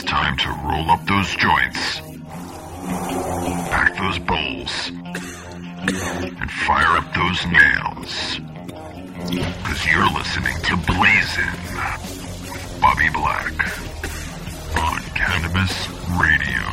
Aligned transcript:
It's 0.00 0.08
time 0.08 0.34
to 0.38 0.48
roll 0.48 0.90
up 0.92 1.04
those 1.04 1.36
joints, 1.36 2.00
pack 3.68 3.94
those 3.98 4.18
bowls, 4.20 4.88
and 6.40 6.50
fire 6.50 6.96
up 6.96 7.12
those 7.12 7.44
nails. 7.44 8.40
Because 9.28 9.86
you're 9.92 10.10
listening 10.10 10.56
to 10.62 10.76
Blazin' 10.86 11.52
with 12.48 12.78
Bobby 12.80 13.10
Black 13.12 13.52
on 14.78 15.02
Cannabis 15.14 15.90
Radio. 16.18 16.64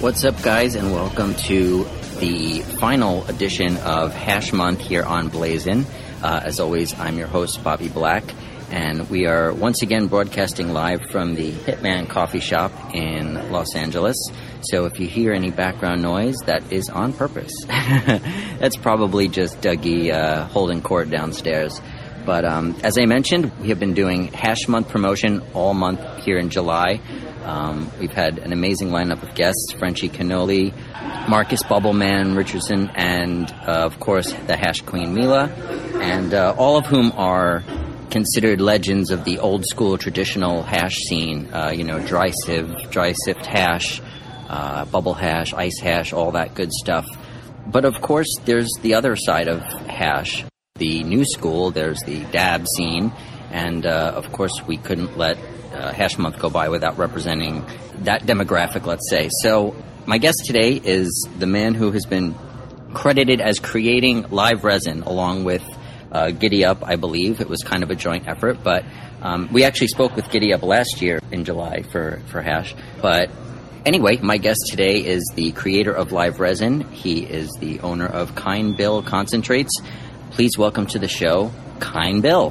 What's 0.00 0.22
up, 0.22 0.40
guys, 0.40 0.76
and 0.76 0.92
welcome 0.92 1.34
to 1.34 1.82
the 2.20 2.60
final 2.78 3.26
edition 3.26 3.76
of 3.78 4.14
Hash 4.14 4.52
Month 4.52 4.82
here 4.82 5.02
on 5.02 5.30
Blazin'. 5.30 5.84
Uh, 6.22 6.42
as 6.44 6.60
always, 6.60 6.96
I'm 7.00 7.18
your 7.18 7.26
host, 7.26 7.64
Bobby 7.64 7.88
Black, 7.88 8.22
and 8.72 9.08
we 9.10 9.26
are 9.26 9.52
once 9.52 9.82
again 9.82 10.06
broadcasting 10.06 10.72
live 10.72 11.02
from 11.10 11.34
the 11.34 11.52
Hitman 11.52 12.08
Coffee 12.08 12.40
Shop 12.40 12.72
in 12.94 13.52
Los 13.52 13.76
Angeles. 13.76 14.16
So 14.62 14.86
if 14.86 14.98
you 14.98 15.06
hear 15.06 15.34
any 15.34 15.50
background 15.50 16.00
noise, 16.00 16.36
that 16.46 16.72
is 16.72 16.88
on 16.88 17.12
purpose. 17.12 17.52
That's 17.66 18.76
probably 18.76 19.28
just 19.28 19.60
Dougie 19.60 20.10
uh, 20.10 20.46
holding 20.46 20.80
court 20.80 21.10
downstairs. 21.10 21.82
But 22.24 22.46
um, 22.46 22.74
as 22.82 22.96
I 22.96 23.04
mentioned, 23.04 23.52
we 23.60 23.68
have 23.68 23.78
been 23.78 23.92
doing 23.92 24.28
Hash 24.28 24.66
Month 24.68 24.88
promotion 24.88 25.42
all 25.52 25.74
month 25.74 26.24
here 26.24 26.38
in 26.38 26.48
July. 26.48 27.00
Um, 27.44 27.90
we've 28.00 28.12
had 28.12 28.38
an 28.38 28.52
amazing 28.52 28.88
lineup 28.88 29.22
of 29.22 29.34
guests 29.34 29.72
Frenchy 29.72 30.08
Cannoli, 30.08 30.72
Marcus 31.28 31.62
Bubbleman 31.64 32.36
Richardson, 32.36 32.90
and 32.94 33.50
uh, 33.50 33.84
of 33.84 34.00
course 34.00 34.32
the 34.46 34.56
Hash 34.56 34.80
Queen 34.80 35.12
Mila, 35.12 35.50
and 36.00 36.32
uh, 36.32 36.54
all 36.56 36.78
of 36.78 36.86
whom 36.86 37.12
are 37.16 37.64
considered 38.12 38.60
legends 38.60 39.10
of 39.10 39.24
the 39.24 39.38
old 39.38 39.64
school 39.64 39.96
traditional 39.96 40.62
hash 40.62 40.96
scene. 41.08 41.48
Uh, 41.52 41.72
you 41.74 41.82
know, 41.82 41.98
dry 41.98 42.30
sieve, 42.44 42.90
dry 42.90 43.12
sift 43.24 43.46
hash, 43.46 44.02
uh, 44.48 44.84
bubble 44.84 45.14
hash, 45.14 45.54
ice 45.54 45.80
hash, 45.80 46.12
all 46.12 46.32
that 46.32 46.54
good 46.54 46.70
stuff. 46.70 47.06
But 47.66 47.86
of 47.86 48.00
course, 48.02 48.28
there's 48.44 48.70
the 48.82 48.94
other 48.94 49.16
side 49.16 49.48
of 49.48 49.62
hash, 49.88 50.44
the 50.76 51.02
new 51.02 51.24
school. 51.24 51.70
There's 51.70 52.02
the 52.02 52.22
dab 52.26 52.66
scene, 52.76 53.12
and 53.50 53.86
uh, 53.86 54.12
of 54.14 54.30
course, 54.30 54.52
we 54.66 54.76
couldn't 54.76 55.16
let 55.16 55.38
uh, 55.72 55.92
Hash 55.92 56.18
Month 56.18 56.38
go 56.38 56.50
by 56.50 56.68
without 56.68 56.98
representing 56.98 57.64
that 58.00 58.22
demographic, 58.22 58.84
let's 58.84 59.08
say. 59.08 59.30
So, 59.40 59.74
my 60.04 60.18
guest 60.18 60.42
today 60.44 60.72
is 60.72 61.28
the 61.38 61.46
man 61.46 61.74
who 61.74 61.92
has 61.92 62.04
been 62.04 62.34
credited 62.92 63.40
as 63.40 63.58
creating 63.58 64.28
live 64.30 64.64
resin 64.64 65.02
along 65.04 65.44
with 65.44 65.62
uh, 66.12 66.30
Giddy 66.30 66.64
Up, 66.64 66.84
I 66.84 66.96
believe. 66.96 67.40
It 67.40 67.48
was 67.48 67.62
kind 67.62 67.82
of 67.82 67.90
a 67.90 67.96
joint 67.96 68.28
effort, 68.28 68.62
but 68.62 68.84
um, 69.22 69.48
we 69.52 69.64
actually 69.64 69.88
spoke 69.88 70.14
with 70.14 70.30
Giddy 70.30 70.52
Up 70.52 70.62
last 70.62 71.00
year 71.00 71.20
in 71.30 71.44
July 71.44 71.82
for, 71.82 72.20
for 72.26 72.42
Hash. 72.42 72.74
But 73.00 73.30
anyway, 73.86 74.18
my 74.18 74.36
guest 74.36 74.60
today 74.68 75.04
is 75.04 75.22
the 75.34 75.52
creator 75.52 75.92
of 75.92 76.12
Live 76.12 76.38
Resin. 76.38 76.82
He 76.92 77.24
is 77.24 77.50
the 77.60 77.80
owner 77.80 78.06
of 78.06 78.34
Kind 78.34 78.76
Bill 78.76 79.02
Concentrates. 79.02 79.72
Please 80.30 80.56
welcome 80.58 80.86
to 80.86 80.98
the 80.98 81.08
show, 81.08 81.50
Kind 81.80 82.22
Bill. 82.22 82.50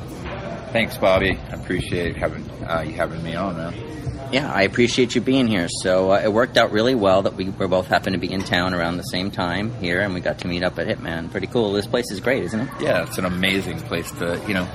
Thanks, 0.71 0.97
Bobby. 0.97 1.37
I 1.37 1.53
appreciate 1.53 2.15
having 2.15 2.49
uh, 2.63 2.81
you 2.81 2.93
having 2.93 3.21
me 3.23 3.35
on, 3.35 3.57
man. 3.57 4.00
Yeah, 4.31 4.49
I 4.49 4.61
appreciate 4.61 5.13
you 5.13 5.19
being 5.19 5.47
here. 5.47 5.67
So 5.69 6.11
uh, 6.11 6.21
it 6.23 6.31
worked 6.31 6.55
out 6.55 6.71
really 6.71 6.95
well 6.95 7.23
that 7.23 7.35
we 7.35 7.49
were 7.49 7.67
both 7.67 7.87
happened 7.87 8.13
to 8.13 8.19
be 8.19 8.31
in 8.31 8.41
town 8.41 8.73
around 8.73 8.95
the 8.95 9.03
same 9.03 9.29
time 9.29 9.73
here, 9.75 9.99
and 9.99 10.13
we 10.13 10.21
got 10.21 10.39
to 10.39 10.47
meet 10.47 10.63
up 10.63 10.79
at 10.79 10.87
Hitman. 10.87 11.29
Pretty 11.31 11.47
cool. 11.47 11.73
This 11.73 11.85
place 11.85 12.09
is 12.11 12.21
great, 12.21 12.43
isn't 12.43 12.61
it? 12.61 12.69
Yeah, 12.79 13.03
it's 13.03 13.17
an 13.17 13.25
amazing 13.25 13.79
place 13.81 14.09
to, 14.11 14.41
you 14.47 14.53
know, 14.53 14.69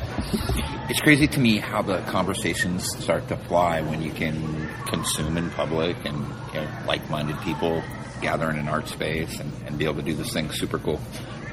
it's 0.90 1.00
crazy 1.00 1.27
to 1.27 1.40
me 1.40 1.56
how 1.56 1.80
the 1.80 1.98
conversations 2.02 2.86
start 3.02 3.28
to 3.28 3.36
fly 3.36 3.80
when 3.80 4.02
you 4.02 4.10
can 4.12 4.68
consume 4.86 5.38
in 5.38 5.50
public 5.50 5.96
and 6.04 6.18
you 6.52 6.60
know, 6.60 6.68
like-minded 6.86 7.40
people 7.40 7.83
gather 8.20 8.50
in 8.50 8.56
an 8.56 8.68
art 8.68 8.89
space 8.89 9.40
and, 9.40 9.50
and 9.66 9.78
be 9.78 9.84
able 9.84 9.96
to 9.96 10.02
do 10.02 10.14
this 10.14 10.33
thing. 10.33 10.50
Super 10.50 10.78
cool. 10.78 11.00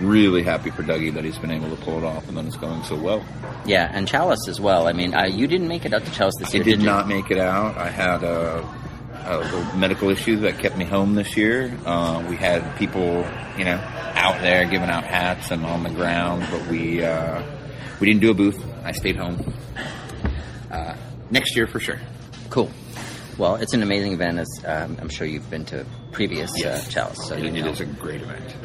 Really 0.01 0.43
happy 0.43 0.69
for 0.71 0.83
Dougie 0.83 1.13
that 1.13 1.23
he's 1.23 1.37
been 1.37 1.51
able 1.51 1.69
to 1.75 1.81
pull 1.83 1.97
it 1.99 2.03
off 2.03 2.27
and 2.27 2.35
that 2.37 2.45
it's 2.45 2.57
going 2.57 2.83
so 2.83 2.95
well. 2.95 3.23
Yeah, 3.65 3.89
and 3.93 4.07
Chalice 4.07 4.47
as 4.47 4.59
well. 4.59 4.87
I 4.87 4.93
mean, 4.93 5.13
uh, 5.13 5.25
you 5.25 5.47
didn't 5.47 5.67
make 5.67 5.85
it 5.85 5.93
out 5.93 6.03
to 6.05 6.11
Chalice 6.11 6.33
this 6.39 6.53
year. 6.53 6.63
I 6.63 6.65
did 6.65 6.79
you? 6.79 6.85
not 6.85 7.07
make 7.07 7.29
it 7.31 7.37
out. 7.37 7.77
I 7.77 7.89
had 7.89 8.23
a, 8.23 8.67
a 9.25 9.37
little 9.37 9.63
medical 9.77 10.09
issue 10.09 10.37
that 10.41 10.57
kept 10.59 10.77
me 10.77 10.85
home 10.85 11.15
this 11.15 11.37
year. 11.37 11.77
Uh, 11.85 12.25
we 12.27 12.35
had 12.35 12.75
people, 12.77 13.25
you 13.57 13.65
know, 13.65 13.79
out 14.15 14.41
there 14.41 14.65
giving 14.65 14.89
out 14.89 15.03
hats 15.03 15.51
and 15.51 15.65
on 15.65 15.83
the 15.83 15.89
ground, 15.91 16.45
but 16.51 16.65
we 16.67 17.03
uh, 17.03 17.41
we 17.99 18.07
didn't 18.07 18.21
do 18.21 18.31
a 18.31 18.33
booth. 18.33 18.61
I 18.83 18.91
stayed 18.91 19.15
home. 19.15 19.53
Uh, 20.71 20.95
next 21.29 21.55
year 21.55 21.67
for 21.67 21.79
sure. 21.79 21.99
Cool. 22.49 22.69
Well, 23.37 23.55
it's 23.55 23.73
an 23.73 23.81
amazing 23.81 24.13
event, 24.13 24.39
as 24.39 24.47
um, 24.65 24.97
I'm 24.99 25.09
sure 25.09 25.25
you've 25.25 25.49
been 25.49 25.65
to 25.65 25.85
previous 26.11 26.51
Yes. 26.57 26.87
uh, 26.87 26.89
Chalice. 26.91 27.27
So 27.27 27.35
It- 27.35 27.43
you 27.55 27.63
know. 27.63 27.69
is 27.69 27.79
a 27.79 27.85
great 27.85 28.21
event. 28.21 28.55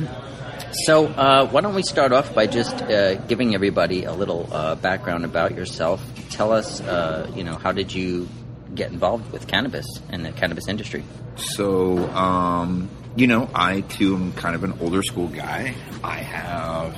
So, 0.73 1.07
uh, 1.07 1.49
why 1.49 1.63
don't 1.63 1.75
we 1.75 1.83
start 1.83 2.13
off 2.13 2.35
by 2.35 2.47
just 2.47 2.75
uh, 2.83 3.15
giving 3.27 3.55
everybody 3.55 4.05
a 4.05 4.13
little 4.13 4.49
uh, 4.53 4.75
background 4.75 5.25
about 5.25 5.55
yourself? 5.55 6.05
Tell 6.31 6.53
us, 6.53 6.81
uh, 6.83 7.31
you 7.35 7.43
know, 7.43 7.57
how 7.57 7.73
did 7.73 7.95
you 7.95 8.29
get 8.75 8.93
involved 8.93 9.33
with 9.33 9.47
cannabis 9.47 9.87
and 10.11 10.25
the 10.25 10.33
cannabis 10.33 10.69
industry? 10.69 11.05
So, 11.37 11.99
um, 12.11 12.91
you 13.17 13.27
know, 13.27 13.49
I 13.55 13.81
too 13.81 14.15
am 14.15 14.33
kind 14.35 14.55
of 14.55 14.63
an 14.63 14.75
older 14.81 15.03
school 15.03 15.29
guy. 15.29 15.75
I 16.05 16.19
have 16.19 16.97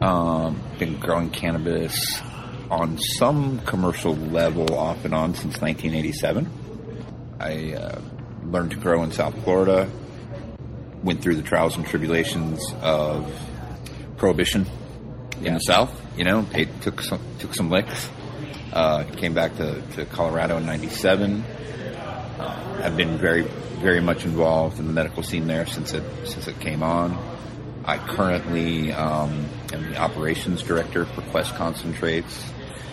um, 0.00 0.60
been 0.78 0.98
growing 0.98 1.30
cannabis 1.30 2.20
on 2.70 2.98
some 2.98 3.60
commercial 3.60 4.16
level 4.16 4.74
off 4.74 5.04
and 5.04 5.14
on 5.14 5.34
since 5.34 5.60
1987. 5.60 6.50
I 7.38 7.74
uh, 7.74 8.00
learned 8.44 8.72
to 8.72 8.76
grow 8.78 9.02
in 9.02 9.12
South 9.12 9.40
Florida, 9.44 9.88
went 11.04 11.22
through 11.22 11.36
the 11.36 11.42
trials 11.42 11.76
and 11.76 11.86
tribulations 11.86 12.60
of 12.82 13.32
prohibition 14.16 14.66
in 15.42 15.54
the 15.54 15.60
South. 15.60 15.92
You 16.16 16.24
know, 16.24 16.46
it 16.52 16.68
took 16.80 17.00
some 17.02 17.20
took 17.38 17.54
some 17.54 17.70
licks. 17.70 18.08
Uh, 18.72 19.04
came 19.16 19.34
back 19.34 19.56
to, 19.56 19.80
to 19.92 20.04
Colorado 20.06 20.56
in 20.56 20.66
'97. 20.66 21.42
Uh, 21.42 22.82
have 22.82 22.96
been 22.96 23.18
very 23.18 23.42
very 23.42 24.00
much 24.00 24.24
involved 24.24 24.78
in 24.78 24.86
the 24.86 24.92
medical 24.92 25.22
scene 25.22 25.46
there 25.46 25.66
since 25.66 25.92
it 25.92 26.02
since 26.26 26.48
it 26.48 26.58
came 26.58 26.82
on. 26.82 27.16
I 27.84 27.98
currently 27.98 28.92
um, 28.92 29.46
am 29.72 29.90
the 29.90 29.98
operations 29.98 30.62
director 30.62 31.04
for 31.04 31.20
Quest 31.22 31.54
Concentrates. 31.54 32.42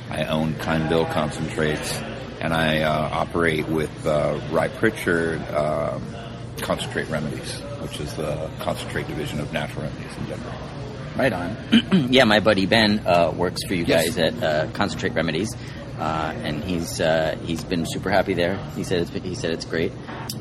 I 0.10 0.26
own 0.26 0.56
Kind 0.56 0.90
Bill 0.90 1.06
Concentrates, 1.06 1.98
and 2.42 2.54
I 2.54 2.82
uh, 2.82 3.10
operate 3.14 3.70
with 3.70 4.06
uh, 4.06 4.38
Ry 4.52 4.68
Prichard 4.68 5.40
um, 5.54 6.04
Concentrate 6.58 7.08
Remedies, 7.08 7.62
which 7.82 8.00
is 8.00 8.14
the 8.16 8.50
concentrate 8.60 9.08
division 9.08 9.40
of 9.40 9.52
Natural 9.54 9.84
Remedies 9.84 10.16
in 10.18 10.26
Denver. 10.26 10.54
Right 11.18 11.34
on. 11.34 11.58
yeah, 12.12 12.24
my 12.24 12.40
buddy 12.40 12.66
Ben 12.66 13.00
uh, 13.06 13.32
works 13.36 13.62
for 13.68 13.74
you 13.74 13.84
Yes. 13.86 14.16
guys 14.16 14.18
at 14.18 14.44
uh, 14.44 14.72
Concentrate 14.72 15.14
Remedies, 15.14 15.54
uh, 16.00 16.34
and 16.44 16.64
he's 16.64 17.02
uh, 17.02 17.38
he's 17.46 17.64
been 17.64 17.86
super 17.86 18.10
happy 18.10 18.34
there. 18.34 18.56
He 18.76 18.84
said 18.84 19.02
it's 19.02 19.12
he 19.12 19.36
said 19.36 19.52
it's 19.52 19.66
great. 19.66 19.92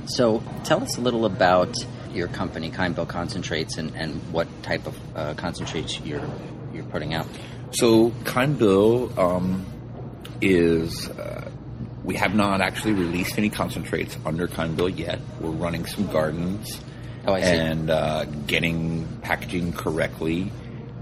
So, 0.06 0.42
tell 0.64 0.82
us 0.82 0.96
a 0.96 1.00
little 1.00 1.24
about 1.26 1.74
your 2.12 2.28
company, 2.28 2.70
Kind 2.70 2.94
Bill 2.94 3.06
Concentrates, 3.06 3.78
and, 3.78 3.94
and 3.96 4.20
what 4.32 4.46
type 4.62 4.86
of 4.86 4.96
uh, 5.16 5.34
concentrates 5.34 6.00
you're 6.00 6.28
you're 6.72 6.84
putting 6.84 7.14
out. 7.14 7.26
So, 7.72 8.12
Kind 8.24 8.58
Bill 8.58 9.12
um, 9.18 9.66
is. 10.40 11.08
Uh, 11.08 11.50
we 12.02 12.14
have 12.16 12.34
not 12.34 12.60
actually 12.62 12.94
released 12.94 13.36
any 13.36 13.50
concentrates 13.50 14.16
under 14.24 14.48
Kind 14.48 14.76
Bill 14.76 14.88
yet. 14.88 15.20
We're 15.40 15.50
running 15.50 15.84
some 15.84 16.06
gardens 16.06 16.80
Oh, 17.26 17.34
and 17.34 17.90
uh, 17.90 18.24
getting 18.24 19.06
packaging 19.22 19.72
correctly. 19.72 20.50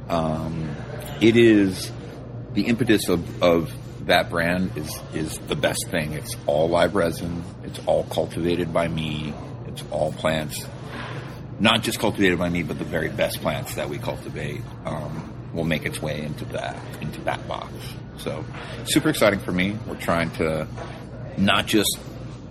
Um, 0.08 0.74
it 1.20 1.36
is 1.36 1.92
the 2.54 2.62
impetus 2.62 3.08
of, 3.08 3.42
of 3.42 3.72
that 4.06 4.30
brand 4.30 4.76
is 4.76 5.00
is 5.14 5.38
the 5.46 5.54
best 5.54 5.86
thing. 5.90 6.14
It's 6.14 6.36
all 6.46 6.68
live 6.68 6.94
resin. 6.94 7.44
It's 7.64 7.78
all 7.86 8.04
cultivated 8.04 8.72
by 8.72 8.88
me. 8.88 9.32
It's 9.66 9.84
all 9.90 10.12
plants, 10.12 10.66
not 11.60 11.82
just 11.82 11.98
cultivated 11.98 12.38
by 12.38 12.48
me, 12.48 12.62
but 12.62 12.78
the 12.78 12.84
very 12.84 13.10
best 13.10 13.40
plants 13.40 13.74
that 13.74 13.88
we 13.88 13.98
cultivate 13.98 14.62
um, 14.84 15.32
will 15.52 15.64
make 15.64 15.84
its 15.84 16.02
way 16.02 16.22
into 16.22 16.44
that 16.46 16.76
into 17.00 17.20
that 17.22 17.46
box. 17.46 17.72
So 18.16 18.44
super 18.84 19.10
exciting 19.10 19.40
for 19.40 19.52
me. 19.52 19.76
We're 19.86 19.96
trying 20.00 20.30
to 20.32 20.66
not 21.36 21.66
just 21.66 21.98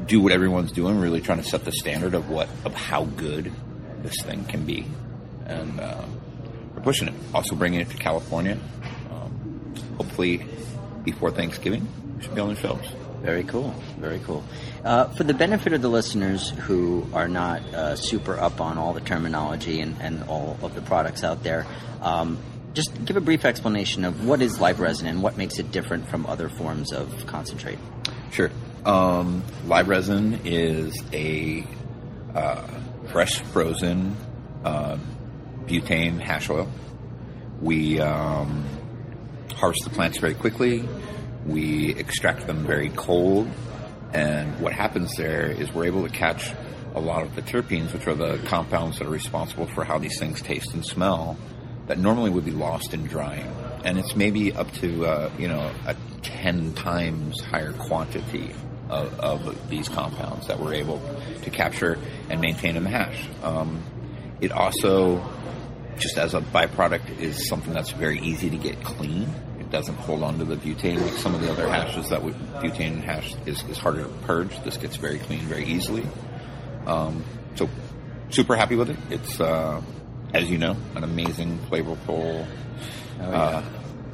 do 0.08 0.22
what 0.22 0.32
everyone's 0.32 0.72
doing. 0.72 1.00
Really 1.00 1.22
trying 1.22 1.42
to 1.42 1.48
set 1.48 1.66
the 1.66 1.72
standard 1.72 2.14
of 2.14 2.30
what 2.30 2.50
of 2.66 2.74
how 2.74 3.06
good 3.06 3.52
this 4.02 4.16
thing 4.24 4.46
can 4.46 4.66
be, 4.66 4.86
and 5.46 5.80
uh, 5.80 6.06
we're 6.76 6.82
pushing 6.82 7.08
it. 7.08 7.14
Also 7.34 7.56
bringing 7.56 7.82
it 7.82 7.90
to 7.90 7.98
California. 7.98 8.58
Um, 9.12 9.76
hopefully 9.98 10.46
before 11.04 11.32
Thanksgiving, 11.32 11.88
we 12.16 12.24
should 12.24 12.36
be 12.36 12.42
on 12.42 12.50
the 12.50 12.60
shelves. 12.60 12.88
Very 13.22 13.44
cool. 13.44 13.72
Very 13.98 14.20
cool. 14.20 14.44
Uh, 14.84 15.06
for 15.10 15.24
the 15.24 15.34
benefit 15.34 15.74
of 15.74 15.82
the 15.82 15.90
listeners 15.90 16.52
who 16.52 17.08
are 17.14 17.28
not 17.28 17.62
uh, 17.74 17.96
super 17.96 18.40
up 18.40 18.62
on 18.62 18.78
all 18.78 18.94
the 18.94 19.02
terminology 19.02 19.82
and, 19.82 19.96
and 20.00 20.24
all 20.26 20.58
of 20.62 20.76
the 20.76 20.82
products 20.82 21.24
out 21.24 21.44
there, 21.44 21.66
um, 22.02 22.38
just 22.74 23.06
give 23.06 23.18
a 23.18 23.22
brief 23.22 23.44
explanation 23.44 24.06
of 24.06 24.26
what 24.26 24.42
is 24.42 24.60
live 24.60 24.80
resin 24.80 25.08
and 25.08 25.24
what 25.24 25.36
makes 25.36 25.58
it 25.58 25.72
different 25.72 26.08
from 26.08 26.26
other 26.28 26.48
forms 26.48 26.94
of 26.94 27.26
concentrate. 27.26 27.80
Sure. 28.32 28.52
Um, 28.88 29.44
live 29.66 29.90
resin 29.90 30.40
is 30.46 31.04
a 31.12 31.68
uh, 32.34 32.66
fresh 33.08 33.42
frozen 33.42 34.16
uh, 34.64 34.98
butane 35.66 36.22
hash 36.22 36.50
oil. 36.50 36.72
We 37.62 38.00
um, 38.00 38.64
harvest 39.56 39.84
the 39.84 39.90
plants 39.90 40.20
very 40.20 40.36
quickly. 40.36 40.88
We 41.46 41.96
extract 41.96 42.48
them 42.48 42.66
very 42.66 42.88
cold. 42.92 43.50
And 44.14 44.58
what 44.62 44.72
happens 44.72 45.14
there 45.18 45.52
is 45.52 45.70
we're 45.74 45.88
able 45.88 46.08
to 46.08 46.14
catch 46.14 46.54
a 46.96 47.02
lot 47.02 47.24
of 47.24 47.36
the 47.36 47.42
terpenes, 47.42 47.92
which 47.92 48.08
are 48.08 48.16
the 48.16 48.38
compounds 48.46 49.00
that 49.00 49.08
are 49.08 49.12
responsible 49.12 49.68
for 49.68 49.84
how 49.84 50.00
these 50.00 50.18
things 50.18 50.42
taste 50.42 50.74
and 50.74 50.86
smell, 50.86 51.38
that 51.88 51.98
normally 51.98 52.30
would 52.30 52.46
be 52.46 52.52
lost 52.52 52.94
in 52.94 53.04
drying. 53.04 53.54
And 53.84 54.00
it's 54.00 54.16
maybe 54.16 54.54
up 54.54 54.72
to, 54.76 55.06
uh, 55.06 55.32
you 55.38 55.50
know, 55.50 55.70
a 55.86 55.96
10 56.22 56.74
times 56.74 57.42
higher 57.42 57.74
quantity 57.74 58.54
of, 58.90 59.20
of, 59.20 59.70
these 59.70 59.90
compounds 59.90 60.48
that 60.48 60.60
we're 60.60 60.74
able 60.74 61.02
to 61.44 61.50
capture 61.50 61.98
and 62.30 62.40
maintain 62.42 62.76
in 62.76 62.84
the 62.84 62.90
hash. 62.90 63.28
Um, 63.44 63.84
it 64.42 64.52
also, 64.52 65.24
just 65.98 66.18
as 66.18 66.34
a 66.34 66.42
byproduct, 66.42 67.20
is 67.20 67.48
something 67.48 67.74
that's 67.74 67.92
very 67.92 68.20
easy 68.20 68.50
to 68.50 68.58
get 68.58 68.84
clean. 68.84 69.30
It 69.60 69.70
doesn't 69.72 69.96
hold 69.96 70.24
on 70.24 70.40
to 70.40 70.46
the 70.46 70.56
butane 70.56 71.02
like 71.02 71.14
some 71.14 71.36
of 71.36 71.42
the 71.42 71.52
other 71.52 71.68
hashes 71.68 72.10
that 72.10 72.24
would, 72.24 72.36
butane 72.62 73.02
hash 73.02 73.36
is, 73.46 73.64
is 73.64 73.78
harder 73.78 74.04
to 74.04 74.10
purge. 74.26 74.58
This 74.64 74.78
gets 74.78 74.96
very 74.96 75.20
clean 75.20 75.42
very 75.42 75.66
easily. 75.66 76.06
Um, 76.86 77.24
so, 77.56 77.70
super 78.30 78.56
happy 78.56 78.76
with 78.76 78.90
it. 78.90 78.98
It's, 79.10 79.42
uh, 79.42 79.82
as 80.34 80.50
you 80.50 80.58
know, 80.58 80.76
an 80.96 81.04
amazing, 81.04 81.60
flavorful 81.70 82.46
oh, 82.46 82.48
yeah. 83.20 83.28
uh, 83.28 83.64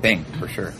thing 0.02 0.24
for 0.40 0.48
sure. 0.48 0.74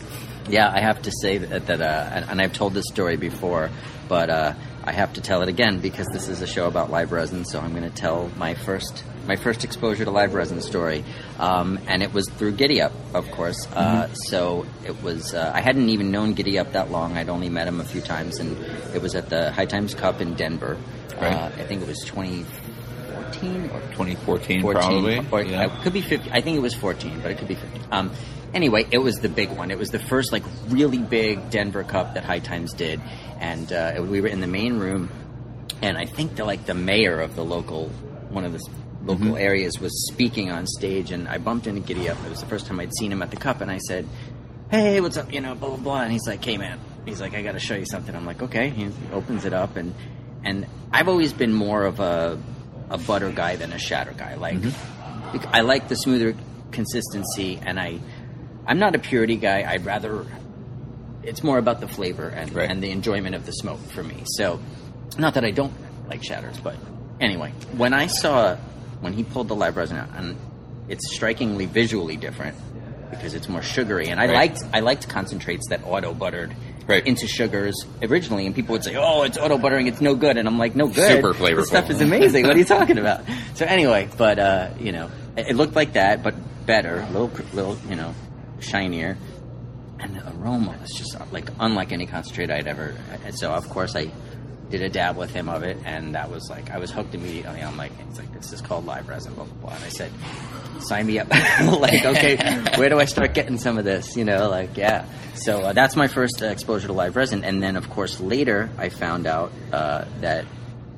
Yeah, 0.48 0.70
I 0.70 0.80
have 0.80 1.02
to 1.02 1.10
say 1.22 1.38
that, 1.38 1.66
that 1.66 1.80
uh, 1.80 2.26
and 2.28 2.40
I've 2.40 2.52
told 2.52 2.74
this 2.74 2.84
story 2.86 3.16
before, 3.16 3.70
but 4.08 4.28
uh, 4.28 4.54
I 4.84 4.92
have 4.92 5.14
to 5.14 5.22
tell 5.22 5.42
it 5.42 5.48
again 5.48 5.80
because 5.80 6.06
this 6.12 6.28
is 6.28 6.42
a 6.42 6.46
show 6.46 6.66
about 6.66 6.90
live 6.90 7.12
resin. 7.12 7.46
So 7.46 7.58
I'm 7.58 7.70
going 7.70 7.90
to 7.90 7.96
tell 7.96 8.30
my 8.36 8.54
first 8.54 9.04
my 9.26 9.36
first 9.36 9.64
exposure 9.64 10.04
to 10.04 10.10
live 10.10 10.34
resin 10.34 10.60
story, 10.60 11.02
um, 11.38 11.78
and 11.86 12.02
it 12.02 12.12
was 12.12 12.28
through 12.28 12.52
Giddy 12.52 12.82
Up, 12.82 12.92
of 13.14 13.30
course. 13.30 13.66
Uh, 13.72 14.04
mm-hmm. 14.04 14.14
so 14.14 14.66
it 14.84 15.02
was 15.02 15.32
uh, 15.32 15.50
I 15.54 15.62
hadn't 15.62 15.88
even 15.88 16.10
known 16.10 16.34
Giddy 16.34 16.58
Up 16.58 16.72
that 16.72 16.90
long. 16.90 17.16
I'd 17.16 17.30
only 17.30 17.48
met 17.48 17.66
him 17.66 17.80
a 17.80 17.84
few 17.84 18.02
times, 18.02 18.38
and 18.38 18.58
it 18.94 19.00
was 19.00 19.14
at 19.14 19.30
the 19.30 19.50
High 19.52 19.66
Times 19.66 19.94
Cup 19.94 20.20
in 20.20 20.34
Denver. 20.34 20.76
Right. 21.14 21.32
Uh, 21.32 21.46
I 21.56 21.64
think 21.64 21.80
it 21.80 21.88
was 21.88 22.04
2014 23.34 23.70
or 23.70 23.80
2014, 23.92 24.62
14, 24.62 24.80
probably. 24.80 25.18
Or, 25.30 25.42
yeah. 25.42 25.64
it 25.64 25.82
could 25.82 25.92
be 25.92 26.00
15. 26.00 26.32
I 26.32 26.40
think 26.40 26.56
it 26.56 26.60
was 26.60 26.74
14, 26.74 27.20
but 27.20 27.30
it 27.30 27.38
could 27.38 27.48
be 27.48 27.54
15. 27.54 27.82
Um, 27.90 28.12
anyway, 28.52 28.86
it 28.90 28.98
was 28.98 29.20
the 29.20 29.28
big 29.28 29.50
one. 29.50 29.70
It 29.70 29.78
was 29.78 29.90
the 29.90 29.98
first 29.98 30.32
like 30.32 30.44
really 30.68 30.98
big 30.98 31.50
Denver 31.50 31.84
Cup 31.84 32.14
that 32.14 32.24
High 32.24 32.38
Times 32.38 32.72
did, 32.72 33.00
and 33.38 33.72
uh, 33.72 34.02
we 34.08 34.20
were 34.20 34.28
in 34.28 34.40
the 34.40 34.46
main 34.46 34.78
room, 34.78 35.10
and 35.82 35.98
I 35.98 36.06
think 36.06 36.36
the 36.36 36.44
like 36.44 36.64
the 36.66 36.74
mayor 36.74 37.20
of 37.20 37.36
the 37.36 37.44
local 37.44 37.88
one 38.30 38.44
of 38.44 38.52
the 38.52 38.66
local 39.04 39.26
mm-hmm. 39.26 39.36
areas 39.36 39.78
was 39.78 40.08
speaking 40.10 40.50
on 40.50 40.66
stage, 40.66 41.10
and 41.10 41.28
I 41.28 41.38
bumped 41.38 41.66
into 41.66 41.80
Giddy 41.80 42.08
Up. 42.08 42.18
It 42.24 42.30
was 42.30 42.40
the 42.40 42.46
first 42.46 42.66
time 42.66 42.80
I'd 42.80 42.94
seen 42.94 43.12
him 43.12 43.22
at 43.22 43.30
the 43.30 43.36
Cup, 43.36 43.60
and 43.60 43.70
I 43.70 43.78
said, 43.78 44.08
"Hey, 44.70 45.00
what's 45.00 45.16
up?" 45.16 45.32
You 45.32 45.40
know, 45.40 45.54
blah 45.54 45.68
blah 45.70 45.78
blah. 45.78 46.02
And 46.02 46.12
he's 46.12 46.26
like, 46.26 46.44
"Hey, 46.44 46.56
man." 46.56 46.80
He's 47.04 47.20
like, 47.20 47.34
"I 47.34 47.42
got 47.42 47.52
to 47.52 47.60
show 47.60 47.74
you 47.74 47.84
something." 47.84 48.14
I'm 48.14 48.24
like, 48.24 48.42
"Okay." 48.42 48.70
He 48.70 48.90
opens 49.12 49.44
it 49.44 49.52
up, 49.52 49.76
and 49.76 49.94
and 50.44 50.66
I've 50.90 51.08
always 51.08 51.32
been 51.32 51.52
more 51.52 51.84
of 51.84 52.00
a 52.00 52.38
a 52.94 52.98
butter 52.98 53.30
guy 53.30 53.56
than 53.56 53.72
a 53.72 53.78
shatter 53.78 54.12
guy. 54.16 54.36
Like, 54.36 54.58
mm-hmm. 54.60 55.46
I 55.52 55.60
like 55.62 55.88
the 55.88 55.96
smoother 55.96 56.36
consistency, 56.70 57.58
and 57.60 57.78
I 57.78 57.98
I'm 58.66 58.78
not 58.78 58.94
a 58.94 58.98
purity 58.98 59.36
guy. 59.36 59.64
I'd 59.68 59.84
rather 59.84 60.24
it's 61.22 61.42
more 61.42 61.58
about 61.58 61.80
the 61.80 61.88
flavor 61.88 62.28
and, 62.28 62.54
right. 62.54 62.70
and 62.70 62.82
the 62.82 62.90
enjoyment 62.90 63.34
of 63.34 63.46
the 63.46 63.52
smoke 63.52 63.80
for 63.90 64.02
me. 64.02 64.22
So, 64.36 64.60
not 65.18 65.34
that 65.34 65.44
I 65.44 65.50
don't 65.50 65.72
like 66.06 66.22
shatters, 66.22 66.58
but 66.58 66.76
anyway, 67.20 67.50
when 67.76 67.92
I 67.92 68.06
saw 68.06 68.56
when 69.00 69.12
he 69.12 69.24
pulled 69.24 69.48
the 69.48 69.56
live 69.56 69.76
resin 69.76 69.96
out, 69.96 70.10
and 70.14 70.36
it's 70.88 71.14
strikingly 71.14 71.66
visually 71.66 72.16
different 72.16 72.56
because 73.10 73.34
it's 73.34 73.48
more 73.48 73.62
sugary, 73.62 74.08
and 74.08 74.20
I 74.20 74.26
right. 74.26 74.34
liked 74.34 74.62
I 74.72 74.80
liked 74.80 75.08
concentrates 75.08 75.68
that 75.70 75.82
auto 75.84 76.14
buttered. 76.14 76.54
Right. 76.86 77.06
into 77.06 77.26
sugars 77.26 77.74
originally, 78.02 78.46
and 78.46 78.54
people 78.54 78.72
would 78.74 78.84
say, 78.84 78.94
"Oh, 78.96 79.22
it's 79.22 79.38
auto 79.38 79.56
buttering; 79.58 79.86
it's 79.86 80.00
no 80.00 80.14
good." 80.14 80.36
And 80.36 80.46
I'm 80.46 80.58
like, 80.58 80.76
"No 80.76 80.86
good. 80.86 81.08
Super 81.08 81.32
flavorful. 81.32 81.56
This 81.56 81.68
stuff 81.68 81.90
is 81.90 82.00
amazing. 82.00 82.46
what 82.46 82.56
are 82.56 82.58
you 82.58 82.64
talking 82.64 82.98
about?" 82.98 83.24
So 83.54 83.64
anyway, 83.66 84.08
but 84.18 84.38
uh, 84.38 84.70
you 84.80 84.92
know, 84.92 85.10
it, 85.36 85.50
it 85.50 85.56
looked 85.56 85.76
like 85.76 85.92
that, 85.94 86.22
but 86.22 86.34
better, 86.66 87.00
a 87.00 87.10
little, 87.10 87.30
little, 87.52 87.78
you 87.88 87.94
know, 87.94 88.14
shinier, 88.60 89.16
and 90.00 90.14
the 90.16 90.28
aroma 90.36 90.76
was 90.80 90.90
just 90.90 91.16
like 91.32 91.48
unlike 91.60 91.92
any 91.92 92.06
concentrate 92.06 92.50
I'd 92.50 92.66
ever. 92.66 92.94
And 93.24 93.38
so 93.38 93.52
of 93.52 93.68
course 93.68 93.94
I 93.96 94.10
did 94.70 94.82
a 94.82 94.88
dab 94.88 95.16
with 95.16 95.32
him 95.32 95.48
of 95.48 95.62
it, 95.62 95.78
and 95.84 96.14
that 96.14 96.30
was 96.30 96.50
like 96.50 96.70
I 96.70 96.78
was 96.78 96.90
hooked 96.90 97.14
immediately. 97.14 97.62
I'm 97.62 97.76
like, 97.76 97.92
it's 98.08 98.18
like 98.18 98.32
this 98.34 98.52
is 98.52 98.60
called 98.60 98.86
live 98.86 99.08
resin, 99.08 99.34
blah 99.34 99.44
blah 99.44 99.54
blah. 99.68 99.74
And 99.76 99.84
I 99.84 99.88
said, 99.88 100.10
sign 100.80 101.06
me 101.06 101.18
up. 101.18 101.28
like, 101.80 102.04
okay, 102.04 102.36
where 102.76 102.88
do 102.88 102.98
I 102.98 103.04
start 103.04 103.34
getting 103.34 103.58
some 103.58 103.78
of 103.78 103.84
this? 103.84 104.16
You 104.16 104.24
know, 104.24 104.48
like 104.48 104.76
yeah. 104.76 105.06
So 105.34 105.60
uh, 105.60 105.72
that's 105.72 105.96
my 105.96 106.08
first 106.08 106.42
uh, 106.42 106.46
exposure 106.46 106.86
to 106.86 106.92
live 106.92 107.16
resin, 107.16 107.44
and 107.44 107.62
then 107.62 107.76
of 107.76 107.90
course 107.90 108.20
later 108.20 108.70
I 108.78 108.88
found 108.88 109.26
out 109.26 109.52
uh, 109.72 110.04
that 110.20 110.46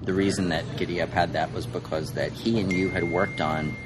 the 0.02 0.12
reason 0.12 0.50
that 0.50 0.76
Giddy 0.76 1.00
Up 1.00 1.10
had 1.10 1.32
that 1.32 1.52
was 1.52 1.66
because 1.66 2.12
that 2.12 2.32
he 2.32 2.60
and 2.60 2.72
you 2.72 2.90
had 2.90 3.10
worked 3.10 3.40
on 3.40 3.76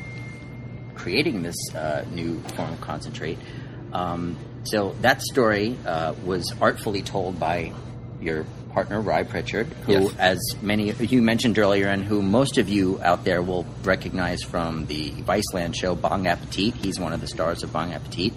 creating 0.95 1.43
this 1.43 1.57
uh, 1.75 2.05
new 2.13 2.41
form 2.41 2.73
of 2.73 2.81
concentrate 2.83 3.39
um, 3.93 4.37
so 4.65 4.95
that 5.01 5.23
story 5.23 5.77
uh, 5.87 6.15
was 6.25 6.55
artfully 6.61 7.03
told 7.03 7.41
by 7.41 7.73
your 8.21 8.45
partner, 8.73 9.01
Ry 9.01 9.25
Prichard, 9.25 9.67
who, 9.67 9.93
yes. 9.93 10.17
as 10.19 10.39
many 10.63 10.93
you 10.93 11.23
mentioned 11.23 11.59
earlier, 11.59 11.89
and 11.89 12.05
who 12.05 12.23
most 12.23 12.59
of 12.59 12.69
you 12.69 13.01
out 13.03 13.25
there 13.25 13.43
will 13.43 13.67
recognize 13.83 14.43
from 14.43 14.87
the 14.87 15.11
Viceland 15.11 15.75
show 15.75 15.95
Bong 15.95 16.27
Appetit. 16.27 16.75
He's 16.75 16.99
one 16.99 17.13
of 17.13 17.21
the 17.21 17.27
stars 17.27 17.63
of 17.63 17.73
Bong 17.73 17.93
Appetit. 17.93 18.33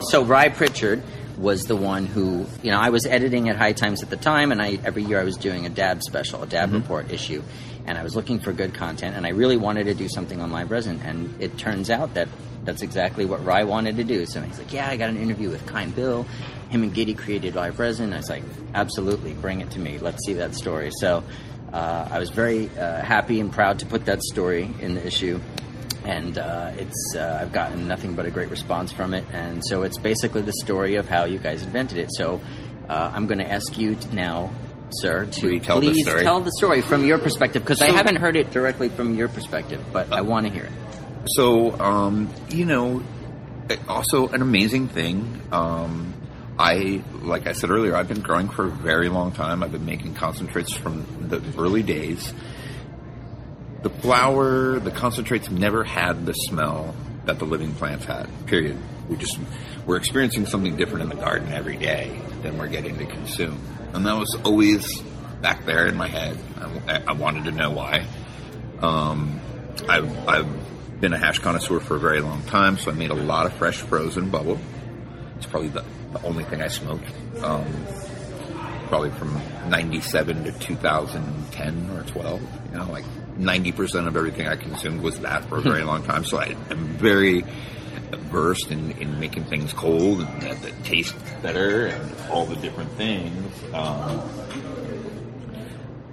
So 0.00 0.24
Ry 0.24 0.48
Prichard 0.48 1.02
was 1.36 1.64
the 1.64 1.76
one 1.76 2.06
who, 2.06 2.46
you 2.62 2.70
know, 2.70 2.78
I 2.78 2.90
was 2.90 3.06
editing 3.06 3.48
at 3.48 3.56
High 3.56 3.72
Times 3.72 4.02
at 4.02 4.10
the 4.10 4.16
time, 4.16 4.52
and 4.52 4.62
I 4.62 4.78
every 4.84 5.04
year 5.04 5.20
I 5.20 5.24
was 5.24 5.36
doing 5.36 5.66
a 5.66 5.70
dab 5.70 6.02
special, 6.02 6.42
a 6.42 6.46
dab 6.46 6.68
mm-hmm. 6.68 6.78
report 6.78 7.10
issue, 7.10 7.42
and 7.86 7.98
I 7.98 8.02
was 8.02 8.16
looking 8.16 8.38
for 8.38 8.52
good 8.52 8.74
content, 8.74 9.16
and 9.16 9.26
I 9.26 9.30
really 9.30 9.56
wanted 9.56 9.84
to 9.84 9.94
do 9.94 10.08
something 10.08 10.40
on 10.40 10.52
live 10.52 10.70
resin, 10.70 11.00
and 11.02 11.42
it 11.42 11.58
turns 11.58 11.90
out 11.90 12.14
that 12.14 12.28
that's 12.64 12.82
exactly 12.82 13.24
what 13.24 13.44
Ry 13.44 13.64
wanted 13.64 13.96
to 13.96 14.04
do. 14.04 14.26
So 14.26 14.40
he's 14.40 14.58
like, 14.58 14.72
"Yeah, 14.72 14.88
I 14.88 14.96
got 14.96 15.10
an 15.10 15.16
interview 15.16 15.50
with 15.50 15.64
Kind 15.66 15.94
Bill. 15.94 16.24
Him 16.70 16.82
and 16.82 16.94
Giddy 16.94 17.14
created 17.14 17.54
live 17.54 17.78
resin." 17.78 18.12
I 18.12 18.18
was 18.18 18.30
like, 18.30 18.42
"Absolutely, 18.74 19.34
bring 19.34 19.60
it 19.60 19.70
to 19.72 19.78
me. 19.78 19.98
Let's 19.98 20.24
see 20.24 20.34
that 20.34 20.54
story." 20.54 20.90
So 20.98 21.22
uh, 21.72 22.08
I 22.10 22.18
was 22.18 22.30
very 22.30 22.70
uh, 22.70 23.02
happy 23.02 23.40
and 23.40 23.52
proud 23.52 23.80
to 23.80 23.86
put 23.86 24.06
that 24.06 24.22
story 24.22 24.70
in 24.80 24.94
the 24.94 25.06
issue, 25.06 25.40
and 26.04 26.38
uh, 26.38 26.72
it's 26.76 27.14
uh, 27.16 27.38
I've 27.40 27.52
gotten 27.52 27.88
nothing 27.88 28.14
but 28.14 28.26
a 28.26 28.30
great 28.30 28.50
response 28.50 28.92
from 28.92 29.14
it. 29.14 29.24
And 29.32 29.64
so 29.64 29.82
it's 29.82 29.98
basically 29.98 30.42
the 30.42 30.52
story 30.52 30.96
of 30.96 31.08
how 31.08 31.24
you 31.24 31.38
guys 31.38 31.62
invented 31.62 31.98
it. 31.98 32.10
So 32.12 32.40
uh, 32.88 33.12
I'm 33.14 33.26
going 33.26 33.38
to 33.38 33.50
ask 33.50 33.76
you 33.78 33.96
now 34.12 34.50
sir, 34.90 35.26
to 35.26 35.60
tell 35.60 35.80
please 35.80 36.04
the 36.04 36.22
tell 36.22 36.40
the 36.40 36.52
story 36.52 36.80
from 36.80 37.04
your 37.04 37.18
perspective 37.18 37.62
because 37.62 37.78
so, 37.78 37.86
I 37.86 37.90
haven't 37.90 38.16
heard 38.16 38.36
it 38.36 38.50
directly 38.50 38.88
from 38.88 39.14
your 39.14 39.28
perspective, 39.28 39.84
but 39.92 40.12
uh, 40.12 40.16
I 40.16 40.20
want 40.22 40.46
to 40.46 40.52
hear 40.52 40.64
it. 40.64 40.72
So, 41.26 41.78
um, 41.80 42.32
you 42.50 42.64
know, 42.64 43.02
also 43.88 44.28
an 44.28 44.42
amazing 44.42 44.88
thing. 44.88 45.40
Um, 45.52 46.14
I, 46.58 47.02
like 47.22 47.46
I 47.46 47.52
said 47.52 47.70
earlier, 47.70 47.96
I've 47.96 48.08
been 48.08 48.20
growing 48.20 48.48
for 48.48 48.66
a 48.66 48.70
very 48.70 49.08
long 49.08 49.32
time. 49.32 49.62
I've 49.62 49.72
been 49.72 49.86
making 49.86 50.14
concentrates 50.14 50.72
from 50.72 51.28
the 51.28 51.42
early 51.58 51.82
days. 51.82 52.32
The 53.82 53.90
flower, 53.90 54.78
the 54.78 54.90
concentrates 54.90 55.50
never 55.50 55.84
had 55.84 56.26
the 56.26 56.32
smell 56.32 56.94
that 57.24 57.38
the 57.38 57.44
living 57.44 57.74
plants 57.74 58.04
had. 58.04 58.28
Period. 58.46 58.78
We 59.08 59.16
just 59.16 59.38
we're 59.86 59.96
experiencing 59.96 60.46
something 60.46 60.76
different 60.76 61.02
in 61.02 61.08
the 61.10 61.22
garden 61.22 61.52
every 61.52 61.76
day 61.76 62.18
than 62.42 62.56
we're 62.56 62.68
getting 62.68 62.96
to 62.98 63.04
consume, 63.04 63.60
and 63.92 64.06
that 64.06 64.16
was 64.16 64.34
always 64.44 65.02
back 65.42 65.66
there 65.66 65.86
in 65.86 65.96
my 65.96 66.08
head. 66.08 66.38
I, 66.88 67.02
I 67.08 67.12
wanted 67.12 67.44
to 67.44 67.52
know 67.52 67.70
why. 67.70 68.06
Um, 68.80 69.40
I've, 69.86 70.28
I've 70.28 70.63
been 71.04 71.12
a 71.12 71.18
hash 71.18 71.38
connoisseur 71.38 71.80
for 71.80 71.96
a 71.96 72.00
very 72.00 72.22
long 72.22 72.42
time, 72.44 72.78
so 72.78 72.90
I 72.90 72.94
made 72.94 73.10
a 73.10 73.14
lot 73.14 73.44
of 73.44 73.52
fresh 73.58 73.76
frozen 73.76 74.30
bubble. 74.30 74.58
It's 75.36 75.44
probably 75.44 75.68
the, 75.68 75.84
the 76.14 76.22
only 76.22 76.44
thing 76.44 76.62
I 76.62 76.68
smoked. 76.68 77.04
Um, 77.42 77.66
probably 78.86 79.10
from 79.10 79.34
97 79.68 80.44
to 80.44 80.52
2010 80.52 81.90
or 81.90 82.04
12. 82.04 82.42
You 82.72 82.78
know, 82.78 82.90
like 82.90 83.04
90% 83.38 84.06
of 84.06 84.16
everything 84.16 84.48
I 84.48 84.56
consumed 84.56 85.02
was 85.02 85.20
that 85.20 85.44
for 85.44 85.58
a 85.58 85.60
very 85.60 85.84
long 85.90 86.04
time. 86.04 86.24
So 86.24 86.38
I, 86.38 86.56
am 86.70 86.86
very 86.96 87.44
versed 88.12 88.70
in, 88.70 88.92
in 88.92 89.20
making 89.20 89.44
things 89.44 89.74
cold 89.74 90.22
and 90.22 90.40
that, 90.40 90.62
that 90.62 90.84
taste 90.84 91.14
better 91.42 91.84
and 91.84 92.30
all 92.30 92.46
the 92.46 92.56
different 92.56 92.90
things. 92.92 93.52
Um, 93.74 94.22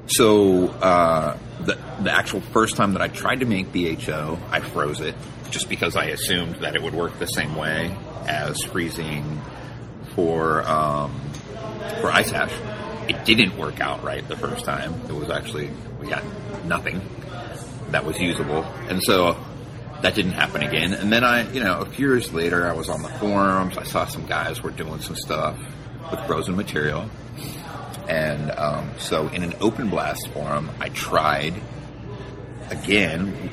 so 0.08 0.68
uh, 0.68 1.38
the 1.62 1.80
the 2.04 2.12
actual 2.12 2.42
first 2.42 2.76
time 2.76 2.94
that 2.94 3.02
I 3.02 3.08
tried 3.08 3.42
to 3.42 3.46
make 3.46 3.72
BHO, 3.72 4.40
I 4.52 4.60
froze 4.60 5.00
it 5.02 5.16
just 5.50 5.70
because 5.70 5.96
I 5.96 6.06
assumed 6.06 6.56
that 6.58 6.76
it 6.76 6.82
would 6.82 6.94
work 6.94 7.20
the 7.20 7.28
same 7.28 7.56
way 7.56 7.96
as 8.28 8.64
freezing 8.64 9.42
for 10.16 10.64
um, 10.68 11.20
for 12.00 12.12
ice 12.12 12.32
hash. 12.32 12.54
It 13.10 13.26
didn't 13.26 13.58
work 13.58 13.82
out 13.82 14.04
right 14.04 14.26
the 14.28 14.38
first 14.38 14.66
time. 14.66 14.94
It 15.08 15.14
was 15.14 15.30
actually 15.30 15.70
we 16.00 16.08
got 16.08 16.24
nothing 16.66 17.02
that 17.90 18.06
was 18.06 18.20
usable, 18.20 18.64
and 18.90 19.04
so 19.04 19.38
that 20.02 20.16
didn't 20.16 20.32
happen 20.32 20.64
again. 20.64 20.94
And 20.94 21.12
then 21.12 21.24
I, 21.24 21.52
you 21.52 21.62
know, 21.62 21.82
a 21.82 21.86
few 21.86 22.08
years 22.08 22.34
later, 22.34 22.68
I 22.68 22.74
was 22.74 22.90
on 22.90 23.02
the 23.02 23.10
forums. 23.10 23.78
I 23.78 23.84
saw 23.84 24.06
some 24.06 24.26
guys 24.26 24.64
were 24.64 24.72
doing 24.72 25.02
some 25.02 25.16
stuff 25.16 25.58
with 26.10 26.26
frozen 26.26 26.56
material, 26.56 27.10
and 28.08 28.52
um, 28.52 28.90
so 28.98 29.28
in 29.30 29.44
an 29.44 29.54
open 29.60 29.90
blast 29.90 30.28
forum, 30.30 30.70
I 30.80 30.90
tried 30.90 31.54
again, 32.72 33.52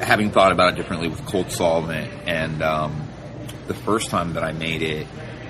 having 0.00 0.30
thought 0.30 0.52
about 0.52 0.74
it 0.74 0.76
differently 0.76 1.08
with 1.08 1.24
cold 1.26 1.50
solvent, 1.50 2.12
and 2.26 2.62
um, 2.62 3.08
the 3.66 3.74
first 3.74 4.10
time 4.10 4.34
that 4.34 4.44
I 4.44 4.52
made 4.52 4.82
it, 4.82 5.06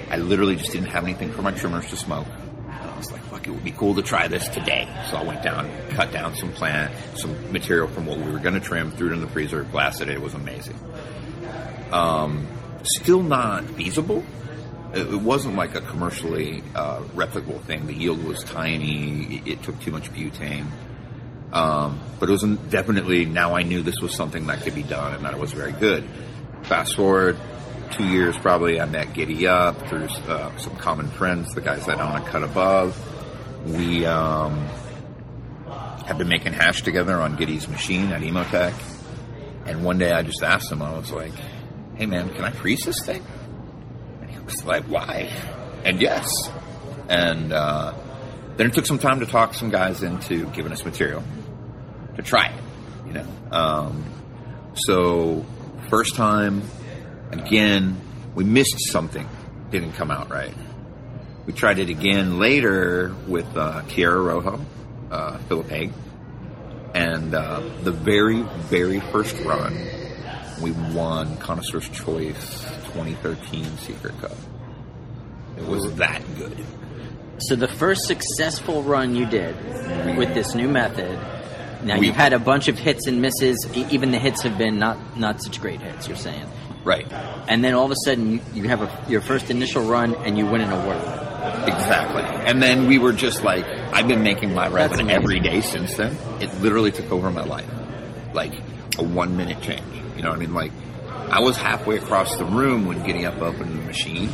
I 0.09 0.17
literally 0.17 0.57
just 0.57 0.73
didn't 0.73 0.89
have 0.89 1.05
anything 1.05 1.33
for 1.33 1.43
my 1.43 1.51
trimmers 1.51 1.91
to 1.91 1.97
smoke. 1.97 2.29
And 2.65 2.91
I 2.91 2.97
was 2.97 3.11
like, 3.11 3.23
fuck, 3.25 3.47
it 3.47 3.51
would 3.51 3.65
be 3.65 3.73
cool 3.73 3.97
to 3.97 4.03
try 4.03 4.29
this 4.29 4.47
today. 4.49 4.89
So 5.11 5.17
I 5.17 5.25
went 5.25 5.43
down, 5.43 5.71
cut 5.91 6.13
down 6.13 6.37
some 6.37 6.53
plant, 6.53 6.95
some 7.17 7.53
material 7.53 7.89
from 7.89 8.07
what 8.07 8.19
we 8.19 8.31
were 8.31 8.39
going 8.39 8.55
to 8.55 8.61
trim, 8.61 8.93
threw 8.93 9.11
it 9.11 9.15
in 9.15 9.21
the 9.21 9.29
freezer, 9.29 9.65
blasted 9.65 10.09
it. 10.09 10.15
It 10.15 10.21
was 10.21 10.35
amazing. 10.35 10.79
Um, 11.91 12.47
still 12.85 13.23
not 13.23 13.65
feasible. 13.65 14.25
It, 14.95 15.21
wasn't 15.21 15.57
like 15.57 15.75
a 15.75 15.81
commercially 15.83 16.63
uh, 16.75 17.01
replicable 17.15 17.61
thing. 17.63 17.87
The 17.87 17.93
yield 17.93 18.25
was 18.25 18.43
tiny. 18.45 19.43
It 19.45 19.63
took 19.63 19.79
too 19.81 19.91
much 19.91 20.11
butane. 20.13 20.67
Um, 21.57 22.01
but 22.21 22.29
it 22.29 22.33
was 22.33 22.43
definitely 22.69 23.25
now 23.25 23.55
I 23.55 23.63
knew 23.63 23.81
this 23.81 23.99
was 24.01 24.15
something 24.15 24.47
that 24.49 24.61
could 24.61 24.75
be 24.75 24.83
done 24.83 25.15
and 25.15 25.25
that 25.25 25.33
it 25.33 25.41
was 25.41 25.53
very 25.53 25.73
good. 25.73 26.05
Fast 26.65 26.97
forward 26.97 27.39
two 27.93 28.05
years, 28.05 28.37
probably 28.37 28.79
I 28.79 28.85
met 28.85 29.15
Giddy 29.15 29.47
Up 29.47 29.89
through 29.89 30.09
uh, 30.29 30.55
some 30.59 30.77
common 30.77 31.09
friends, 31.09 31.55
the 31.55 31.63
guys 31.63 31.87
that 31.87 31.99
own 31.99 32.21
a 32.21 32.25
cut 32.29 32.43
above. 32.43 32.95
We 33.65 34.05
um, 34.05 34.67
have 36.07 36.19
been 36.19 36.29
making 36.29 36.53
hash 36.53 36.83
together 36.83 37.19
on 37.23 37.37
Giddy's 37.37 37.69
machine 37.69 38.13
at 38.13 38.21
Emotek. 38.21 38.75
And 39.65 39.83
one 39.83 39.97
day 39.97 40.13
I 40.13 40.23
just 40.23 40.43
asked 40.43 40.71
him, 40.71 40.83
I 40.83 40.97
was 40.97 41.11
like, 41.11 41.33
"Hey 41.97 42.05
man, 42.05 42.35
can 42.35 42.45
I 42.45 42.51
freeze 42.51 42.85
this 42.85 43.01
thing?" 43.05 43.25
And 44.21 44.31
he 44.31 44.39
was 44.41 44.63
like, 44.67 44.85
"Why?" 44.85 45.31
And 45.85 46.03
yes. 46.03 46.31
And 47.09 47.51
uh, 47.53 47.95
then 48.57 48.67
it 48.67 48.75
took 48.75 48.85
some 48.85 48.99
time 48.99 49.21
to 49.21 49.27
talk 49.27 49.55
some 49.55 49.71
guys 49.71 50.03
into 50.03 50.47
giving 50.51 50.73
us 50.73 50.85
material 50.85 51.25
to 52.17 52.23
try 52.23 52.47
it. 52.47 52.63
You 53.07 53.13
know, 53.15 53.27
um, 53.53 54.05
so 54.75 55.45
first 55.89 56.15
time, 56.17 56.63
again, 57.31 58.01
we 58.35 58.45
missed 58.45 58.91
something, 58.91 59.29
didn't 59.71 59.93
come 59.93 60.11
out 60.11 60.31
right. 60.31 60.55
We 61.47 61.53
tried 61.53 61.79
it 61.79 61.89
again 61.89 62.39
later 62.39 63.15
with 63.29 63.57
uh, 63.57 63.83
Tierra 63.89 64.21
Rojo, 64.21 64.61
uh, 65.11 65.39
Philip 65.49 65.69
Haig, 65.69 65.93
and 66.95 67.35
uh, 67.35 67.61
the 67.83 67.93
very, 67.93 68.43
very 68.43 69.01
first 69.01 69.39
run, 69.41 69.79
we 70.61 70.73
won 70.73 71.37
Connoisseur's 71.37 71.89
Choice 71.91 72.65
2013 72.87 73.65
Secret 73.79 74.19
Cup. 74.21 74.37
It 75.57 75.65
was 75.65 75.95
that 75.97 76.23
good. 76.37 76.65
So 77.39 77.55
the 77.55 77.69
first 77.69 78.07
successful 78.07 78.83
run 78.83 79.15
you 79.15 79.27
did 79.27 79.55
with 80.17 80.35
this 80.35 80.55
new 80.55 80.69
method. 80.69 81.19
Now 81.87 81.99
We- 81.99 82.09
you've 82.09 82.17
had 82.17 82.33
a 82.33 82.39
bunch 82.39 82.69
of 82.69 82.79
hits 82.79 83.07
and 83.07 83.23
misses. 83.23 83.67
E- 83.75 83.87
Even 83.91 84.11
the 84.11 84.19
hits 84.19 84.43
have 84.43 84.59
been 84.59 84.79
not 84.79 84.97
not 85.17 85.41
such 85.43 85.61
great 85.61 85.81
hits. 85.81 86.09
You're 86.09 86.17
saying, 86.17 86.45
Right. 86.85 87.07
and 87.49 87.65
then 87.65 87.75
all 87.75 87.85
of 87.87 87.93
a 87.93 87.97
sudden 88.05 88.33
you, 88.33 88.41
you 88.55 88.69
have 88.69 88.83
a, 88.83 88.91
your 89.09 89.21
first 89.21 89.51
initial 89.51 89.83
run 89.85 90.15
and 90.25 90.37
you 90.37 90.47
win 90.47 90.61
an 90.61 90.73
award. 90.73 90.99
Exactly. 91.67 92.23
And 92.23 92.63
then 92.63 92.87
we 92.89 92.99
were 92.99 93.13
just 93.13 93.43
like, 93.45 93.65
I've 93.93 94.09
been 94.09 94.23
making 94.23 94.53
my 94.55 94.67
amazing. 94.67 95.11
every 95.11 95.41
day 95.41 95.61
since 95.61 95.95
then. 95.97 96.17
It 96.41 96.53
literally 96.61 96.91
took 96.93 97.11
over 97.13 97.31
my 97.31 97.45
life. 97.45 97.67
Like 98.35 98.53
a 98.99 99.03
one 99.05 99.37
minute 99.37 99.61
change. 99.63 99.83
You 100.17 100.23
know 100.23 100.31
what 100.31 100.37
I 100.37 100.41
mean? 100.41 100.55
Like, 100.55 100.73
I 101.31 101.41
was 101.41 101.57
halfway 101.57 101.97
across 101.99 102.37
the 102.37 102.45
room 102.45 102.87
when 102.87 103.03
Giddy 103.05 103.25
Up 103.27 103.41
opened 103.41 103.71
the 103.79 103.85
machine. 103.85 104.31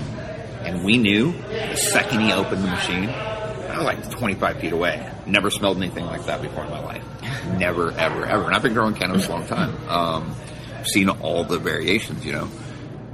And 0.64 0.85
we 0.85 0.97
knew 0.97 1.32
the 1.32 1.76
second 1.76 2.21
he 2.21 2.32
opened 2.32 2.62
the 2.62 2.68
machine, 2.68 3.09
Like 3.84 4.10
25 4.10 4.58
feet 4.58 4.72
away. 4.72 5.10
Never 5.26 5.50
smelled 5.50 5.76
anything 5.76 6.06
like 6.06 6.24
that 6.26 6.42
before 6.42 6.64
in 6.64 6.70
my 6.70 6.80
life. 6.80 7.04
Never, 7.58 7.92
ever, 7.92 8.24
ever. 8.24 8.44
And 8.44 8.54
I've 8.54 8.62
been 8.62 8.74
growing 8.74 8.94
cannabis 8.94 9.26
a 9.28 9.30
long 9.30 9.46
time. 9.46 9.88
Um, 9.88 10.34
seen 10.84 11.08
all 11.08 11.44
the 11.44 11.58
variations, 11.58 12.24
you 12.24 12.32
know 12.32 12.48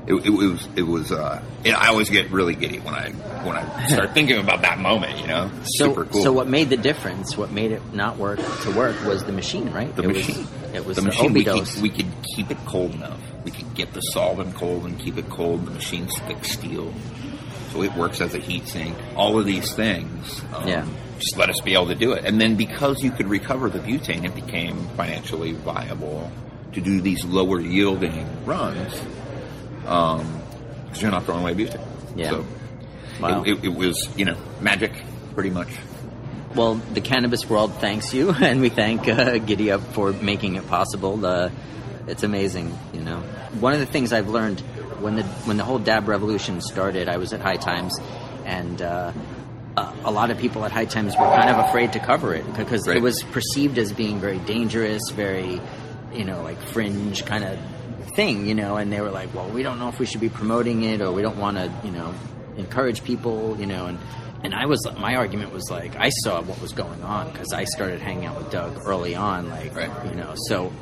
it, 0.09 0.27
it 0.27 0.31
was 0.31 0.69
it 0.75 0.83
was 0.83 1.13
uh 1.13 1.43
I 1.67 1.89
always 1.89 2.09
get 2.09 2.31
really 2.31 2.55
giddy 2.55 2.79
when 2.79 2.95
I 2.95 3.11
when 3.45 3.57
I 3.57 3.87
start 3.89 4.15
thinking 4.15 4.39
about 4.39 4.63
that 4.63 4.79
moment, 4.79 5.21
you 5.21 5.27
know. 5.27 5.51
So, 5.65 5.89
Super 5.89 6.07
cool. 6.07 6.23
so 6.23 6.33
what 6.33 6.49
made 6.49 6.71
the 6.71 6.79
difference? 6.79 7.37
What 7.37 7.53
made 7.53 7.73
it 7.73 7.83
not 7.93 8.17
work 8.17 8.39
to 8.63 8.71
work 8.71 8.97
was 9.05 9.25
the 9.25 9.33
machine, 9.33 9.71
right? 9.71 9.95
the 9.95 10.05
it 10.05 10.09
machine. 10.09 10.39
Was, 10.39 10.75
it 10.75 10.87
was 10.87 10.97
the 10.97 11.03
the, 11.03 11.09
machine 11.09 11.33
we 11.35 11.45
could, 11.45 11.83
we 11.83 11.91
could 11.91 12.11
keep 12.35 12.51
it 12.51 12.57
cold 12.65 12.95
enough. 12.95 13.21
We 13.45 13.51
could 13.51 13.75
get 13.75 13.93
the 13.93 14.01
solvent 14.01 14.55
cold 14.55 14.87
and 14.87 14.99
keep 14.99 15.19
it 15.19 15.29
cold. 15.29 15.67
The 15.67 15.73
machine's 15.73 16.19
thick 16.21 16.45
steel. 16.45 16.93
So 17.79 17.85
it 17.85 17.95
works 17.95 18.21
as 18.21 18.35
a 18.35 18.39
heat 18.39 18.67
sink. 18.67 18.97
All 19.15 19.39
of 19.39 19.47
these 19.47 19.73
things. 19.73 20.43
Um, 20.53 20.67
Yeah. 20.67 20.87
Just 21.21 21.37
let 21.37 21.49
us 21.51 21.61
be 21.61 21.75
able 21.75 21.87
to 21.89 21.95
do 21.95 22.13
it. 22.13 22.25
And 22.25 22.41
then 22.41 22.55
because 22.57 23.03
you 23.03 23.11
could 23.11 23.27
recover 23.29 23.69
the 23.69 23.79
butane, 23.81 24.25
it 24.25 24.35
became 24.35 24.77
financially 24.97 25.53
viable 25.53 26.31
to 26.73 26.81
do 26.81 27.01
these 27.01 27.25
lower 27.25 27.61
yielding 27.61 28.27
runs. 28.45 28.95
Um, 29.87 30.41
because 30.87 31.03
you're 31.03 31.11
not 31.11 31.25
throwing 31.25 31.43
away 31.43 31.55
butane. 31.55 31.85
Yeah. 32.17 32.31
So 32.31 32.47
Wow. 33.21 33.43
it, 33.43 33.51
it, 33.59 33.65
it 33.67 33.75
was, 33.75 34.09
you 34.17 34.25
know, 34.25 34.37
magic, 34.61 34.93
pretty 35.35 35.51
much. 35.51 35.69
Well, 36.55 36.77
the 36.95 37.01
cannabis 37.01 37.49
world 37.49 37.75
thanks 37.75 38.13
you, 38.15 38.31
and 38.41 38.61
we 38.61 38.69
thank 38.71 39.09
uh, 39.09 39.39
Giddy 39.39 39.71
Up 39.73 39.83
for 39.93 40.13
making 40.13 40.55
it 40.57 40.67
possible. 40.69 41.25
Uh, 41.25 41.51
it's 42.07 42.23
amazing, 42.23 42.77
you 42.93 43.01
know. 43.01 43.19
One 43.61 43.73
of 43.75 43.81
the 43.81 43.87
things 43.87 44.13
I've 44.13 44.29
learned 44.29 44.63
when 45.01 45.17
the 45.17 45.23
when 45.47 45.57
the 45.57 45.65
whole 45.65 45.79
dab 45.79 46.09
revolution 46.09 46.61
started, 46.61 47.09
I 47.09 47.17
was 47.17 47.33
at 47.33 47.41
High 47.41 47.57
Times, 47.57 47.99
and 48.45 48.81
uh, 48.83 49.13
a, 49.77 49.93
a 50.05 50.11
lot 50.11 50.31
of 50.31 50.39
people 50.39 50.65
at 50.65 50.73
High 50.73 50.85
Times 50.87 51.15
were 51.19 51.27
kind 51.27 51.51
of 51.51 51.59
afraid 51.69 51.93
to 51.95 52.01
cover 52.01 52.35
it 52.35 52.45
because 52.57 52.87
Right. 52.87 52.97
it 52.97 53.03
was 53.03 53.23
perceived 53.25 53.79
as 53.79 53.93
being 53.93 54.21
very 54.21 54.39
dangerous, 54.41 55.03
very, 55.11 55.61
you 56.13 56.25
know, 56.25 56.43
like 56.43 56.59
fringe 56.69 57.25
kind 57.25 57.45
of 57.45 57.59
thing, 58.15 58.47
you 58.47 58.55
know. 58.55 58.77
And 58.77 58.93
they 58.93 59.01
were 59.01 59.11
like, 59.11 59.35
"Well, 59.35 59.49
we 59.51 59.63
don't 59.63 59.79
know 59.79 59.89
if 59.89 59.99
we 59.99 60.07
should 60.07 60.21
be 60.21 60.29
promoting 60.31 60.83
it, 60.85 61.01
or 61.01 61.13
we 61.13 61.23
don't 61.23 61.39
want 61.39 61.57
to, 61.57 61.73
you 61.85 61.91
know, 61.93 62.15
encourage 62.57 63.05
people, 63.05 63.57
you 63.59 63.67
know." 63.67 63.87
And 63.87 63.99
and 64.45 64.55
I 64.55 64.67
was 64.67 64.87
my 64.99 65.17
argument 65.17 65.53
was 65.53 65.71
like 65.71 65.97
I 65.97 66.11
saw 66.11 66.41
what 66.43 66.61
was 66.61 66.73
going 66.73 67.03
on 67.03 67.31
because 67.33 67.53
I 67.53 67.65
started 67.65 68.01
hanging 68.01 68.27
out 68.27 68.37
with 68.39 68.51
Doug 68.51 68.83
early 68.85 69.15
on, 69.15 69.49
like 69.51 69.75
Right. 69.75 69.91
you 70.07 70.15
know, 70.15 70.35
so 70.49 70.73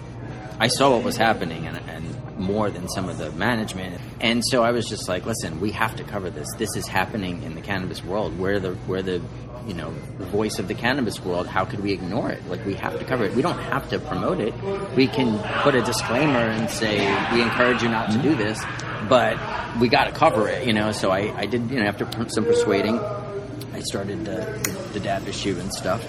I 0.58 0.68
saw 0.68 0.90
what 0.96 1.04
was 1.04 1.16
happening 1.16 1.66
and, 1.66 1.76
and 1.88 2.15
more 2.38 2.70
than 2.70 2.88
some 2.88 3.08
of 3.08 3.18
the 3.18 3.30
management. 3.32 4.00
And 4.20 4.42
so 4.44 4.62
I 4.62 4.72
was 4.72 4.86
just 4.86 5.08
like, 5.08 5.26
listen, 5.26 5.60
we 5.60 5.70
have 5.72 5.96
to 5.96 6.04
cover 6.04 6.30
this. 6.30 6.48
This 6.56 6.76
is 6.76 6.86
happening 6.86 7.42
in 7.42 7.54
the 7.54 7.60
cannabis 7.60 8.04
world. 8.04 8.38
We're 8.38 8.60
the 8.60 8.76
we're 8.86 9.02
the 9.02 9.22
you 9.66 9.74
know 9.74 9.90
voice 10.30 10.58
of 10.58 10.68
the 10.68 10.74
cannabis 10.74 11.24
world. 11.24 11.46
How 11.46 11.64
could 11.64 11.80
we 11.80 11.92
ignore 11.92 12.30
it? 12.30 12.46
Like 12.48 12.64
we 12.64 12.74
have 12.74 12.98
to 12.98 13.04
cover 13.04 13.24
it. 13.24 13.34
We 13.34 13.42
don't 13.42 13.58
have 13.58 13.88
to 13.90 13.98
promote 13.98 14.40
it. 14.40 14.54
We 14.94 15.06
can 15.06 15.38
put 15.62 15.74
a 15.74 15.82
disclaimer 15.82 16.38
and 16.38 16.70
say 16.70 16.98
we 17.32 17.42
encourage 17.42 17.82
you 17.82 17.88
not 17.88 18.10
to 18.12 18.18
do 18.18 18.34
this, 18.34 18.62
but 19.08 19.38
we 19.80 19.88
got 19.88 20.04
to 20.04 20.12
cover 20.12 20.48
it. 20.48 20.66
You 20.66 20.72
know. 20.72 20.92
So 20.92 21.10
I, 21.10 21.36
I 21.36 21.46
did 21.46 21.70
you 21.70 21.80
know 21.80 21.86
after 21.86 22.08
some 22.28 22.44
persuading, 22.44 22.98
I 23.72 23.80
started 23.80 24.24
the, 24.24 24.88
the 24.92 25.00
dab 25.00 25.26
issue 25.28 25.56
and 25.58 25.72
stuff 25.72 26.02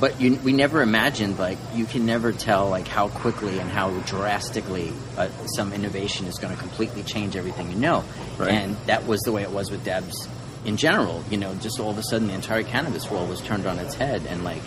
but 0.00 0.20
you, 0.20 0.36
we 0.44 0.52
never 0.52 0.82
imagined 0.82 1.38
like 1.38 1.58
you 1.74 1.84
can 1.84 2.04
never 2.06 2.32
tell 2.32 2.68
like 2.68 2.86
how 2.86 3.08
quickly 3.08 3.58
and 3.58 3.70
how 3.70 3.90
drastically 4.00 4.92
uh, 5.16 5.28
some 5.56 5.72
innovation 5.72 6.26
is 6.26 6.38
going 6.38 6.54
to 6.54 6.60
completely 6.60 7.02
change 7.02 7.36
everything 7.36 7.70
you 7.70 7.76
know 7.78 8.04
Right. 8.38 8.50
and 8.50 8.76
that 8.86 9.06
was 9.06 9.20
the 9.22 9.32
way 9.32 9.42
it 9.42 9.50
was 9.50 9.70
with 9.70 9.84
dabs 9.84 10.28
in 10.64 10.76
general 10.76 11.24
you 11.30 11.36
know 11.38 11.54
just 11.56 11.80
all 11.80 11.90
of 11.90 11.98
a 11.98 12.02
sudden 12.02 12.28
the 12.28 12.34
entire 12.34 12.62
cannabis 12.62 13.10
world 13.10 13.28
was 13.28 13.40
turned 13.40 13.66
on 13.66 13.78
its 13.78 13.94
head 13.94 14.22
and 14.28 14.44
like 14.44 14.62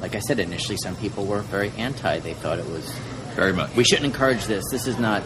like 0.00 0.14
i 0.14 0.20
said 0.20 0.38
initially 0.38 0.76
some 0.82 0.94
people 0.96 1.26
were 1.26 1.40
very 1.40 1.70
anti 1.76 2.18
they 2.20 2.34
thought 2.34 2.58
it 2.58 2.66
was 2.68 2.88
Very 3.34 3.52
much. 3.52 3.74
we 3.74 3.82
shouldn't 3.84 4.06
encourage 4.06 4.44
this. 4.46 4.62
This 4.70 4.86
is 4.86 4.98
not. 4.98 5.22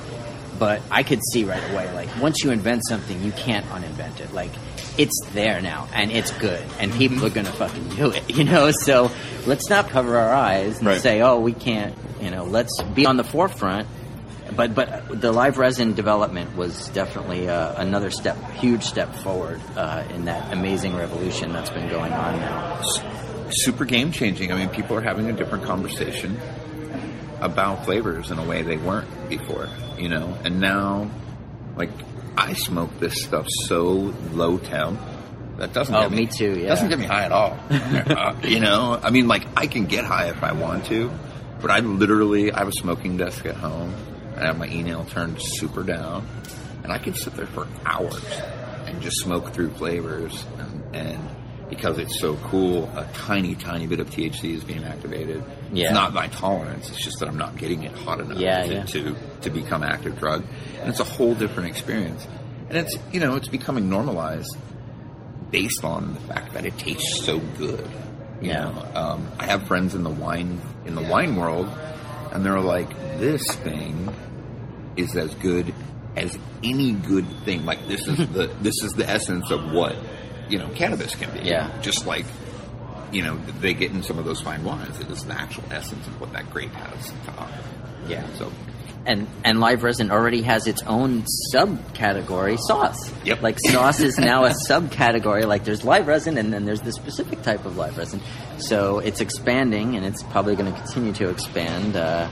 But 0.59 0.81
I 0.91 1.03
could 1.05 1.21
see 1.33 1.45
right 1.45 1.63
away, 1.71 1.93
like 1.95 2.09
once 2.21 2.43
you 2.43 2.51
invent 2.51 2.83
something, 2.89 3.23
you 3.23 3.31
can't 3.33 3.65
uninvent 3.67 4.19
it. 4.21 4.33
Like 4.33 4.51
it's 4.99 5.19
there 5.33 5.61
now, 5.63 5.89
and 5.95 6.11
it's 6.11 6.31
good, 6.33 6.63
and 6.79 6.93
people 6.93 7.25
are 7.25 7.31
gonna 7.31 7.53
fucking 7.53 7.89
do 7.91 8.11
it, 8.11 8.29
you 8.37 8.45
know. 8.45 8.71
So 8.73 9.11
let's 9.47 9.71
not 9.71 9.89
cover 9.89 10.19
our 10.19 10.33
eyes 10.33 10.79
and 10.79 10.89
Right. 10.89 11.01
say, 11.01 11.21
"Oh, 11.23 11.39
we 11.41 11.53
can't," 11.53 11.95
you 12.21 12.31
know. 12.31 12.45
Let's 12.45 12.83
be 12.83 13.07
on 13.07 13.17
the 13.17 13.25
forefront. 13.25 13.87
But 14.57 14.75
but 14.75 15.21
the 15.21 15.31
live 15.31 15.59
resin 15.59 15.93
development 15.95 16.57
was 16.57 16.89
definitely 16.89 17.49
uh, 17.49 17.75
another 17.81 18.11
step, 18.11 18.37
huge 18.53 18.83
step 18.83 19.15
forward 19.17 19.61
uh, 19.77 20.05
in 20.15 20.25
that 20.25 20.53
amazing 20.53 20.97
revolution 20.97 21.53
that's 21.53 21.69
been 21.71 21.89
going 21.91 22.13
on 22.13 22.41
now. 22.41 22.81
super 23.51 23.85
game 23.85 24.11
changing. 24.11 24.51
I 24.53 24.57
mean, 24.57 24.69
people 24.71 24.97
are 24.97 25.01
having 25.03 25.29
a 25.29 25.33
different 25.35 25.65
conversation 25.65 26.39
about 27.41 27.85
flavors 27.85 28.31
in 28.31 28.39
a 28.39 28.45
way 28.45 28.63
they 28.63 28.77
weren't 28.79 29.29
before, 29.29 29.69
you 29.99 30.09
know, 30.09 30.37
and 30.45 30.61
now, 30.61 31.09
like, 31.77 31.91
I 32.39 32.53
smoke 32.55 33.01
this 33.01 33.25
stuff 33.25 33.47
so 33.67 34.15
low 34.33 34.59
temp 34.59 35.01
that 35.57 35.73
doesn't. 35.73 35.93
Oh, 35.93 36.09
get 36.09 36.13
me 36.13 36.27
too, 36.27 36.57
yeah. 36.57 36.69
doesn't 36.69 36.89
get 36.89 37.01
me 37.01 37.05
high 37.05 37.25
at 37.25 37.33
all. 37.33 37.59
Uh, 37.69 38.35
you 38.45 38.61
know, 38.61 38.99
I 39.03 39.11
mean, 39.11 39.27
like, 39.27 39.45
I 39.57 39.67
can 39.67 39.87
get 39.87 40.05
high 40.05 40.29
if 40.31 40.43
I 40.45 40.53
want 40.53 40.87
to, 40.87 41.11
but 41.61 41.71
I 41.73 41.81
literally 41.81 42.53
I 42.53 42.61
have 42.61 42.69
a 42.69 42.73
smoking 42.73 43.17
desk 43.17 43.45
at 43.45 43.57
home, 43.57 43.93
I 44.37 44.47
have 44.47 44.57
my 44.57 44.69
e-nail 44.69 45.05
turned 45.05 45.43
super 45.43 45.83
down, 45.83 46.27
and 46.85 46.93
I 46.93 46.99
can 46.99 47.15
sit 47.15 47.35
there 47.35 47.47
for 47.49 47.67
hours 47.85 48.25
and 48.87 49.03
just 49.03 49.19
smoke 49.19 49.53
through 49.53 49.71
flavors 49.71 50.45
and. 50.59 50.97
and 50.97 51.29
because 51.69 51.99
it's 51.99 52.19
so 52.19 52.35
cool, 52.45 52.85
a 52.97 53.07
tiny, 53.13 53.55
tiny 53.55 53.87
bit 53.87 54.01
of 54.01 54.09
THC 54.09 54.55
is 54.55 54.65
being 54.65 54.85
activated. 54.85 55.45
Yeah. 55.73 55.85
It's 55.87 55.93
not 55.95 56.15
my 56.15 56.29
tolerance. 56.29 56.89
It's 56.89 57.03
just 57.05 57.19
that 57.21 57.29
I'm 57.29 57.37
not 57.39 57.57
getting 57.59 57.83
it 57.85 57.93
hot 57.93 58.21
enough 58.21 58.39
Yeah, 58.39 58.63
to, 58.65 58.73
yeah. 58.75 58.83
to 58.85 59.17
to 59.43 59.51
become 59.51 59.83
active 59.83 60.19
drug, 60.19 60.45
and 60.81 60.89
it's 60.89 61.01
a 61.01 61.05
whole 61.05 61.35
different 61.35 61.69
experience. 61.69 62.27
And 62.69 62.79
it's 62.79 62.97
you 63.13 63.21
know 63.21 63.37
it's 63.37 63.49
becoming 63.49 63.89
normalized 63.91 64.57
based 65.51 65.85
on 65.85 66.15
the 66.15 66.21
fact 66.21 66.53
that 66.55 66.65
it 66.67 66.77
tastes 66.79 67.25
so 67.25 67.39
good. 67.59 67.87
You 68.41 68.49
Yeah. 68.51 68.65
know, 68.65 68.89
um, 68.95 69.29
I 69.39 69.47
have 69.47 69.67
friends 69.67 69.95
in 69.95 70.03
the 70.05 70.11
wine 70.11 70.61
in 70.87 70.95
the 70.95 71.03
wine 71.03 71.37
world, 71.37 71.69
and 72.33 72.45
they're 72.45 72.61
like, 72.61 72.89
"This 73.19 73.43
thing 73.57 74.15
is 74.97 75.17
as 75.17 75.35
good 75.37 75.73
as 76.17 76.39
any 76.65 76.93
good 76.93 77.27
thing. 77.45 77.65
Like 77.67 77.87
this 77.89 78.07
is 78.07 78.17
the 78.33 78.47
this 78.63 78.75
is 78.83 78.93
the 78.93 79.09
essence 79.09 79.51
of 79.51 79.71
what 79.73 79.97
you 80.49 80.59
know 80.59 80.69
cannabis 80.71 81.15
can 81.15 81.31
be. 81.33 81.41
Yeah. 81.49 81.71
just 81.83 82.07
like." 82.07 82.25
You 83.13 83.23
know, 83.23 83.37
they 83.61 83.75
get 83.75 83.91
in 83.91 84.03
some 84.03 84.19
of 84.19 84.25
those 84.25 84.41
fine 84.41 84.65
wines. 84.65 84.99
It 85.01 85.11
is 85.11 85.25
the 85.25 85.35
actual 85.35 85.65
essence 85.71 86.07
of 86.07 86.21
what 86.21 86.33
that 86.33 86.51
grape 86.51 86.73
has 86.73 87.07
to 87.07 87.31
offer. 87.39 87.65
Yeah. 88.07 88.27
So, 88.35 88.53
and 89.07 89.27
and 89.45 89.61
live 89.61 89.83
resin 89.83 90.11
already 90.11 90.43
has 90.43 90.67
its 90.67 90.83
own 90.83 91.25
subcategory 91.55 92.59
sauce. 92.59 93.13
Yep. 93.25 93.43
Like 93.43 93.59
sauce 93.61 94.01
is 94.01 94.19
now 94.19 94.45
a 94.45 94.51
subcategory. 94.69 95.47
Like 95.47 95.65
there's 95.65 95.85
live 95.85 96.07
resin, 96.07 96.37
and 96.37 96.53
then 96.53 96.65
there's 96.65 96.83
the 96.83 96.93
specific 96.93 97.43
type 97.43 97.65
of 97.65 97.77
live 97.77 97.97
resin. 97.97 98.21
So 98.59 98.99
it's 98.99 99.21
expanding, 99.21 99.97
and 99.97 100.05
it's 100.05 100.23
probably 100.25 100.57
going 100.57 100.73
to 100.73 100.79
continue 100.79 101.13
to 101.15 101.31
expand. 101.31 101.97
Uh, 101.97 102.29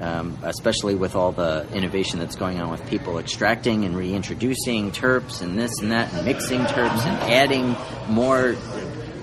um, 0.00 0.38
especially 0.42 0.94
with 0.94 1.14
all 1.14 1.32
the 1.32 1.66
innovation 1.74 2.18
that's 2.18 2.36
going 2.36 2.58
on 2.58 2.70
with 2.70 2.84
people 2.88 3.18
extracting 3.18 3.84
and 3.84 3.94
reintroducing 3.94 4.90
terps 4.92 5.42
and 5.42 5.58
this 5.58 5.78
and 5.80 5.92
that 5.92 6.12
and 6.14 6.24
mixing 6.24 6.60
terps 6.60 7.04
and 7.04 7.30
adding 7.30 7.76
more 8.08 8.56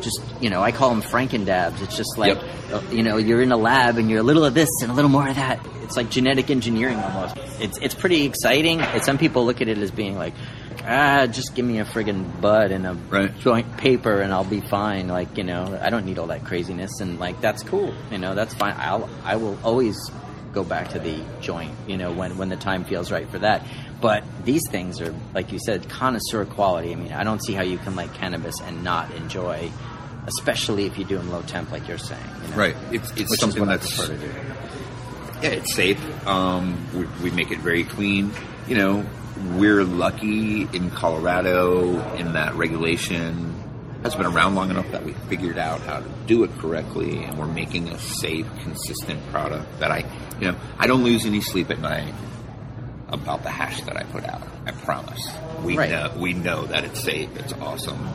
just 0.02 0.22
you 0.42 0.50
know 0.50 0.62
i 0.62 0.72
call 0.72 0.90
them 0.90 1.02
frankendabs. 1.02 1.82
It's 1.82 1.96
just 1.98 2.18
like 2.18 2.36
Yep. 2.36 2.44
uh, 2.74 2.82
you 2.92 3.04
know 3.04 3.18
you're 3.18 3.42
in 3.42 3.52
a 3.52 3.58
lab 3.58 3.98
and 3.98 4.10
you're 4.10 4.20
a 4.20 4.24
little 4.24 4.44
of 4.46 4.54
this 4.54 4.70
and 4.82 4.92
a 4.92 4.94
little 4.94 5.10
more 5.12 5.28
of 5.28 5.36
that. 5.36 5.60
It's 5.84 5.96
like 5.96 6.10
genetic 6.10 6.50
engineering 6.50 6.98
almost. 7.00 7.38
It's 7.60 7.78
it's 7.80 7.96
pretty 7.96 8.26
exciting. 8.26 8.82
And 8.82 9.04
some 9.04 9.18
people 9.18 9.46
look 9.46 9.62
at 9.62 9.68
it 9.68 9.78
as 9.78 9.92
being 9.92 10.18
like 10.18 10.34
ah 10.86 11.28
just 11.28 11.54
give 11.56 11.66
me 11.66 11.80
a 11.80 11.86
friggin' 11.86 12.40
bud 12.42 12.72
and 12.72 12.86
a 12.88 12.94
Right. 13.10 13.38
joint 13.40 13.76
paper 13.78 14.22
and 14.22 14.32
i'll 14.34 14.44
be 14.46 14.62
fine. 14.62 15.08
Like 15.08 15.38
you 15.38 15.44
know 15.44 15.78
i 15.82 15.90
don't 15.90 16.06
need 16.06 16.20
all 16.20 16.28
that 16.28 16.44
craziness 16.46 17.00
and 17.02 17.20
like 17.20 17.40
that's 17.42 17.64
cool. 17.64 17.94
You 18.12 18.18
know 18.18 18.36
that's 18.36 18.54
fine. 18.54 18.76
I'll 18.78 19.10
i 19.24 19.36
will 19.38 19.58
always 19.64 19.98
go 20.54 20.64
back 20.64 20.90
to 20.90 20.98
the 21.00 21.20
joint 21.42 21.72
you 21.88 21.98
know 21.98 22.12
when 22.12 22.38
when 22.38 22.50
the 22.50 22.56
time 22.56 22.84
feels 22.84 23.12
right 23.12 23.30
for 23.30 23.38
that 23.38 23.62
but 24.02 24.24
these 24.46 24.62
things 24.70 25.02
are 25.02 25.14
like 25.34 25.52
you 25.52 25.60
said 25.60 25.88
connoisseur 25.90 26.46
quality 26.46 26.92
i 26.92 26.96
mean 26.96 27.12
i 27.12 27.24
don't 27.24 27.44
see 27.44 27.54
how 27.54 27.64
you 27.64 27.78
can 27.80 27.96
like 27.96 28.14
cannabis 28.14 28.60
and 28.62 28.84
not 28.84 29.12
enjoy 29.16 29.70
especially 30.28 30.86
if 30.86 30.98
you 30.98 31.06
do 31.06 31.18
them 31.18 31.32
low 31.32 31.42
temp 31.44 31.72
like 31.72 31.88
you're 31.88 31.98
saying 31.98 32.22
you 32.44 32.50
know? 32.50 32.56
right, 32.58 32.76
it's 32.92 33.12
it's 33.12 33.32
which 33.32 33.40
something 33.40 33.66
that's 33.66 33.96
prefer 33.96 34.14
to 34.14 34.20
do 34.20 34.34
Yeah, 35.42 35.50
it's 35.50 35.76
safe. 35.76 36.00
Um, 36.26 36.88
we, 36.96 37.30
we 37.30 37.36
make 37.36 37.52
it 37.52 37.60
very 37.60 37.84
clean. 37.84 38.32
You 38.68 38.76
know, 38.76 39.06
we're 39.56 39.84
lucky 39.84 40.64
in 40.64 40.90
Colorado 40.90 42.16
in 42.16 42.34
that 42.34 42.56
regulation 42.56 43.54
has 44.02 44.16
been 44.16 44.26
around 44.26 44.56
long 44.56 44.72
enough 44.72 44.90
that 44.92 45.04
we 45.04 45.14
figured 45.30 45.60
out 45.60 45.82
how 45.82 46.00
to 46.00 46.10
do 46.26 46.44
it 46.44 46.52
correctly, 46.58 47.24
and 47.24 47.38
we're 47.38 47.46
making 47.46 47.90
a 47.90 48.00
safe, 48.00 48.48
consistent 48.64 49.24
product 49.28 49.80
that 49.80 49.92
I, 49.92 50.06
you 50.40 50.52
know, 50.52 50.58
I 50.80 50.88
don't 50.88 51.04
lose 51.04 51.26
any 51.26 51.42
sleep 51.42 51.70
at 51.70 51.80
night 51.80 52.14
about 53.10 53.44
the 53.44 53.50
hash 53.50 53.82
that 53.82 53.96
I 53.98 54.04
put 54.04 54.26
out. 54.26 54.42
I 54.66 54.72
promise. 54.72 55.22
We 55.64 55.78
Right. 55.78 55.90
know 55.90 56.12
we 56.18 56.34
know 56.34 56.66
that 56.66 56.84
it's 56.84 57.02
safe. 57.04 57.30
It's 57.38 57.54
awesome. 57.54 58.08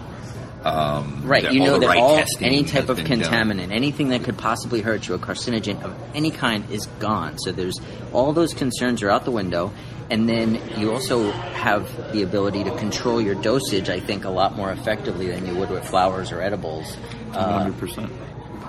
Um, 0.65 1.23
Right, 1.25 1.51
you 1.53 1.59
know 1.65 1.79
that 1.81 1.89
right 1.89 1.99
all 1.99 2.17
testing 2.19 2.47
any 2.47 2.63
type 2.63 2.89
of 2.89 2.97
been 2.97 3.19
done. 3.21 3.49
contaminant, 3.49 3.73
anything 3.73 4.11
that 4.11 4.23
could 4.23 4.39
possibly 4.39 4.81
hurt 4.81 5.09
you, 5.09 5.15
a 5.15 5.19
carcinogen 5.19 5.83
of 5.83 5.93
any 6.15 6.31
kind, 6.31 6.65
is 6.71 6.87
gone. 7.01 7.37
So 7.39 7.51
there's 7.51 7.81
all 8.13 8.33
those 8.33 8.55
concerns 8.55 9.03
are 9.03 9.11
out 9.11 9.25
the 9.25 9.33
window, 9.33 9.73
and 10.09 10.29
then 10.29 10.61
you 10.79 10.93
also 10.93 11.33
have 11.33 12.13
the 12.13 12.23
ability 12.23 12.63
to 12.63 12.71
control 12.77 13.21
your 13.21 13.35
dosage. 13.35 13.91
I 13.91 13.99
think 13.99 14.25
a 14.25 14.31
lot 14.31 14.55
more 14.55 14.71
effectively 14.71 15.27
than 15.29 15.47
you 15.47 15.57
would 15.57 15.71
with 15.71 15.85
flowers 15.85 16.31
or 16.31 16.41
edibles. 16.41 16.97
Uh, 17.35 17.65
100%. 17.73 18.09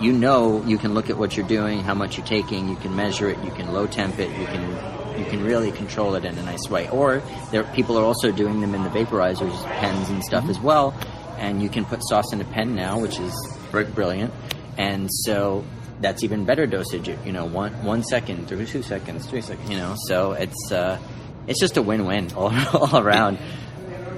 you 0.02 0.14
know 0.14 0.64
you 0.66 0.80
can 0.80 0.96
look 0.96 1.12
at 1.12 1.18
what 1.20 1.38
you're 1.38 1.48
doing, 1.48 1.82
how 1.82 1.94
much 1.94 2.18
you're 2.18 2.26
taking, 2.26 2.70
you 2.70 2.76
can 2.78 2.96
measure 2.96 3.30
it, 3.30 3.38
you 3.44 3.52
can 3.52 3.72
low 3.72 3.86
temp 3.86 4.18
it, 4.18 4.30
you 4.40 4.48
can 4.48 4.76
you 5.18 5.26
can 5.26 5.44
really 5.44 5.72
control 5.72 6.16
it 6.16 6.26
in 6.26 6.38
a 6.38 6.44
nice 6.44 6.70
way. 6.70 6.90
Or 6.90 7.22
there 7.52 7.64
people 7.64 7.98
are 7.98 8.04
also 8.04 8.32
doing 8.32 8.62
them 8.62 8.76
in 8.76 8.84
the 8.84 8.90
vaporizers, 8.90 9.64
pens 9.80 10.10
and 10.10 10.24
stuff 10.24 10.50
as 10.50 10.60
well, 10.60 10.94
and 11.38 11.62
you 11.62 11.70
can 11.70 11.86
put 11.86 12.04
sauce 12.04 12.34
in 12.34 12.42
a 12.42 12.46
pen 12.46 12.76
now, 12.76 13.00
which 13.00 13.20
is 13.20 13.34
brilliant. 13.72 14.34
And 14.78 15.10
so 15.12 15.64
that's 16.00 16.24
even 16.24 16.46
better 16.46 16.68
dosage. 16.68 17.08
You 17.26 17.32
know, 17.32 17.46
one 17.46 17.72
one 17.84 18.04
second, 18.04 18.48
through 18.48 18.66
two 18.66 18.84
seconds, 18.84 19.26
three 19.26 19.42
seconds. 19.42 19.70
You 19.70 19.78
know, 19.78 19.96
so 20.08 20.34
it's 20.34 20.72
uh, 20.72 21.00
it's 21.48 21.60
just 21.60 21.78
a 21.78 21.82
win-win 21.82 22.34
all, 22.34 22.54
all 22.74 22.98
around. 22.98 23.40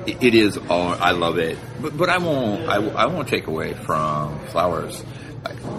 It 0.06 0.22
it 0.22 0.36
is 0.36 0.58
all. 0.58 0.90
I 0.94 1.12
love 1.12 1.38
it, 1.38 1.58
but 1.82 1.98
but 1.98 2.10
I 2.10 2.18
won't. 2.18 2.68
I, 2.70 2.76
I 2.76 3.06
won't 3.08 3.28
take 3.28 3.48
away 3.48 3.74
from 3.74 4.40
flowers. 4.48 5.04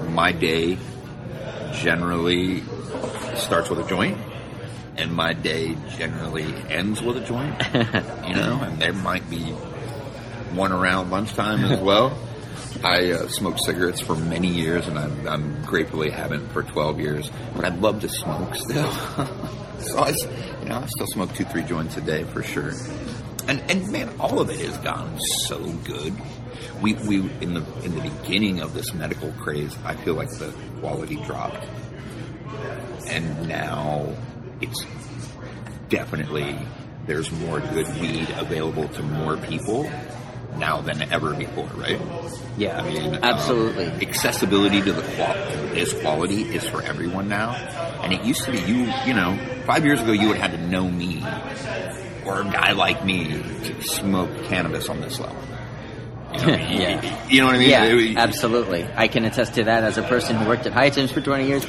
My 0.08 0.32
day 0.32 0.78
generally 1.74 2.62
starts 3.34 3.68
with 3.68 3.80
a 3.80 3.88
joint, 3.88 4.16
and 4.96 5.12
my 5.12 5.32
day 5.32 5.76
generally 5.96 6.52
ends 6.68 7.02
with 7.02 7.16
a 7.16 7.20
joint. 7.20 7.62
you 8.28 8.34
know, 8.34 8.60
and 8.62 8.80
there 8.80 8.92
might 8.92 9.28
be 9.30 9.52
one 10.56 10.72
around 10.72 11.10
lunchtime 11.10 11.64
as 11.64 11.80
well. 11.82 12.16
I 12.84 13.12
uh, 13.12 13.28
smoked 13.28 13.64
cigarettes 13.64 14.00
for 14.00 14.16
many 14.16 14.48
years, 14.48 14.86
and 14.86 14.98
I'm, 14.98 15.28
I'm 15.28 15.62
gratefully 15.64 16.10
haven't 16.10 16.48
for 16.48 16.62
12 16.62 17.00
years. 17.00 17.30
But 17.54 17.64
I'd 17.64 17.80
love 17.80 18.00
to 18.02 18.08
smoke 18.08 18.54
still. 18.54 18.90
so 19.78 19.98
I, 19.98 20.12
you 20.62 20.68
know, 20.68 20.78
I 20.80 20.86
still 20.86 21.06
smoke 21.06 21.34
two, 21.34 21.44
three 21.44 21.62
joints 21.62 21.96
a 21.96 22.00
day 22.00 22.24
for 22.24 22.42
sure. 22.42 22.72
And 23.48 23.62
and 23.70 23.90
man, 23.92 24.12
all 24.18 24.40
of 24.40 24.50
it 24.50 24.58
has 24.60 24.76
gone 24.78 25.18
so 25.46 25.58
good. 25.84 26.14
We 26.82 26.94
we 26.94 27.18
in 27.40 27.54
the 27.54 27.64
in 27.84 27.94
the 27.94 28.00
beginning 28.00 28.60
of 28.60 28.74
this 28.74 28.92
medical 28.92 29.30
craze, 29.32 29.76
I 29.84 29.94
feel 29.94 30.14
like 30.14 30.30
the 30.30 30.52
quality 30.80 31.16
dropped, 31.16 31.64
and 33.06 33.48
now 33.48 34.16
it's 34.60 34.84
definitely 35.88 36.58
there's 37.06 37.30
more 37.30 37.60
good 37.60 37.86
weed 38.00 38.28
available 38.36 38.88
to 38.88 39.02
more 39.02 39.36
people 39.36 39.88
now 40.56 40.80
than 40.80 41.02
ever 41.12 41.34
before, 41.34 41.66
right? 41.76 42.00
Yeah, 42.56 42.80
I 42.80 42.88
mean, 42.88 43.14
um, 43.16 43.20
absolutely. 43.22 43.84
accessibility 44.06 44.80
to 44.82 44.92
the 44.92 45.02
qual- 45.02 45.34
this 45.74 45.92
quality 46.00 46.42
is 46.42 46.66
for 46.68 46.82
everyone 46.82 47.28
now, 47.28 47.50
and 48.02 48.12
it 48.12 48.22
used 48.24 48.44
to 48.44 48.52
be 48.52 48.58
you. 48.60 48.90
You 49.04 49.14
know, 49.14 49.38
five 49.66 49.84
years 49.84 50.00
ago 50.00 50.12
you 50.12 50.28
would 50.28 50.38
have 50.38 50.50
had 50.52 50.58
to 50.60 50.66
know 50.66 50.88
me 50.88 51.22
or 52.24 52.40
a 52.40 52.44
guy 52.44 52.72
like 52.72 53.04
me 53.04 53.28
to 53.64 53.82
smoke 53.82 54.30
cannabis 54.46 54.88
on 54.88 55.00
this 55.02 55.20
level. 55.20 55.36
You 56.32 56.38
know, 56.40 56.46
Yeah. 56.56 57.26
you 57.28 57.40
know 57.40 57.46
what 57.46 57.54
I 57.56 57.58
mean? 57.58 57.68
Yeah, 57.70 57.84
It- 57.84 58.16
absolutely. 58.16 58.88
I 58.96 59.08
can 59.08 59.24
attest 59.26 59.54
to 59.54 59.64
that 59.64 59.84
as 59.84 59.98
a 59.98 60.02
person 60.02 60.36
who 60.36 60.46
worked 60.48 60.66
at 60.66 60.72
High 60.72 60.88
Times 60.90 61.12
for 61.12 61.20
20 61.20 61.46
years. 61.46 61.66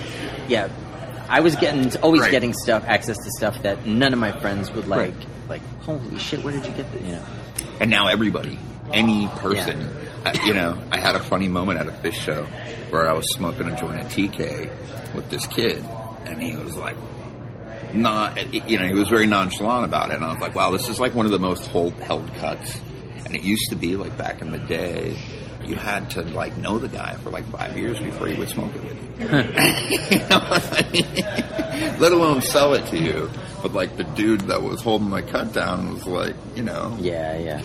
Yeah, 0.48 0.70
I 1.30 1.42
was 1.42 1.56
getting 1.56 1.96
always 2.02 2.22
Right. 2.22 2.32
getting 2.32 2.54
stuff, 2.54 2.84
access 2.88 3.18
to 3.18 3.30
stuff 3.38 3.62
that 3.64 3.86
none 3.86 4.14
of 4.14 4.20
my 4.20 4.32
friends 4.32 4.72
would 4.72 4.88
like. 4.88 5.00
Right. 5.14 5.28
Like, 5.50 5.62
holy 5.82 6.18
shit, 6.20 6.44
where 6.44 6.54
did 6.54 6.66
you 6.66 6.72
get 6.74 6.92
this? 6.94 7.02
You 7.04 7.14
know, 7.14 7.24
And 7.80 7.90
now 7.90 8.08
everybody, 8.08 8.58
any 8.94 9.28
person, 9.38 9.90
I, 10.26 10.34
you 10.46 10.54
know, 10.54 10.78
I 10.92 11.00
had 11.00 11.16
a 11.16 11.20
funny 11.20 11.48
moment 11.48 11.80
at 11.80 11.88
a 11.88 11.92
Phish 11.92 12.14
show 12.14 12.44
where 12.90 13.10
I 13.10 13.14
was 13.14 13.26
smoking 13.34 13.68
a 13.68 13.76
joint 13.78 13.96
at 14.00 14.08
TK 14.10 14.70
with 15.14 15.30
this 15.30 15.46
kid, 15.48 15.84
and 16.26 16.42
he 16.42 16.56
was 16.56 16.76
like, 16.76 16.96
not, 17.94 18.38
eh, 18.38 18.46
eh, 18.54 18.60
you 18.68 18.80
know, 18.80 18.86
he 18.88 18.94
was 18.94 19.08
very 19.08 19.28
nonchalant 19.28 19.86
about 19.86 20.10
it, 20.12 20.16
and 20.16 20.26
I 20.26 20.30
was 20.32 20.40
like, 20.42 20.56
wow, 20.56 20.72
this 20.72 20.90
is 20.90 21.00
like 21.00 21.14
one 21.16 21.26
of 21.26 21.32
the 21.32 21.40
most 21.40 21.68
hold, 21.68 21.94
held 21.96 22.34
cuts. 22.36 22.78
And 23.26 23.36
it 23.36 23.44
used 23.44 23.70
to 23.72 23.76
be 23.76 23.96
like 23.98 24.18
back 24.18 24.42
in 24.42 24.52
the 24.52 24.58
day, 24.60 25.18
you 25.68 25.76
had 25.76 26.10
to 26.12 26.22
like 26.24 26.56
know 26.58 26.78
the 26.80 26.88
guy 26.88 27.14
for 27.16 27.30
like 27.30 27.46
five 27.52 27.78
years 27.78 28.00
before 28.00 28.28
he 28.28 28.36
would 28.36 28.50
smoke 28.50 28.72
it 28.76 28.84
with 28.84 28.94
you. 28.94 29.28
You 30.18 30.20
know 30.30 30.40
I 30.42 30.90
mean? 30.94 32.00
Let 32.00 32.12
alone 32.12 32.42
sell 32.42 32.74
it 32.74 32.86
to 32.88 32.98
you. 32.98 33.30
But 33.62 33.74
like 33.74 33.98
the 33.98 34.04
dude 34.04 34.42
that 34.42 34.62
was 34.62 34.82
holding 34.82 35.10
my 35.10 35.22
cut 35.22 35.54
down 35.54 35.94
was 35.94 36.06
like, 36.06 36.36
you 36.56 36.64
know, 36.64 36.96
yeah, 37.00 37.38
yeah. 37.38 37.62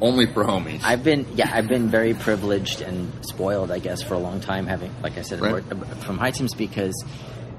only 0.00 0.26
for 0.26 0.44
homies. 0.44 0.80
I've 0.84 1.02
been, 1.02 1.26
yeah, 1.34 1.50
I've 1.52 1.66
been 1.68 1.88
very 1.88 2.14
privileged 2.14 2.80
and 2.80 3.10
spoiled, 3.26 3.70
I 3.72 3.80
guess, 3.80 4.02
for 4.02 4.14
a 4.14 4.18
long 4.18 4.40
time. 4.40 4.66
Having, 4.66 4.94
like 5.02 5.18
I 5.18 5.22
said, 5.22 5.40
Right. 5.40 5.52
worked 5.52 5.68
from 6.04 6.18
High 6.18 6.30
Times 6.30 6.54
because 6.54 6.94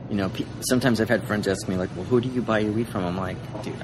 You 0.10 0.15
know, 0.15 0.32
sometimes 0.62 0.99
I've 1.01 1.10
had 1.10 1.23
friends 1.27 1.47
ask 1.47 1.67
me 1.69 1.75
like, 1.77 1.91
"Well, 1.95 2.05
who 2.05 2.19
do 2.19 2.27
you 2.29 2.41
buy 2.41 2.60
your 2.60 2.71
weed 2.71 2.88
from?" 2.89 3.05
I'm 3.05 3.15
like, 3.15 3.38
dude. 3.62 3.75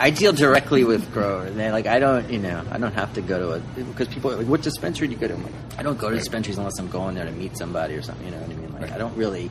I 0.00 0.10
deal 0.10 0.32
directly 0.32 0.84
with 0.84 1.12
growers. 1.12 1.54
They're 1.54 1.72
like, 1.72 1.86
I 1.86 1.98
don't, 1.98 2.30
you 2.30 2.38
know, 2.38 2.62
I 2.70 2.78
don't 2.78 2.94
have 2.94 3.14
to 3.14 3.22
go 3.22 3.38
to 3.38 3.52
a 3.54 3.84
because 3.84 4.08
people 4.08 4.32
are 4.32 4.36
like, 4.36 4.46
what 4.46 4.62
dispensary 4.62 5.06
do 5.08 5.14
you 5.14 5.20
go 5.20 5.28
to? 5.28 5.34
I'm 5.34 5.42
like, 5.42 5.52
I 5.78 5.82
don't 5.82 5.98
go 5.98 6.10
to 6.10 6.16
dispensaries 6.16 6.58
unless 6.58 6.78
I'm 6.78 6.88
going 6.88 7.14
there 7.14 7.24
to 7.24 7.32
meet 7.32 7.56
somebody 7.56 7.94
or 7.94 8.02
something. 8.02 8.24
You 8.26 8.32
know 8.32 8.40
what 8.40 8.50
I 8.50 8.54
mean? 8.54 8.72
Like, 8.80 8.92
I 8.92 8.98
don't 8.98 9.16
really, 9.16 9.50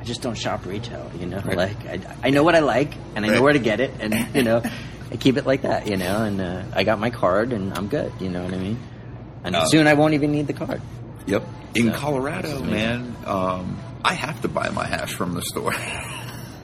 I 0.00 0.04
just 0.04 0.22
don't 0.22 0.36
shop 0.36 0.64
retail. 0.66 1.10
You 1.18 1.26
know, 1.26 1.38
Right. 1.40 1.56
like 1.56 1.86
I, 1.86 2.00
I 2.24 2.30
know 2.30 2.42
what 2.42 2.54
I 2.54 2.60
like 2.60 2.94
and 3.16 3.24
I 3.24 3.28
know 3.28 3.42
where 3.42 3.52
to 3.52 3.58
get 3.58 3.80
it, 3.80 3.92
and 4.00 4.14
you 4.34 4.42
know, 4.42 4.62
I 5.12 5.16
keep 5.16 5.36
it 5.36 5.46
like 5.46 5.62
that. 5.62 5.86
You 5.88 5.96
know, 5.96 6.22
and 6.24 6.40
uh, 6.40 6.62
I 6.72 6.84
got 6.84 6.98
my 7.00 7.10
card 7.10 7.52
and 7.52 7.76
I'm 7.76 7.88
good. 7.88 8.12
You 8.20 8.28
know 8.28 8.44
what 8.44 8.54
I 8.54 8.58
mean? 8.58 8.78
And 9.44 9.56
Uh, 9.56 9.64
soon 9.66 9.86
I 9.86 9.94
won't 9.94 10.14
even 10.14 10.30
need 10.32 10.46
the 10.46 10.52
card. 10.52 10.80
Yep. 11.26 11.42
In 11.74 11.92
So, 11.92 11.98
Colorado, 11.98 12.62
man, 12.62 13.14
um, 13.26 13.78
I 14.04 14.14
have 14.14 14.40
to 14.42 14.48
buy 14.48 14.70
my 14.70 14.86
hash 14.86 15.14
from 15.14 15.34
the 15.34 15.42
store. 15.42 15.74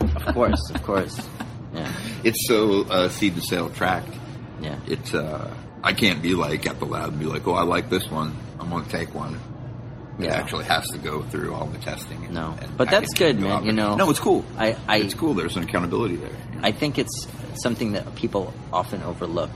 Of 0.00 0.34
course, 0.34 0.70
of 0.74 0.82
course. 0.82 1.20
Yeah, 1.76 1.92
it's 2.24 2.46
so 2.48 2.82
uh, 2.88 3.08
seed 3.08 3.34
to 3.36 3.40
sale 3.42 3.70
tracked. 3.70 4.14
yeah. 4.60 4.78
It's 4.86 5.14
uh, 5.14 5.54
I 5.84 5.92
can't 5.92 6.22
be 6.22 6.34
like 6.34 6.66
at 6.66 6.78
the 6.78 6.86
lab 6.86 7.10
and 7.10 7.18
be 7.20 7.26
like, 7.26 7.46
oh, 7.46 7.52
I 7.54 7.62
like 7.62 7.90
this 7.90 8.10
one. 8.10 8.34
I'm 8.58 8.70
going 8.70 8.84
to 8.84 8.90
take 8.90 9.14
one. 9.14 9.34
It 10.18 10.24
Yeah. 10.24 10.34
actually 10.34 10.64
has 10.64 10.86
to 10.92 10.98
go 10.98 11.22
through 11.22 11.52
all 11.54 11.66
the 11.66 11.78
testing. 11.78 12.24
And, 12.24 12.34
No. 12.34 12.56
and 12.60 12.76
But 12.76 12.90
that's 12.90 13.12
good, 13.14 13.38
man, 13.38 13.64
you 13.66 13.72
know. 13.72 13.94
No, 13.96 14.08
it's 14.10 14.18
cool. 14.18 14.44
I, 14.56 14.74
I 14.88 14.96
it's 14.98 15.14
cool. 15.14 15.34
There's 15.34 15.56
an 15.56 15.64
accountability 15.64 16.16
there. 16.16 16.30
you 16.30 16.60
know? 16.60 16.66
I 16.66 16.72
think 16.72 16.98
it's 16.98 17.26
something 17.62 17.92
that 17.92 18.14
people 18.14 18.52
often 18.72 19.02
overlook, 19.02 19.50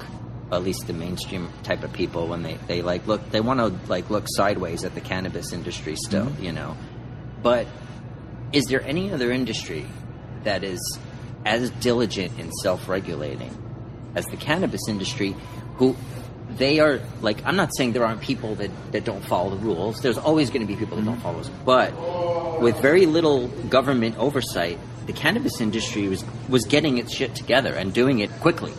at 0.53 0.63
least 0.63 0.87
the 0.87 0.93
mainstream 0.93 1.49
type 1.63 1.83
of 1.83 1.93
people 1.95 2.29
when 2.29 2.43
they, 2.43 2.59
they 2.67 2.83
like 2.83 3.07
look 3.07 3.31
they 3.31 3.41
want 3.41 3.61
to 3.61 3.69
like 3.91 4.11
look 4.11 4.27
sideways 4.29 4.85
at 4.85 4.95
the 4.95 5.01
cannabis 5.01 5.53
industry 5.53 5.97
still, 5.97 6.27
Mm-hmm. 6.27 6.45
you 6.45 6.53
know. 6.53 6.77
But 7.43 7.67
is 8.53 8.65
there 8.67 8.83
any 8.83 9.11
other 9.13 9.33
industry 9.33 9.87
that 10.45 10.63
is 10.63 10.81
as 11.45 11.71
diligent 11.71 12.39
in 12.39 12.53
self-regulating 12.53 13.57
as 14.15 14.25
the 14.27 14.37
cannabis 14.37 14.89
industry 14.89 15.35
who 15.77 15.97
they 16.57 16.81
are 16.81 17.01
like 17.23 17.45
I'm 17.47 17.57
not 17.57 17.71
saying 17.77 17.93
there 17.93 18.05
aren't 18.05 18.21
people 18.21 18.57
that, 18.57 18.71
that 18.93 19.05
don't 19.05 19.25
follow 19.25 19.51
the 19.51 19.57
rules. 19.57 20.01
There's 20.01 20.19
always 20.19 20.51
going 20.51 20.63
to 20.63 20.67
be 20.67 20.77
people 20.77 20.97
that 20.97 21.03
Mm-hmm. 21.03 21.11
don't 21.13 21.21
follow 21.23 21.35
rules. 21.37 21.51
But 21.65 22.61
with 22.61 22.81
very 22.83 23.07
little 23.07 23.49
government 23.49 24.19
oversight, 24.19 24.79
the 25.07 25.13
cannabis 25.13 25.61
industry 25.61 26.09
was 26.09 26.25
was 26.49 26.65
getting 26.67 26.99
its 26.99 27.13
shit 27.15 27.35
together 27.35 27.73
and 27.75 27.93
doing 27.93 28.19
it 28.19 28.31
quickly. 28.41 28.73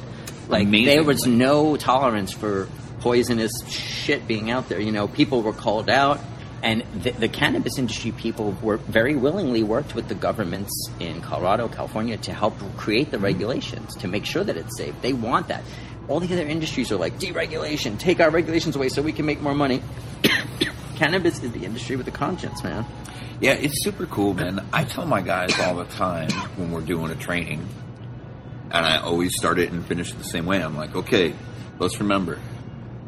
Like 0.50 0.70
there 0.70 1.04
was 1.04 1.26
no 1.26 1.78
tolerance 1.78 2.34
for 2.34 2.68
poisonous 3.00 3.52
shit 3.70 4.28
being 4.28 4.52
out 4.52 4.70
there. 4.70 4.80
You 4.80 4.92
know, 4.92 5.08
people 5.08 5.42
were 5.42 5.54
called 5.54 5.90
out, 5.90 6.20
and 6.64 6.84
the, 6.94 7.12
the 7.12 7.28
cannabis 7.28 7.78
industry 7.78 8.12
people 8.12 8.56
were 8.62 8.78
very 8.78 9.16
willingly 9.16 9.64
worked 9.64 9.96
with 9.96 10.08
the 10.08 10.16
governments 10.16 10.72
in 11.00 11.22
Colorado, 11.22 11.68
California, 11.68 12.18
to 12.18 12.34
help 12.34 12.58
create 12.78 13.10
the 13.12 13.20
regulations 13.20 13.96
to 13.96 14.08
make 14.08 14.26
sure 14.26 14.44
that 14.44 14.58
it's 14.58 14.78
safe. 14.78 14.94
They 15.02 15.14
want 15.14 15.48
that. 15.48 15.64
All 16.08 16.20
the 16.20 16.32
other 16.34 16.48
industries 16.48 16.92
are 16.92 16.98
like 16.98 17.20
deregulation, 17.20 17.98
take 17.98 18.20
our 18.20 18.30
regulations 18.30 18.76
away 18.76 18.90
so 18.90 19.02
we 19.02 19.14
can 19.14 19.26
make 19.26 19.42
more 19.42 19.56
money. 19.56 19.82
cannabis 20.96 21.42
is 21.42 21.52
the 21.52 21.66
industry 21.66 21.96
with 21.96 22.08
a 22.08 22.12
conscience, 22.12 22.64
man. 22.64 22.86
Yeah, 23.40 23.54
it's 23.54 23.84
super 23.84 24.06
cool, 24.06 24.36
man. 24.36 24.64
I 24.72 24.84
tell 24.84 25.08
my 25.08 25.22
guys 25.22 25.60
all 25.60 25.76
the 25.76 25.86
time 25.86 26.30
when 26.58 26.72
we're 26.72 26.82
doing 26.82 27.10
a 27.10 27.16
training, 27.16 27.68
and 28.70 28.86
I 28.86 28.98
always 28.98 29.32
start 29.36 29.58
it 29.58 29.72
and 29.72 29.84
finish 29.84 30.12
it 30.12 30.20
the 30.20 30.24
same 30.24 30.46
way. 30.46 30.62
I'm 30.62 30.78
like, 30.78 30.96
okay, 30.96 31.34
let's 31.80 32.00
remember, 32.00 32.40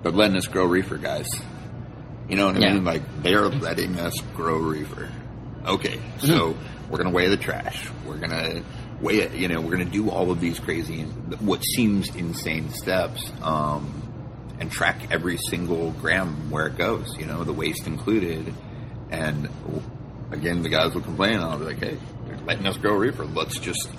they're 0.01 0.11
letting 0.11 0.37
us 0.37 0.47
grow 0.47 0.65
reefer, 0.65 0.97
guys. 0.97 1.27
You 2.29 2.35
know 2.35 2.47
what 2.47 2.55
I 2.57 2.59
Yeah. 2.59 2.73
mean? 2.73 2.85
Like 2.85 3.01
they're 3.21 3.47
letting 3.49 3.99
us 3.99 4.13
grow 4.35 4.57
reefer. 4.57 5.09
Okay, 5.65 5.99
so 6.19 6.55
we're 6.89 6.97
gonna 6.97 7.09
weigh 7.11 7.27
the 7.29 7.37
trash. 7.37 7.87
We're 8.05 8.17
gonna 8.17 8.61
weigh 9.01 9.19
it. 9.21 9.33
You 9.33 9.47
know, 9.47 9.61
we're 9.61 9.71
gonna 9.71 9.85
do 9.85 10.09
all 10.09 10.31
of 10.31 10.39
these 10.39 10.59
crazy, 10.59 11.03
what 11.39 11.61
seems 11.63 12.13
insane 12.15 12.69
steps, 12.69 13.31
um, 13.41 13.91
and 14.59 14.71
track 14.71 15.07
every 15.11 15.37
single 15.49 15.91
gram 15.91 16.49
where 16.49 16.67
it 16.67 16.77
goes. 16.77 17.15
You 17.17 17.25
know, 17.25 17.43
the 17.43 17.53
waste 17.53 17.87
included. 17.87 18.53
And 19.11 19.49
again, 20.31 20.63
the 20.63 20.69
guys 20.69 20.93
will 20.93 21.01
complain. 21.01 21.35
and 21.35 21.43
I'll 21.43 21.59
be 21.59 21.65
like, 21.65 21.79
"Hey, 21.79 21.97
they're 22.27 22.37
letting 22.45 22.65
us 22.65 22.77
grow 22.77 22.95
reefer. 22.95 23.25
Let's 23.25 23.59
just 23.59 23.89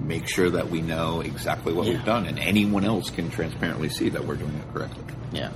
make 0.00 0.28
sure 0.28 0.50
that 0.50 0.70
we 0.70 0.80
know 0.80 1.20
exactly 1.20 1.72
what 1.72 1.86
Yeah. 1.86 1.94
we've 1.94 2.04
done, 2.04 2.26
and 2.26 2.38
anyone 2.38 2.84
else 2.84 3.10
can 3.10 3.30
transparently 3.30 3.88
see 3.88 4.08
that 4.10 4.24
we're 4.26 4.36
doing 4.36 4.54
it 4.54 4.72
correctly." 4.74 5.04
Yeah. 5.32 5.50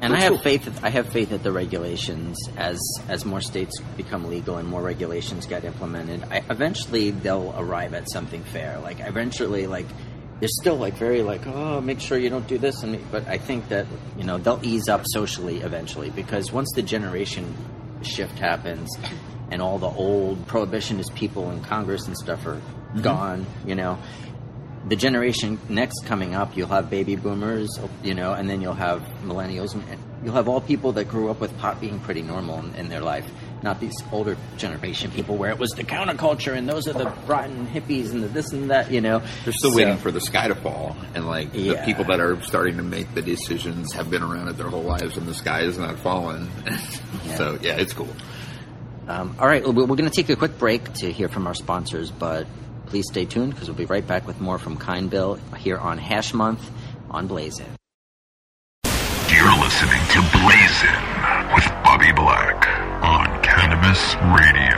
And 0.00 0.14
I 0.14 0.20
have 0.20 0.32
cool. 0.34 0.38
faith. 0.38 0.64
That, 0.64 0.84
I 0.84 0.90
have 0.90 1.08
faith 1.08 1.30
that 1.30 1.42
the 1.42 1.52
regulations, 1.52 2.38
as 2.56 2.80
as 3.08 3.24
more 3.24 3.40
states 3.40 3.80
become 3.96 4.28
legal 4.28 4.56
and 4.56 4.68
more 4.68 4.82
regulations 4.82 5.46
get 5.46 5.64
implemented, 5.64 6.24
I, 6.30 6.42
eventually 6.50 7.10
they'll 7.10 7.54
arrive 7.58 7.94
at 7.94 8.10
something 8.10 8.44
fair. 8.44 8.78
Like 8.78 9.00
eventually, 9.00 9.66
like 9.66 9.86
they're 10.38 10.48
still 10.48 10.76
like 10.76 10.94
very 10.94 11.22
like 11.22 11.46
oh, 11.46 11.80
make 11.80 12.00
sure 12.00 12.16
you 12.16 12.30
don't 12.30 12.46
do 12.46 12.58
this. 12.58 12.82
And 12.82 12.98
but 13.10 13.26
I 13.26 13.38
think 13.38 13.68
that 13.68 13.86
you 14.16 14.24
know 14.24 14.38
they'll 14.38 14.60
ease 14.62 14.88
up 14.88 15.02
socially 15.06 15.60
eventually 15.62 16.10
because 16.10 16.52
once 16.52 16.70
the 16.74 16.82
generation 16.82 17.56
shift 18.02 18.38
happens 18.38 18.88
and 19.50 19.60
all 19.60 19.78
the 19.78 19.88
old 19.88 20.46
prohibitionist 20.46 21.14
people 21.14 21.50
in 21.50 21.62
Congress 21.62 22.06
and 22.06 22.16
stuff 22.16 22.46
are 22.46 22.56
mm-hmm. 22.56 23.00
gone, 23.00 23.46
you 23.66 23.74
know, 23.74 23.98
the 24.88 24.96
generation 24.96 25.58
next 25.68 26.04
coming 26.06 26.34
up, 26.34 26.56
you'll 26.56 26.68
have 26.68 26.90
baby 26.90 27.16
boomers, 27.16 27.68
you 28.02 28.14
know, 28.14 28.32
and 28.32 28.48
then 28.48 28.60
you'll 28.60 28.74
have 28.74 29.00
millennials, 29.24 29.74
and 29.74 29.84
you'll 30.24 30.34
have 30.34 30.48
all 30.48 30.60
people 30.60 30.92
that 30.92 31.08
grew 31.08 31.30
up 31.30 31.40
with 31.40 31.56
pot 31.58 31.80
being 31.80 31.98
pretty 32.00 32.22
normal 32.22 32.58
in, 32.60 32.74
in 32.74 32.88
their 32.88 33.00
life, 33.00 33.24
not 33.62 33.80
these 33.80 33.94
older 34.12 34.36
generation 34.56 35.10
people 35.10 35.36
where 35.36 35.50
it 35.50 35.58
was 35.58 35.70
the 35.70 35.82
counterculture 35.84 36.56
and 36.56 36.68
those 36.68 36.86
are 36.86 36.92
the 36.92 37.06
rotten 37.26 37.66
hippies 37.66 38.12
and 38.12 38.22
the 38.22 38.28
this 38.28 38.52
and 38.52 38.70
that, 38.70 38.90
you 38.90 39.00
know. 39.00 39.20
They're 39.44 39.52
still 39.52 39.70
So- 39.72 39.76
waiting 39.76 39.96
for 39.98 40.10
the 40.12 40.20
sky 40.20 40.48
to 40.48 40.54
fall, 40.54 40.96
and 41.14 41.26
like 41.26 41.52
the 41.52 41.74
people 41.84 42.04
that 42.04 42.20
are 42.20 42.40
starting 42.42 42.76
to 42.76 42.82
make 42.82 43.12
the 43.14 43.22
decisions 43.22 43.92
have 43.94 44.10
been 44.10 44.22
around 44.22 44.48
it 44.48 44.56
their 44.56 44.68
whole 44.68 44.82
lives, 44.82 45.16
and 45.16 45.26
the 45.26 45.34
sky 45.34 45.60
is 45.62 45.78
not 45.78 45.98
falling. 45.98 46.48
So 47.36 47.58
yeah, 47.62 47.76
it's 47.76 47.92
cool. 47.92 48.08
Um, 49.06 49.36
all 49.38 49.46
right, 49.46 49.62
well, 49.62 49.72
we're 49.72 49.96
going 49.96 50.10
to 50.10 50.14
take 50.14 50.28
a 50.28 50.36
quick 50.36 50.58
break 50.58 50.92
to 50.94 51.10
hear 51.12 51.28
from 51.28 51.46
our 51.46 51.54
sponsors, 51.54 52.10
but 52.10 52.46
please 52.86 53.06
stay 53.10 53.24
tuned 53.24 53.52
because 53.54 53.68
we'll 53.68 53.76
be 53.76 53.84
right 53.86 54.06
back 54.06 54.26
with 54.26 54.40
more 54.40 54.58
from 54.58 54.76
Kind 54.76 55.08
Bill 55.10 55.36
here 55.56 55.78
on 55.78 55.98
Hash 55.98 56.34
Month 56.34 56.68
on 57.10 57.26
Blaze 57.26 57.58
You're 57.58 57.68
listening 59.68 60.00
to 60.08 60.22
Blazin' 60.32 61.54
with 61.54 61.66
Bobby 61.84 62.10
Black 62.10 62.66
on 63.04 63.26
Cannabis 63.42 64.14
Radio. 64.34 64.77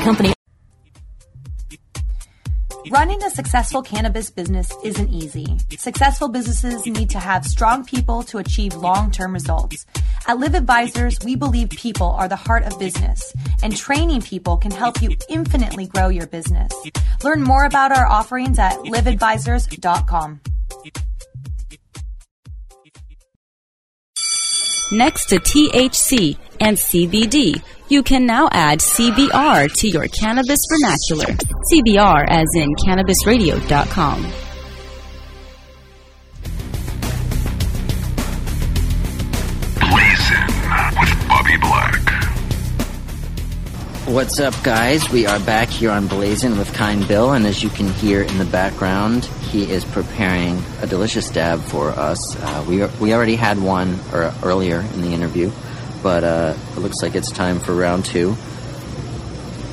company. 0.00 0.32
Running 2.90 3.22
a 3.22 3.30
successful 3.30 3.82
cannabis 3.82 4.30
business 4.30 4.72
isn't 4.82 5.10
easy. 5.10 5.58
Successful 5.78 6.28
businesses 6.28 6.86
need 6.86 7.10
to 7.10 7.20
have 7.20 7.44
strong 7.44 7.84
people 7.84 8.22
to 8.24 8.38
achieve 8.38 8.74
long 8.74 9.10
term 9.10 9.32
results. 9.32 9.86
At 10.26 10.38
Live 10.38 10.54
Advisors, 10.54 11.18
we 11.24 11.36
believe 11.36 11.70
people 11.70 12.08
are 12.08 12.26
the 12.26 12.36
heart 12.36 12.64
of 12.64 12.78
business, 12.78 13.32
and 13.62 13.76
training 13.76 14.22
people 14.22 14.56
can 14.56 14.70
help 14.70 15.00
you 15.02 15.16
infinitely 15.28 15.86
grow 15.86 16.08
your 16.08 16.26
business. 16.26 16.72
Learn 17.22 17.42
more 17.42 17.64
about 17.64 17.96
our 17.96 18.06
offerings 18.06 18.58
at 18.58 18.76
liveadvisors.com. 18.78 20.40
Next 24.92 25.26
to 25.26 25.36
THC 25.36 26.36
and 26.60 26.76
CBD, 26.76 27.62
you 27.88 28.02
can 28.02 28.26
now 28.26 28.48
add 28.52 28.78
CBR 28.78 29.72
to 29.72 29.88
your 29.88 30.06
cannabis 30.08 30.60
vernacular. 30.70 31.34
CBR 31.72 32.26
as 32.28 32.46
in 32.54 32.68
cannabisradio.com. 32.76 34.22
Blazin' 39.80 41.00
with 41.00 41.28
Bobby 41.28 41.56
Black. 41.56 42.20
What's 44.06 44.40
up, 44.40 44.54
guys? 44.64 45.08
We 45.10 45.26
are 45.26 45.38
back 45.40 45.68
here 45.68 45.90
on 45.90 46.08
Blazin' 46.08 46.58
with 46.58 46.72
Kind 46.74 47.06
Bill, 47.06 47.32
and 47.32 47.46
as 47.46 47.62
you 47.62 47.68
can 47.70 47.88
hear 47.94 48.22
in 48.22 48.38
the 48.38 48.44
background, 48.44 49.26
he 49.50 49.70
is 49.70 49.84
preparing 49.84 50.60
a 50.82 50.86
delicious 50.86 51.30
dab 51.30 51.60
for 51.60 51.90
us. 51.90 52.36
Uh, 52.36 52.64
we 52.68 52.84
we 53.00 53.14
already 53.14 53.36
had 53.36 53.58
one 53.60 53.98
or, 54.12 54.34
earlier 54.42 54.80
in 54.80 55.02
the 55.02 55.12
interview, 55.12 55.50
but 56.02 56.24
uh, 56.24 56.54
it 56.72 56.78
looks 56.78 56.96
like 57.02 57.14
it's 57.14 57.30
time 57.30 57.60
for 57.60 57.74
round 57.74 58.04
two. 58.04 58.34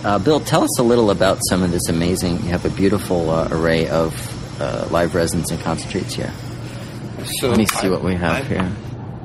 Uh, 0.03 0.19
Bill, 0.19 0.39
tell 0.39 0.63
us 0.63 0.79
a 0.79 0.83
little 0.83 1.09
about 1.11 1.39
some 1.49 1.63
of 1.63 1.71
this 1.71 1.89
amazing. 1.89 2.33
You 2.37 2.49
have 2.49 2.65
a 2.65 2.69
beautiful 2.69 3.29
uh, 3.29 3.47
array 3.51 3.87
of 3.89 4.13
uh, 4.61 4.87
live 4.91 5.15
resins 5.15 5.51
and 5.51 5.59
concentrates 5.61 6.13
here. 6.15 6.31
So 7.39 7.49
Let 7.49 7.57
me 7.57 7.65
see 7.65 7.87
I- 7.87 7.89
what 7.89 8.03
we 8.03 8.13
have 8.15 8.35
I 8.35 8.43
here. 8.43 8.71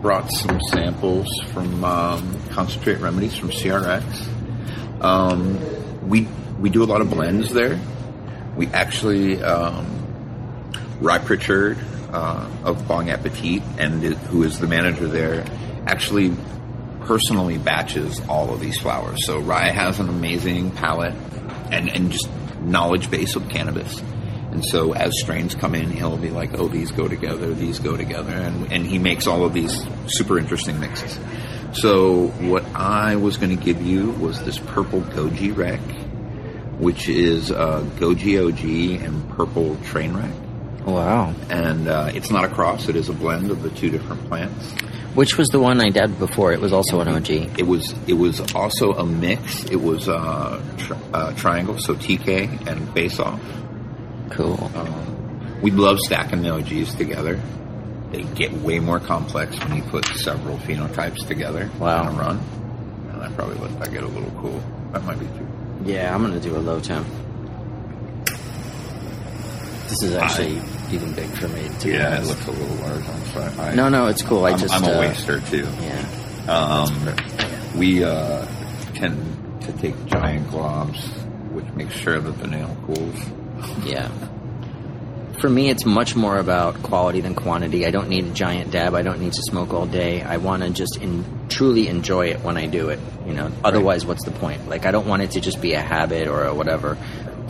Brought 0.01 0.33
some 0.33 0.61
samples 0.71 1.29
from 1.53 1.85
um, 1.85 2.37
Concentrate 2.51 2.99
Remedies 2.99 3.37
from 3.37 3.51
CRX. 3.51 4.03
Um, 5.01 6.09
we 6.09 6.27
we 6.59 6.71
do 6.71 6.83
a 6.83 6.87
lot 6.87 7.01
of 7.01 7.11
blends 7.11 7.53
there. 7.53 7.79
We 8.57 8.67
actually 8.69 9.41
um, 9.41 9.87
Ry 11.01 11.19
Prichard 11.19 11.79
uh, 12.12 12.51
of 12.65 12.88
Bong 12.88 13.11
Appetit 13.11 13.62
and 13.79 14.03
who 14.03 14.43
is 14.43 14.59
the 14.59 14.67
manager 14.67 15.07
there 15.07 15.45
actually 15.87 16.35
personally 17.07 17.59
batches 17.59 18.21
all 18.29 18.53
of 18.53 18.61
these 18.61 18.79
flowers. 18.79 19.25
So 19.27 19.38
Ry 19.41 19.71
has 19.71 20.01
an 20.01 20.09
amazing 20.09 20.71
palate 20.73 21.15
and, 21.71 21.88
and 21.88 22.11
just 22.12 22.29
knowledge 22.61 23.11
base 23.11 23.37
of 23.37 23.49
cannabis. 23.49 24.01
And 24.53 24.65
so 24.65 24.93
as 24.93 25.12
strains 25.21 25.55
come 25.55 25.75
in, 25.75 25.91
he'll 25.91 26.19
be 26.19 26.31
like, 26.31 26.59
oh, 26.59 26.69
these 26.69 26.93
go 26.93 27.09
together, 27.09 27.55
these 27.55 27.79
go 27.79 27.97
together. 27.97 28.33
And, 28.33 28.71
and 28.71 28.87
he 28.87 28.99
makes 28.99 29.27
all 29.27 29.45
of 29.45 29.55
these 29.55 29.83
super 30.07 30.38
interesting 30.38 30.79
mixes. 30.79 31.19
So 31.73 32.27
what 32.27 32.65
I 32.75 33.17
was 33.17 33.38
going 33.38 33.57
to 33.57 33.62
give 33.62 33.81
you 33.81 34.11
was 34.12 34.45
this 34.45 34.59
purple 34.59 35.01
goji 35.01 35.57
wreck, 35.57 35.81
which 36.79 37.09
is 37.09 37.51
uh, 37.51 37.81
goji 37.97 38.47
OG 38.47 39.03
and 39.03 39.29
purple 39.31 39.77
train 39.85 40.15
wreck. 40.15 40.87
Wow. 40.87 41.35
And 41.49 41.88
uh, 41.88 42.11
it's 42.15 42.31
not 42.31 42.45
a 42.45 42.49
cross; 42.49 42.88
it 42.88 42.97
is 42.97 43.09
a 43.09 43.15
blend 43.15 43.51
of 43.51 43.62
the 43.62 43.71
two 43.71 43.88
different 43.88 44.27
plants. 44.29 44.75
Which 45.14 45.37
was 45.37 45.48
the 45.48 45.61
one 45.61 45.81
I 45.81 45.90
did 45.90 46.18
before? 46.18 46.53
It 46.53 46.61
was 46.61 46.72
also 46.72 47.01
an 47.01 47.09
OG. 47.09 47.31
It 47.59 47.66
was 47.66 47.94
it 48.07 48.14
was 48.14 48.40
also 48.55 48.92
a 48.92 49.05
mix. 49.05 49.64
It 49.64 49.77
was 49.81 50.09
uh, 50.09 50.62
tr- 50.79 50.94
uh, 51.12 51.33
triangle, 51.35 51.79
so 51.79 51.94
TK 51.94 52.66
and 52.66 52.92
face 52.94 53.18
off. 53.18 53.40
Cool. 54.31 54.70
Um, 54.75 55.61
we 55.61 55.70
love 55.70 55.98
stacking 56.01 56.42
the 56.42 56.51
OGs 56.51 56.94
together. 56.94 57.40
They 58.11 58.22
get 58.22 58.53
way 58.53 58.79
more 58.81 59.01
complex 59.01 59.59
when 59.61 59.77
you 59.77 59.83
put 59.83 60.07
several 60.07 60.57
phenotypes 60.59 61.27
together 61.27 61.70
Wow. 61.79 62.05
on 62.05 62.14
a 62.14 62.18
run. 62.18 62.38
And 63.12 63.22
I 63.22 63.29
probably 63.33 63.57
let 63.59 63.79
that 63.81 63.92
get 63.92 64.03
a 64.05 64.09
little 64.09 64.31
cool. 64.40 64.62
That 64.92 65.05
might 65.05 65.18
be 65.20 65.27
too. 65.27 65.46
Yeah, 65.85 66.14
I'm 66.14 66.22
gonna 66.22 66.40
do 66.40 66.57
a 66.57 66.59
low 66.59 66.81
temp. 66.81 67.07
This 69.92 70.05
is 70.05 70.14
actually 70.14 70.57
even 70.90 71.12
big 71.12 71.28
for 71.37 71.48
me. 71.48 71.68
To 71.81 71.92
Yeah, 71.92 72.18
it 72.18 72.26
looks 72.26 72.46
a 72.46 72.50
little 72.50 72.76
large 72.76 73.07
on 73.07 73.24
side. 73.26 73.59
I, 73.59 73.74
No, 73.74 73.90
no, 73.90 74.07
it's 74.07 74.22
cool. 74.22 74.46
I 74.46 74.52
I'm, 74.52 74.59
just 74.59 74.72
I'm 74.72 74.85
a 74.85 74.90
uh, 74.90 74.98
waster 75.00 75.40
too. 75.42 75.68
Yeah. 75.83 76.48
Um, 76.48 77.78
we 77.78 78.02
uh, 78.02 78.46
tend 78.94 79.61
to 79.61 79.72
take 79.72 80.07
giant 80.07 80.48
globs, 80.48 80.98
which 81.50 81.66
makes 81.74 81.94
sure 81.94 82.18
that 82.18 82.38
the 82.38 82.46
nail 82.46 82.74
cools. 82.87 83.20
Yeah. 83.85 84.09
For 85.40 85.50
me, 85.50 85.68
it's 85.68 85.85
much 85.85 86.16
more 86.16 86.38
about 86.38 86.83
quality 86.83 87.20
than 87.20 87.35
quantity. 87.35 87.85
I 87.85 87.90
don't 87.90 88.09
need 88.09 88.24
a 88.24 88.31
giant 88.33 88.70
dab. 88.70 88.94
I 88.94 89.02
don't 89.02 89.20
need 89.20 89.35
to 89.35 89.42
smoke 89.42 89.74
all 89.74 89.87
day. 89.87 90.22
I 90.22 90.38
want 90.38 90.62
to 90.62 90.70
just 90.70 90.96
in, 91.02 91.48
truly 91.50 91.88
enjoy 91.88 92.28
it 92.28 92.40
when 92.40 92.57
I 92.57 92.64
do 92.64 92.88
it. 92.88 93.00
You 93.26 93.35
know, 93.35 93.52
otherwise, 93.62 94.07
what's 94.07 94.24
the 94.24 94.31
point? 94.31 94.70
Like, 94.70 94.87
I 94.87 94.90
don't 94.90 95.07
want 95.07 95.20
it 95.20 95.33
to 95.33 95.40
just 95.40 95.61
be 95.61 95.74
a 95.74 95.83
habit 95.83 96.28
or 96.28 96.44
a 96.44 96.55
whatever. 96.55 96.96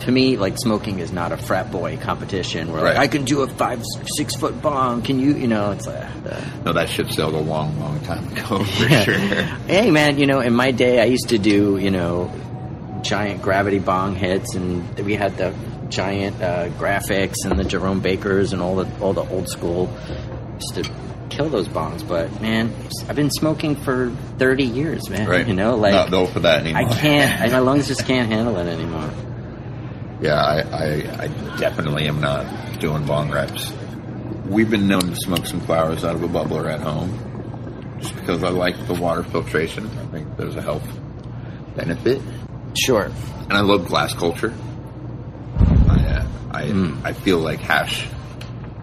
To 0.03 0.11
me, 0.11 0.35
like 0.37 0.57
smoking 0.57 0.99
is 0.99 1.11
not 1.11 1.31
a 1.31 1.37
frat 1.37 1.71
boy 1.71 1.97
competition 1.97 2.71
where 2.73 2.81
like 2.83 2.97
I 2.97 3.07
can 3.07 3.23
do 3.25 3.41
a 3.41 3.47
five, 3.47 3.81
six 4.17 4.35
foot 4.35 4.61
bomb. 4.61 5.01
Can 5.01 5.19
you? 5.19 5.33
You 5.33 5.47
know, 5.47 5.71
it's 5.71 5.87
like. 5.87 6.03
Uh, 6.25 6.41
No, 6.65 6.73
that 6.73 6.89
ship 6.89 7.09
sailed 7.11 7.33
a 7.35 7.39
long, 7.39 7.79
long 7.79 7.99
time 8.01 8.27
ago 8.33 8.63
for 8.65 8.85
Yeah. 8.89 9.03
sure. 9.03 9.13
Hey, 9.67 9.91
man, 9.91 10.17
you 10.17 10.27
know, 10.27 10.41
in 10.41 10.53
my 10.53 10.71
day, 10.71 11.01
I 11.01 11.05
used 11.05 11.29
to 11.29 11.37
do, 11.37 11.77
you 11.77 11.89
know, 11.91 12.31
giant 13.01 13.41
gravity 13.41 13.79
bong 13.79 14.15
hits, 14.15 14.55
and 14.55 14.97
we 14.99 15.15
had 15.15 15.37
the 15.37 15.53
giant 15.89 16.41
uh, 16.41 16.67
Graffix 16.71 17.35
and 17.45 17.57
the 17.59 17.63
Jerome 17.63 18.01
Bakers 18.01 18.51
and 18.51 18.61
all 18.61 18.75
the 18.75 18.99
all 18.99 19.13
the 19.13 19.23
old 19.29 19.47
school. 19.47 19.89
Used 20.55 20.75
to 20.83 20.91
kill 21.29 21.47
those 21.49 21.67
bongs, 21.69 22.05
but 22.07 22.41
man, 22.41 22.73
I've 23.07 23.15
been 23.15 23.31
smoking 23.31 23.75
for 23.77 24.09
thirty 24.37 24.65
years, 24.65 25.09
man. 25.09 25.29
Right. 25.29 25.47
You 25.47 25.53
know, 25.53 25.75
like 25.77 25.93
not 25.93 26.09
built 26.09 26.31
for 26.31 26.41
that 26.41 26.59
anymore. 26.61 26.89
I 26.89 26.93
can't. 26.93 27.41
I, 27.43 27.47
my 27.47 27.59
lungs 27.59 27.87
just 27.87 28.05
can't 28.05 28.29
handle 28.29 28.57
it 28.57 28.67
anymore. 28.67 29.09
Yeah, 30.23 30.41
I, 30.41 30.61
I, 30.61 31.23
I 31.23 31.57
definitely 31.57 32.07
am 32.07 32.21
not 32.21 32.79
doing 32.79 33.05
bong 33.05 33.29
reps. 33.29 33.73
We've 34.45 34.69
been 34.69 34.87
known 34.87 35.01
to 35.01 35.15
smoke 35.17 35.45
some 35.45 35.59
flowers 35.59 36.05
out 36.05 36.15
of 36.15 36.23
a 36.23 36.27
bubbler 36.29 36.71
at 36.71 36.79
home, 36.79 37.97
just 37.99 38.15
because 38.15 38.41
I 38.41 38.49
like 38.49 38.87
the 38.87 38.93
water 38.93 39.23
filtration. 39.23 39.85
I 39.87 40.05
think 40.07 40.37
there's 40.37 40.55
a 40.55 40.61
health 40.61 40.87
benefit, 41.75 42.21
Sure. 42.77 43.11
and 43.49 43.53
I 43.53 43.59
love 43.61 43.85
glass 43.87 44.13
culture. 44.13 44.53
I, 45.89 46.05
uh, 46.05 46.27
I, 46.51 46.63
Mm. 46.67 47.03
I 47.03 47.11
feel 47.11 47.39
like 47.39 47.59
hash 47.59 48.07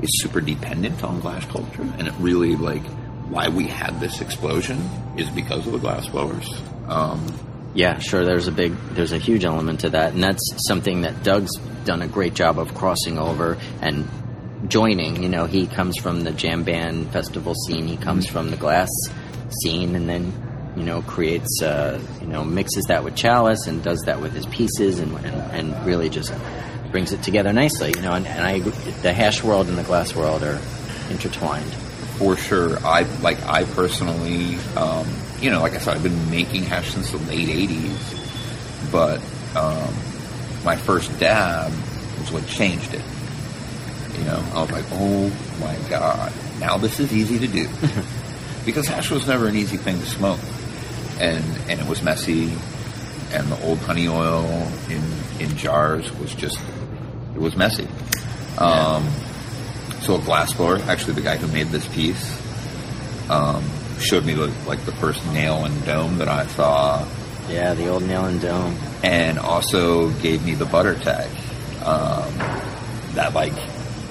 is 0.03 0.21
super 0.23 0.43
dependent 0.43 1.03
on 1.03 1.21
glass 1.21 1.47
culture, 1.47 1.87
and 1.99 2.07
it 2.07 2.15
really 2.19 2.55
like 2.57 2.85
why 3.31 3.49
we 3.49 3.67
had 3.67 3.99
this 4.01 4.21
explosion 4.21 4.79
is 5.17 5.31
because 5.31 5.67
of 5.67 5.73
the 5.73 5.79
glass 5.79 6.07
blowers. 6.09 6.61
Um, 6.89 7.25
Yeah, 7.75 7.99
sure. 7.99 8.25
There's 8.25 8.49
a 8.49 8.53
big, 8.53 8.77
there's 8.95 9.13
a 9.13 9.19
huge 9.19 9.45
element 9.45 9.81
to 9.81 9.91
that, 9.91 10.13
and 10.15 10.23
that's 10.23 10.43
something 10.67 11.03
that 11.03 11.23
Doug's 11.23 11.57
done 11.85 12.03
a 12.03 12.09
great 12.09 12.35
job 12.35 12.59
of 12.59 12.75
crossing 12.75 13.17
over 13.19 13.57
and 13.81 14.09
joining. 14.69 15.23
You 15.23 15.29
know, 15.29 15.47
he 15.47 15.67
comes 15.67 15.97
from 15.99 16.23
the 16.23 16.33
jam 16.33 16.65
band 16.65 17.13
festival 17.13 17.55
scene. 17.55 17.87
He 17.87 17.97
comes 17.97 18.27
from 18.27 18.51
the 18.51 18.57
glass 18.57 18.89
scene, 19.63 19.95
and 19.95 20.09
then 20.09 20.33
you 20.77 20.83
know 20.83 21.03
creates, 21.03 21.63
uh, 21.63 22.01
you 22.21 22.27
know, 22.27 22.45
mixes 22.45 22.85
that 22.87 23.05
with 23.05 23.15
Chalice 23.15 23.67
and 23.67 23.83
does 23.85 24.01
that 24.07 24.21
with 24.21 24.33
his 24.33 24.47
pieces, 24.47 24.99
and 24.99 25.15
and, 25.25 25.37
and 25.53 25.87
really 25.87 26.09
just 26.09 26.33
brings 26.91 27.13
it 27.13 27.23
together 27.23 27.53
nicely. 27.53 27.93
You 27.95 28.03
know, 28.03 28.13
and, 28.15 28.27
and 28.27 28.45
I, 28.45 28.59
the 29.03 29.13
hash 29.13 29.45
world 29.45 29.69
and 29.69 29.79
the 29.79 29.85
glass 29.85 30.15
world 30.17 30.43
are 30.43 30.61
intertwined. 31.09 31.73
for 32.19 32.37
sure. 32.37 32.79
I 32.85 33.03
like 33.23 33.41
I 33.45 33.65
personally, 33.65 34.57
um, 34.77 35.07
you 35.41 35.51
know, 35.51 35.61
like 35.61 35.75
I 35.75 35.79
said, 35.79 35.97
I've 35.97 36.03
been 36.03 36.31
making 36.31 36.65
hash 36.65 36.91
since 36.91 37.11
the 37.11 37.19
late 37.19 37.49
'80s, 37.49 38.91
but 38.93 39.21
um, 39.57 39.95
my 40.65 40.77
first 40.77 41.19
dab 41.19 41.73
was 42.19 42.31
what 42.31 42.47
changed 42.47 42.95
it. 42.95 43.03
You 44.19 44.25
know, 44.25 44.45
I 44.55 44.63
was 44.63 44.71
like, 44.71 44.85
oh 44.93 45.29
my 45.61 45.77
god, 45.89 46.33
now 46.59 46.77
this 46.77 47.01
is 47.01 47.13
easy 47.13 47.39
to 47.39 47.47
do 47.47 47.69
because 48.67 48.87
hash 48.87 49.11
was 49.11 49.27
never 49.27 49.49
an 49.49 49.57
easy 49.57 49.79
thing 49.79 49.99
to 49.99 50.07
smoke, 50.07 50.41
and 51.19 51.45
and 51.69 51.81
it 51.81 51.87
was 51.87 52.03
messy, 52.03 52.53
and 53.33 53.47
the 53.49 53.63
old 53.65 53.79
honey 53.79 54.09
oil 54.09 54.45
in 54.89 55.03
in 55.41 55.57
jars 55.57 56.13
was 56.19 56.35
just 56.35 56.61
it 57.35 57.41
was 57.41 57.57
messy. 57.57 57.89
Um, 58.59 59.09
so 60.03 60.17
a 60.17 60.21
glass 60.21 60.53
blower, 60.53 60.79
actually 60.81 61.15
the 61.15 61.23
guy 61.23 61.37
who 61.37 61.47
made 61.49 61.69
this 61.69 61.87
piece, 61.89 62.37
um, 63.31 63.65
showed 64.03 64.25
me 64.25 64.35
the, 64.35 64.47
like 64.67 64.85
the 64.85 64.93
first 64.93 65.25
nail 65.33 65.65
and 65.65 65.85
dome 65.85 66.19
that 66.19 66.29
I 66.29 66.47
saw, 66.49 67.07
Yeah, 67.49 67.75
the 67.75 67.89
old 67.89 68.03
nail 68.05 68.25
and 68.27 68.41
dome. 68.41 68.77
and 69.03 69.39
also 69.39 70.11
gave 70.21 70.45
me 70.45 70.55
the 70.55 70.67
butter 70.67 70.95
tag. 70.95 71.29
Um, 71.85 72.33
that 73.15 73.33
like 73.35 73.53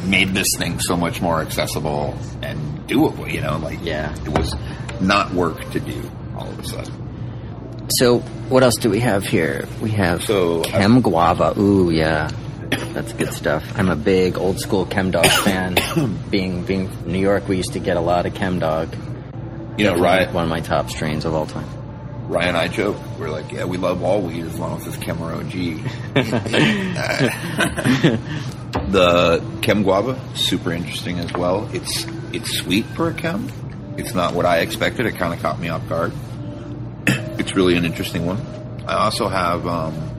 made 0.05 0.29
this 0.33 0.47
thing 0.57 0.79
so 0.79 0.97
much 0.97 1.21
more 1.21 1.41
accessible 1.41 2.17
and 2.41 2.87
doable. 2.87 3.31
You 3.31 3.41
know, 3.41 3.57
like 3.57 3.79
Yeah. 3.83 4.13
it 4.25 4.29
was 4.29 4.55
not 4.99 5.31
work 5.33 5.69
to 5.71 5.79
do 5.79 6.09
all 6.35 6.47
of 6.49 6.59
a 6.59 6.63
sudden. 6.65 7.87
So, 7.97 8.19
what 8.49 8.63
else 8.63 8.75
do 8.75 8.89
we 8.89 8.99
have 8.99 9.23
here? 9.23 9.67
We 9.81 9.91
have 9.91 10.23
So, 10.23 10.61
Chem 10.63 11.01
Guava. 11.01 11.53
Ooh, 11.59 11.89
yeah, 11.89 12.29
that's 12.93 13.13
good 13.13 13.33
stuff. 13.33 13.63
I'm 13.75 13.89
a 13.89 13.95
big 13.95 14.37
old 14.37 14.59
school 14.59 14.85
Chem 14.85 15.09
Dog 15.11 15.25
fan. 15.45 15.75
being 16.29 16.63
being 16.65 16.87
from 16.89 17.11
New 17.11 17.19
York, 17.19 17.47
we 17.47 17.57
used 17.57 17.73
to 17.73 17.79
get 17.79 17.97
a 17.97 18.01
lot 18.01 18.25
of 18.25 18.33
Chem 18.35 18.59
Dog. 18.59 18.89
You 19.77 19.85
know, 19.85 19.95
Ryan, 19.95 20.33
one 20.33 20.43
of 20.43 20.49
my 20.49 20.59
top 20.59 20.89
strains 20.89 21.23
of 21.25 21.33
all 21.33 21.45
time. 21.45 21.67
Ryan 22.27 22.49
and 22.49 22.57
I 22.57 22.67
joke. 22.67 22.97
We're 23.17 23.29
like, 23.29 23.51
yeah, 23.51 23.65
we 23.65 23.77
love 23.77 24.03
all 24.03 24.21
weed 24.21 24.45
as 24.45 24.59
long 24.59 24.79
as 24.79 24.85
it's 24.85 24.97
Kemmer 24.97 25.35
OG. 25.35 26.13
the 28.91 29.43
Chem 29.61 29.83
Guava, 29.83 30.19
super 30.35 30.71
interesting 30.71 31.17
as 31.17 31.33
well. 31.33 31.67
It's 31.73 32.05
it's 32.31 32.55
sweet 32.57 32.85
for 32.85 33.09
a 33.09 33.13
Chem. 33.13 33.95
It's 33.97 34.13
not 34.13 34.35
what 34.35 34.45
I 34.45 34.59
expected. 34.59 35.07
It 35.07 35.15
kind 35.15 35.33
of 35.33 35.41
caught 35.41 35.59
me 35.59 35.69
off 35.69 35.87
guard. 35.89 36.13
it's 37.07 37.55
really 37.55 37.77
an 37.77 37.85
interesting 37.85 38.27
one. 38.27 38.45
I 38.87 39.05
also 39.05 39.27
have 39.27 39.65
um, 39.65 40.09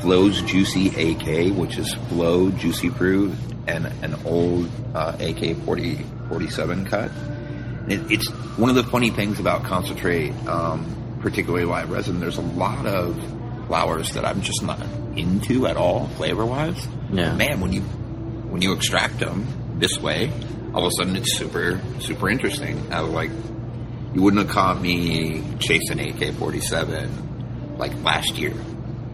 Flo's 0.00 0.40
Juicy 0.42 0.88
AK, 0.88 1.56
which 1.56 1.76
is 1.76 1.92
Flo 2.08 2.50
Juicy 2.50 2.88
Fruit 2.90 3.32
and 3.66 3.86
an 4.02 4.16
old 4.24 4.70
uh, 4.94 5.16
AK 5.20 5.56
40, 5.64 5.96
47 6.28 6.86
cut. 6.86 7.10
It, 7.90 8.10
it's 8.10 8.28
one 8.56 8.70
of 8.70 8.76
the 8.76 8.84
funny 8.84 9.10
things 9.10 9.40
about 9.40 9.64
concentrate, 9.64 10.32
um, 10.46 11.18
particularly 11.20 11.64
live 11.64 11.90
resin. 11.90 12.20
There's 12.20 12.38
a 12.38 12.42
lot 12.42 12.86
of 12.86 13.16
flowers 13.66 14.12
that 14.12 14.24
I'm 14.24 14.40
just 14.42 14.62
not 14.62 14.80
into 15.16 15.66
at 15.66 15.76
all, 15.76 16.06
flavor 16.08 16.46
wise. 16.46 16.86
Yeah. 17.12 17.34
Man, 17.34 17.60
when 17.60 17.72
you 17.72 17.82
when 17.82 18.62
you 18.62 18.72
extract 18.72 19.18
them 19.18 19.46
this 19.78 19.98
way, 20.00 20.30
all 20.74 20.86
of 20.86 20.92
a 20.92 20.96
sudden 20.96 21.16
it's 21.16 21.36
super 21.36 21.80
super 22.00 22.30
interesting. 22.30 22.92
I 22.92 23.02
was 23.02 23.12
like, 23.12 23.30
you 24.14 24.22
wouldn't 24.22 24.46
have 24.46 24.52
caught 24.52 24.80
me 24.80 25.42
chasing 25.58 26.00
AK-47 26.00 27.78
like 27.78 27.94
last 28.02 28.36
year. 28.38 28.54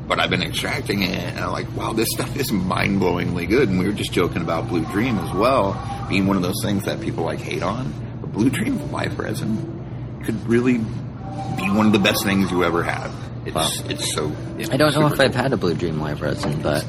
But 0.06 0.20
I've 0.20 0.30
been 0.30 0.42
extracting 0.42 1.02
it, 1.02 1.18
and 1.18 1.40
I'm 1.40 1.50
like, 1.50 1.74
wow, 1.76 1.92
this 1.92 2.08
stuff 2.10 2.36
is 2.36 2.52
mind 2.52 3.00
blowingly 3.00 3.48
good. 3.48 3.68
And 3.68 3.78
we 3.78 3.86
were 3.86 3.92
just 3.92 4.12
joking 4.12 4.40
about 4.40 4.68
Blue 4.68 4.84
Dream 4.84 5.18
as 5.18 5.34
well, 5.34 5.74
being 6.08 6.28
one 6.28 6.36
of 6.36 6.42
those 6.42 6.62
things 6.62 6.84
that 6.84 7.00
people 7.00 7.24
like 7.24 7.40
hate 7.40 7.64
on. 7.64 7.92
Blue 8.36 8.50
Dream 8.50 8.92
live 8.92 9.18
resin 9.18 10.20
could 10.24 10.46
really 10.46 10.78
be 10.78 11.70
one 11.70 11.86
of 11.86 11.92
the 11.92 11.98
best 11.98 12.22
things 12.24 12.50
you 12.50 12.62
ever 12.64 12.82
have. 12.82 13.12
It's 13.46 13.54
Wow. 13.54 13.68
it's 13.88 14.14
so. 14.14 14.30
It's 14.58 14.70
I 14.70 14.76
don't 14.76 14.92
know 14.94 15.06
if 15.06 15.18
I've 15.18 15.32
cool. 15.32 15.42
had 15.42 15.52
a 15.52 15.56
Blue 15.56 15.74
Dream 15.74 15.98
live 16.00 16.20
resin, 16.20 16.60
but 16.62 16.84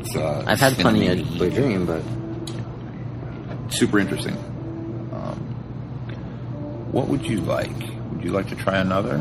It's, 0.00 0.16
uh, 0.16 0.44
I've 0.46 0.58
had 0.60 0.74
plenty 0.74 1.06
of 1.08 1.18
Blue 1.28 1.50
Dream. 1.50 1.86
But 1.86 2.02
super 3.72 4.00
interesting. 4.00 4.34
Um, 5.12 5.36
what 6.90 7.06
would 7.08 7.24
you 7.24 7.40
like? 7.40 7.70
Would 8.12 8.24
you 8.24 8.30
like 8.32 8.48
to 8.48 8.56
try 8.56 8.78
another? 8.78 9.20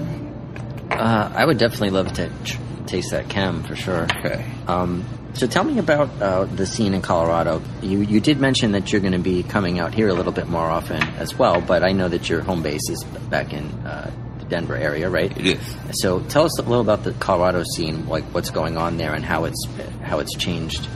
uh, 0.91 1.31
I 1.35 1.45
would 1.45 1.59
definitely 1.59 1.91
love 1.91 2.11
to 2.13 2.29
ch- 2.43 2.57
taste 2.87 3.11
that 3.11 3.29
chem 3.29 3.61
for 3.63 3.75
sure. 3.75 4.03
Okay. 4.17 4.43
Um, 4.67 5.03
so 5.33 5.47
tell 5.47 5.63
me 5.63 5.77
about 5.77 6.09
uh, 6.21 6.45
the 6.45 6.65
scene 6.65 6.93
in 6.93 7.01
Colorado. 7.01 7.61
You 7.81 8.01
you 8.01 8.19
did 8.19 8.39
mention 8.39 8.71
that 8.73 8.91
you're 8.91 9.01
going 9.01 9.13
to 9.13 9.19
be 9.19 9.43
coming 9.43 9.79
out 9.79 9.93
here 9.93 10.09
a 10.09 10.13
little 10.13 10.31
bit 10.31 10.47
more 10.47 10.69
often 10.69 11.01
as 11.17 11.37
well, 11.37 11.61
but 11.61 11.83
I 11.83 11.91
know 11.91 12.07
that 12.09 12.29
your 12.29 12.41
home 12.41 12.63
base 12.63 12.89
is 12.89 13.03
back 13.29 13.53
in 13.53 13.65
uh, 13.85 14.11
the 14.39 14.45
Denver 14.45 14.75
area, 14.75 15.09
right? 15.09 15.35
It 15.37 15.45
is. 15.45 15.75
So 16.01 16.19
tell 16.21 16.45
us 16.45 16.57
a 16.59 16.63
little 16.63 16.81
about 16.81 17.03
the 17.03 17.13
Colorado 17.13 17.63
scene, 17.75 18.07
like 18.07 18.25
what's 18.33 18.49
going 18.49 18.77
on 18.77 18.97
there 18.97 19.13
and 19.13 19.23
how 19.23 19.45
it's 19.45 19.67
how 20.01 20.19
it's 20.19 20.35
changed. 20.35 20.87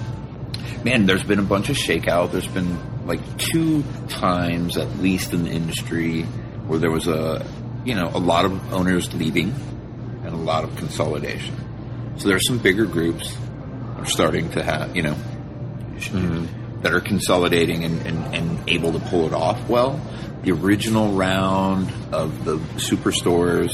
Man, 0.84 1.06
there's 1.06 1.24
been 1.24 1.39
a 1.39 1.43
bunch 1.43 1.69
of 1.69 1.78
shakeout. 1.78 2.32
There's 2.32 2.48
been 2.48 3.06
like 3.06 3.38
two 3.38 3.84
times, 4.10 4.78
at 4.78 4.98
least 4.98 5.34
in 5.34 5.43
the 5.43 5.52
industry, 5.52 6.24
where 6.67 6.80
there 6.80 6.91
was 6.91 7.08
a, 7.08 7.46
you 7.86 7.96
know, 7.96 8.10
a 8.13 8.19
lot 8.19 8.46
of 8.46 8.74
owners 8.74 9.13
leaving 9.13 9.54
and 10.26 10.34
a 10.34 10.38
lot 10.38 10.63
of 10.63 10.76
consolidation. 10.76 11.56
So 12.17 12.28
there's 12.28 12.46
some 12.48 12.58
bigger 12.58 12.86
groups 12.86 13.38
are 14.03 14.09
starting 14.09 14.49
to 14.51 14.63
have, 14.63 14.95
you 14.95 15.01
know, 15.03 15.15
that 16.81 16.93
are 16.93 16.99
consolidating 16.99 17.83
and, 17.85 18.05
and, 18.05 18.35
and 18.35 18.69
able 18.69 18.91
to 18.91 18.99
pull 18.99 19.25
it 19.25 19.33
off 19.33 19.69
well. 19.69 19.99
The 20.43 20.51
original 20.51 21.13
round 21.13 21.89
of 22.11 22.43
the 22.43 22.57
superstores, 22.75 23.71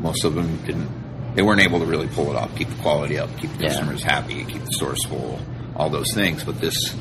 most 0.00 0.24
of 0.24 0.34
them 0.34 0.56
didn't. 0.64 1.34
They 1.34 1.42
weren't 1.42 1.60
able 1.60 1.80
to 1.80 1.86
really 1.86 2.06
pull 2.06 2.30
it 2.30 2.36
off, 2.36 2.54
keep 2.56 2.68
the 2.68 2.76
quality 2.80 3.18
up, 3.18 3.36
keep 3.38 3.52
the 3.58 3.64
Yeah. 3.64 3.68
customers 3.70 4.02
happy, 4.02 4.44
keep 4.44 4.64
the 4.64 4.72
stores 4.72 5.04
full, 5.04 5.40
all 5.74 5.90
those 5.90 6.14
things. 6.14 6.44
But 6.44 6.60
this, 6.60 6.94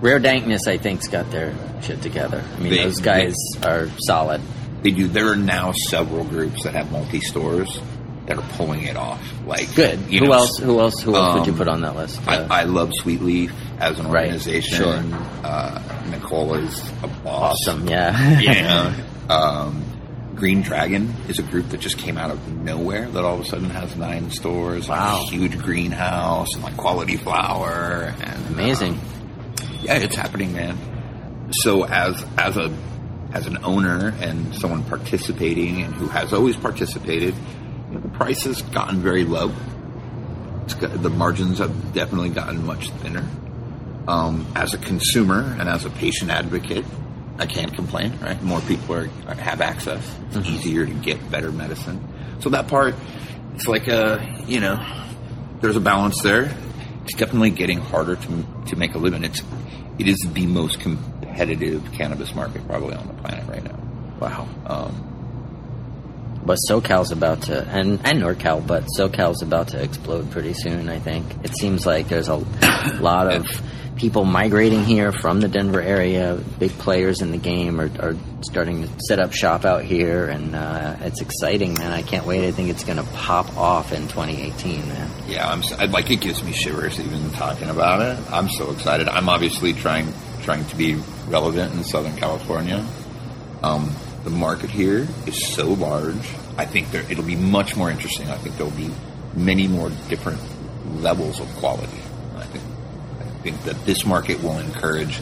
Rare 0.00 0.18
Dankness, 0.18 0.66
I 0.66 0.78
think's 0.78 1.06
got 1.08 1.30
their 1.30 1.54
shit 1.82 2.00
together. 2.00 2.42
I 2.56 2.60
mean, 2.60 2.70
They- 2.70 2.82
those 2.84 3.00
guys 3.00 3.34
are 3.62 3.88
solid. 4.06 4.40
they 4.82 4.90
do. 4.90 5.06
There 5.06 5.28
are 5.30 5.36
now 5.36 5.72
several 5.90 6.24
groups 6.24 6.64
that 6.64 6.74
have 6.74 6.90
multi 6.90 7.20
stores 7.20 7.78
that 8.30 8.38
are 8.38 8.56
pulling 8.56 8.82
it 8.84 8.96
off. 8.96 9.20
Like 9.44 9.74
Good. 9.74 9.98
who 9.98 10.20
know, 10.20 10.32
else? 10.32 10.56
Who 10.58 10.78
else? 10.80 11.00
Who 11.02 11.16
else 11.16 11.34
would 11.34 11.46
you 11.46 11.52
um, 11.52 11.58
put 11.58 11.68
on 11.68 11.80
that 11.82 11.96
list? 11.96 12.20
Uh, 12.26 12.46
I, 12.48 12.60
I 12.60 12.64
love 12.64 12.92
Sweet 12.94 13.20
Leaf 13.20 13.52
as 13.80 13.98
an 13.98 14.06
Right, 14.08 14.26
organization. 14.26 14.78
sure. 14.78 15.02
Uh, 15.44 15.82
Nicole 16.10 16.54
is 16.54 16.88
a 17.02 17.08
boss. 17.08 17.56
awesome. 17.66 17.86
Yeah. 17.88 18.40
yeah. 18.40 18.94
Um, 19.30 19.84
Green 20.34 20.62
Dragon 20.62 21.14
is 21.28 21.38
a 21.38 21.42
group 21.42 21.68
that 21.68 21.78
just 21.78 21.98
came 21.98 22.18
out 22.18 22.32
of 22.32 22.52
nowhere 22.64 23.08
that 23.08 23.24
all 23.24 23.34
of 23.38 23.40
a 23.42 23.44
sudden 23.44 23.70
has 23.70 23.94
nine 23.96 24.28
stores, 24.32 24.88
Wow. 24.88 25.20
a 25.22 25.30
huge 25.30 25.56
greenhouse, 25.58 26.48
and 26.54 26.64
like 26.64 26.76
quality 26.76 27.16
flower, 27.16 28.12
and 28.20 28.46
Amazing. 28.48 28.94
um, 28.94 29.00
yeah, 29.82 29.98
it's 29.98 30.16
happening, 30.16 30.52
man. 30.52 30.76
So 31.52 31.84
as 31.86 32.24
as 32.38 32.56
a 32.56 32.76
as 33.32 33.46
an 33.46 33.58
owner 33.62 34.12
and 34.20 34.52
someone 34.56 34.82
participating 34.82 35.82
and 35.82 35.94
who 35.94 36.08
has 36.08 36.32
always 36.32 36.56
participated, 36.56 37.32
you 37.32 37.34
know, 37.34 37.36
the 37.36 37.59
price 38.12 38.44
has 38.44 38.62
gotten 38.62 39.00
very 39.00 39.24
low. 39.24 39.52
It's 40.64 40.74
got, 40.74 41.02
the 41.02 41.10
margins 41.10 41.58
have 41.58 41.92
definitely 41.92 42.30
gotten 42.30 42.64
much 42.64 42.90
thinner. 42.90 43.26
Um, 44.08 44.46
as 44.56 44.74
a 44.74 44.78
consumer 44.78 45.40
and 45.58 45.68
as 45.68 45.84
a 45.84 45.90
patient 45.90 46.30
advocate, 46.30 46.84
I 47.38 47.46
can't 47.46 47.72
complain. 47.72 48.18
Right, 48.20 48.40
more 48.42 48.60
people 48.62 48.94
are, 48.94 49.06
have 49.34 49.60
access. 49.60 50.04
It's 50.32 50.48
easier 50.48 50.86
to 50.86 50.92
get 50.92 51.30
better 51.30 51.50
medicine. 51.50 52.06
So 52.40 52.50
that 52.50 52.68
part, 52.68 52.94
it's 53.54 53.66
like 53.66 53.88
a 53.88 54.44
you 54.46 54.60
know, 54.60 54.84
there's 55.60 55.76
a 55.76 55.80
balance 55.80 56.22
there. 56.22 56.54
It's 57.04 57.14
definitely 57.14 57.50
getting 57.50 57.78
harder 57.78 58.16
to 58.16 58.46
to 58.66 58.76
make 58.76 58.94
a 58.94 58.98
living. 58.98 59.24
It's 59.24 59.42
it 59.98 60.08
is 60.08 60.18
the 60.32 60.46
most 60.46 60.80
competitive 60.80 61.92
cannabis 61.92 62.34
market 62.34 62.66
probably 62.66 62.94
on 62.94 63.06
the 63.06 63.14
planet 63.14 63.46
right 63.48 63.62
now. 63.62 63.78
Wow. 64.20 64.48
Um, 64.66 65.10
But 66.50 66.58
SoCal's 66.68 67.12
about 67.12 67.42
to, 67.42 67.62
and, 67.68 68.00
and 68.04 68.20
NorCal, 68.20 68.66
but 68.66 68.82
SoCal's 68.98 69.40
about 69.40 69.68
to 69.68 69.80
explode 69.80 70.32
pretty 70.32 70.52
soon, 70.52 70.88
I 70.88 70.98
think. 70.98 71.24
It 71.44 71.56
seems 71.56 71.86
like 71.86 72.08
there's 72.08 72.26
a 72.26 72.34
lot 73.00 73.32
of 73.32 73.46
people 73.94 74.24
migrating 74.24 74.82
here 74.84 75.12
from 75.12 75.40
the 75.40 75.46
Denver 75.46 75.80
area. 75.80 76.40
Big 76.58 76.72
players 76.72 77.20
in 77.22 77.30
the 77.30 77.38
game 77.38 77.80
are, 77.80 77.88
are 78.00 78.16
starting 78.40 78.82
to 78.82 78.88
set 79.06 79.20
up 79.20 79.32
shop 79.32 79.64
out 79.64 79.84
here, 79.84 80.26
and 80.26 80.56
uh, 80.56 80.96
it's 81.02 81.20
exciting, 81.20 81.74
man. 81.74 81.92
I 81.92 82.02
can't 82.02 82.26
wait. 82.26 82.44
I 82.44 82.50
think 82.50 82.68
it's 82.70 82.82
going 82.82 82.98
to 82.98 83.04
pop 83.12 83.56
off 83.56 83.92
in 83.92 84.08
2018, 84.08 84.88
man. 84.88 85.08
yeah, 85.28 85.48
I'm 85.48 85.60
s- 85.60 85.70
I- 85.78 85.84
like 85.84 86.10
it 86.10 86.20
gives 86.20 86.42
me 86.42 86.50
shivers 86.50 86.98
even 86.98 87.30
talking 87.30 87.68
about 87.70 88.00
it. 88.02 88.18
I'm 88.32 88.48
so 88.48 88.72
excited. 88.72 89.08
I'm 89.08 89.28
obviously 89.28 89.72
trying 89.72 90.12
trying 90.42 90.64
to 90.64 90.74
be 90.74 90.96
relevant 91.28 91.74
in 91.74 91.84
Southern 91.84 92.16
California. 92.16 92.84
Um, 93.62 93.94
the 94.24 94.30
market 94.30 94.70
here 94.70 95.08
is 95.26 95.46
so 95.46 95.68
large. 95.68 96.28
I 96.56 96.66
think 96.66 96.90
there, 96.90 97.02
it'll 97.10 97.24
be 97.24 97.36
much 97.36 97.76
more 97.76 97.90
interesting. 97.90 98.28
I 98.28 98.36
think 98.36 98.56
there'll 98.56 98.72
be 98.72 98.90
many 99.34 99.66
more 99.66 99.90
different 100.08 100.40
levels 101.00 101.40
of 101.40 101.48
quality. 101.56 102.00
I 102.36 102.44
think 102.44 102.64
I 103.20 103.24
think 103.42 103.62
that 103.64 103.84
this 103.86 104.04
market 104.04 104.42
will 104.42 104.58
encourage 104.58 105.20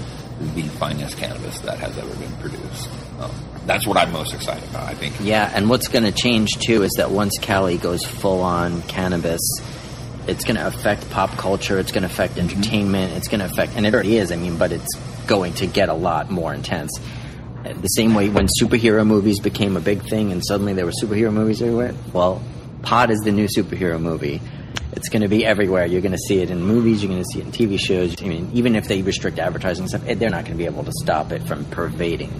the 0.55 0.63
finest 0.63 1.17
cannabis 1.17 1.59
that 1.61 1.79
has 1.79 1.97
ever 1.99 2.15
been 2.17 2.33
produced. 2.37 2.89
Um, 3.21 3.31
that's 3.67 3.87
what 3.87 3.97
I'm 3.97 4.13
most 4.13 4.35
excited 4.35 4.69
about. 4.71 4.89
I 4.89 4.95
think 4.95 5.15
Yeah, 5.21 5.51
and 5.55 5.69
what's 5.69 5.89
going 5.89 6.05
to 6.05 6.13
change 6.13 6.59
too 6.59 6.83
is 6.83 6.93
that 6.97 7.11
once 7.11 7.39
Cali 7.39 7.77
goes 7.77 8.05
full 8.05 8.41
on 8.41 8.83
cannabis, 8.83 9.41
it's 10.27 10.45
going 10.45 10.57
to 10.57 10.67
affect 10.67 11.09
pop 11.11 11.31
culture. 11.37 11.79
It's 11.79 11.93
going 11.93 12.03
to 12.03 12.09
affect 12.09 12.39
entertainment. 12.39 13.15
It's 13.15 13.29
going 13.29 13.41
to 13.41 13.47
affect, 13.47 13.73
and 13.77 13.87
it 13.87 13.95
already 13.95 14.17
is. 14.17 14.33
I 14.33 14.37
mean, 14.37 14.57
but 14.57 14.73
it's 14.73 14.95
going 15.27 15.55
to 15.55 15.67
get 15.67 15.89
a 15.89 15.95
lot 15.95 16.31
more 16.31 16.55
intense. 16.55 16.91
The 17.65 17.89
same 17.89 18.15
way 18.15 18.29
when 18.29 18.47
superhero 18.61 19.07
movies 19.07 19.41
became 19.41 19.77
a 19.77 19.81
big 19.81 20.03
thing, 20.09 20.33
and 20.33 20.43
suddenly 20.45 20.73
there 20.73 20.87
were 20.87 20.93
superhero 20.93 21.33
movies 21.33 21.61
everywhere. 21.61 21.95
Well, 22.13 22.43
pot 22.83 23.11
is 23.11 23.21
the 23.21 23.33
new 23.33 23.47
superhero 23.47 24.01
movie. 24.01 24.41
It's 24.93 25.09
going 25.09 25.23
to 25.23 25.29
be 25.29 25.45
everywhere. 25.45 25.85
You're 25.87 26.01
going 26.01 26.13
to 26.13 26.19
see 26.19 26.41
it 26.41 26.51
in 26.51 26.63
movies. 26.63 27.03
You're 27.03 27.11
going 27.13 27.23
to 27.23 27.29
see 27.33 27.41
it 27.41 27.47
in 27.47 27.53
TV 27.53 27.79
shows. 27.79 28.21
I 28.23 28.27
mean, 28.27 28.51
even 28.55 28.75
if 28.75 28.89
they 28.89 29.03
restrict 29.03 29.39
advertising 29.39 29.83
and 29.83 29.91
stuff, 29.91 30.03
eh, 30.09 30.15
they're 30.15 30.31
not 30.31 30.45
going 30.45 30.57
to 30.57 30.59
be 30.59 30.65
able 30.67 30.85
to 30.85 30.93
stop 31.03 31.31
it 31.31 31.43
from 31.43 31.65
pervading 31.67 32.31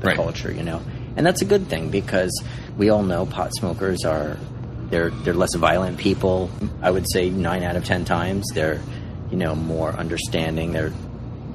the 0.00 0.06
Right. 0.08 0.16
culture. 0.16 0.50
You 0.52 0.62
know, 0.62 0.80
and 1.16 1.26
that's 1.26 1.42
a 1.42 1.44
good 1.44 1.68
thing 1.68 1.90
because 1.90 2.30
we 2.76 2.88
all 2.88 3.02
know 3.02 3.26
pot 3.26 3.50
smokers 3.54 4.04
are 4.04 4.36
they're 4.90 5.10
they're 5.10 5.34
less 5.34 5.54
violent 5.54 5.98
people. 5.98 6.50
I 6.82 6.90
would 6.90 7.06
say 7.10 7.28
nine 7.30 7.62
out 7.62 7.76
of 7.76 7.84
ten 7.84 8.04
times 8.04 8.46
they're 8.54 8.80
you 9.30 9.36
know 9.36 9.54
more 9.54 9.92
understanding. 9.92 10.72
They're 10.72 10.92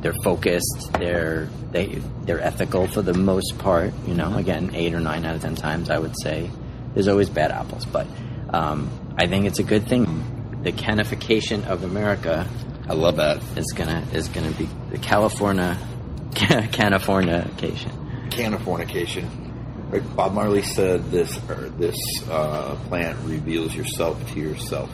they're 0.04 0.13
focused. 0.24 0.92
They're 1.00 1.48
they 1.72 2.02
they're 2.24 2.42
ethical 2.42 2.88
for 2.88 3.02
the 3.02 3.13
most 3.13 3.58
part. 3.58 3.94
You 4.06 4.13
know, 4.13 4.38
again, 4.38 4.76
eight 4.76 4.94
or 4.94 5.00
nine 5.00 5.26
out 5.26 5.36
of 5.36 5.42
ten 5.42 5.56
times 5.56 5.89
I 5.89 5.98
would 5.98 6.13
say. 6.22 6.52
There's 6.94 7.08
always 7.08 7.30
bad 7.30 7.50
apples, 7.52 7.86
but 7.86 8.06
um, 8.50 9.16
I 9.18 9.26
think 9.26 9.46
it's 9.46 9.58
a 9.60 9.63
good 9.63 9.88
thing. 9.88 10.62
The 10.62 10.72
canification 10.72 11.66
of 11.66 11.84
America 11.84 12.48
I 12.88 12.94
love 12.94 13.16
that. 13.16 13.42
is 13.58 13.72
gonna 13.76 14.06
is 14.13 14.28
gonna 14.28 14.52
be 14.52 14.68
the 14.92 14.98
California 14.98 15.78
Californication. 16.32 18.30
can 18.30 18.54
of. 18.54 19.89
Right, 19.89 20.16
Bob 20.16 20.34
Marley 20.34 20.63
said 20.63 21.12
this 21.12 21.38
or 21.50 21.70
this 21.70 21.96
uh, 22.30 22.76
plant 22.88 23.18
reveals 23.24 23.74
yourself 23.74 24.34
to 24.34 24.39
yourself. 24.39 24.89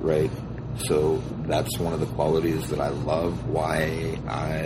Right? 0.00 0.30
So 0.76 1.22
that's 1.46 1.78
one 1.78 1.92
of 1.92 2.00
the 2.00 2.06
qualities 2.06 2.68
that 2.68 2.80
I 2.80 2.88
love, 2.88 3.48
why 3.48 4.18
I 4.28 4.56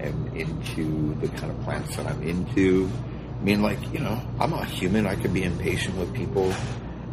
am 0.00 0.30
into 0.34 1.14
the 1.20 1.28
kind 1.28 1.50
of 1.50 1.60
plants 1.62 1.96
that 1.96 2.06
I'm 2.06 2.22
into. 2.22 2.90
I 3.40 3.44
mean, 3.44 3.62
like, 3.62 3.80
you 3.92 4.00
know, 4.00 4.20
I'm 4.40 4.52
a 4.52 4.64
human. 4.64 5.06
I 5.06 5.16
could 5.16 5.34
be 5.34 5.44
impatient 5.44 5.96
with 5.96 6.12
people. 6.14 6.52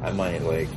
I 0.03 0.11
might, 0.11 0.41
like, 0.43 0.69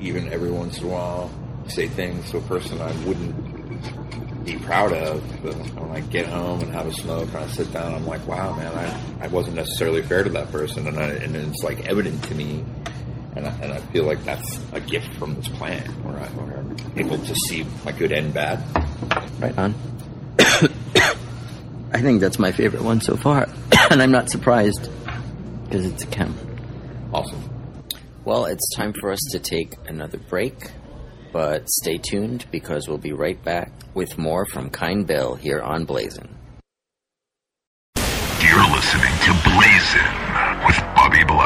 even 0.00 0.32
every 0.32 0.50
once 0.50 0.78
in 0.78 0.84
a 0.84 0.88
while 0.88 1.30
say 1.68 1.88
things 1.88 2.30
to 2.30 2.38
a 2.38 2.42
person 2.42 2.80
I 2.80 2.92
wouldn't 3.06 4.44
be 4.44 4.56
proud 4.58 4.92
of. 4.92 5.22
But 5.42 5.54
when 5.54 5.90
I 5.90 6.00
get 6.00 6.26
home 6.26 6.60
and 6.60 6.72
have 6.72 6.86
a 6.86 6.92
smoke 6.92 7.28
and 7.28 7.38
I 7.38 7.46
sit 7.48 7.72
down, 7.72 7.94
I'm 7.94 8.06
like, 8.06 8.26
wow, 8.26 8.54
man, 8.54 8.72
I, 8.72 9.24
I 9.24 9.28
wasn't 9.28 9.56
necessarily 9.56 10.02
fair 10.02 10.22
to 10.22 10.30
that 10.30 10.50
person. 10.52 10.86
And, 10.86 10.98
I, 10.98 11.08
and 11.08 11.34
it's 11.34 11.62
like 11.62 11.86
evident 11.86 12.22
to 12.24 12.34
me. 12.34 12.64
And 13.36 13.46
I, 13.46 13.50
and 13.60 13.72
I 13.72 13.78
feel 13.92 14.04
like 14.04 14.24
that's 14.24 14.58
a 14.72 14.80
gift 14.80 15.14
from 15.16 15.34
this 15.34 15.48
plant 15.48 15.86
where, 16.02 16.16
I, 16.16 16.26
where 16.28 16.56
I'm 16.56 16.76
able 16.96 17.18
to 17.18 17.34
see 17.48 17.66
my 17.84 17.92
good 17.92 18.10
and 18.10 18.32
bad. 18.32 18.62
Right 19.38 19.56
on. 19.58 19.74
I 21.92 22.00
think 22.00 22.20
that's 22.20 22.38
my 22.38 22.50
favorite 22.52 22.82
one 22.82 23.00
so 23.02 23.16
far, 23.16 23.46
and 23.90 24.02
I'm 24.02 24.10
not 24.10 24.30
surprised 24.30 24.88
because 25.64 25.86
it's 25.86 26.02
a 26.02 26.06
chem. 26.06 26.34
Awesome. 27.12 27.42
Well, 28.24 28.46
it's 28.46 28.74
time 28.74 28.92
for 28.92 29.12
us 29.12 29.20
to 29.32 29.38
take 29.38 29.74
another 29.86 30.18
break, 30.18 30.70
but 31.32 31.68
stay 31.68 31.98
tuned 31.98 32.46
because 32.50 32.88
we'll 32.88 32.98
be 32.98 33.12
right 33.12 33.42
back 33.44 33.70
with 33.94 34.18
more 34.18 34.46
from 34.46 34.70
Kind 34.70 35.06
Bill 35.06 35.34
here 35.34 35.60
on 35.60 35.84
Blazin'. 35.84 36.34
You're 37.96 38.68
listening 38.70 39.12
to 39.24 39.32
Blazin' 39.44 40.66
with 40.66 40.78
Bobby 40.96 41.24
Black 41.24 41.45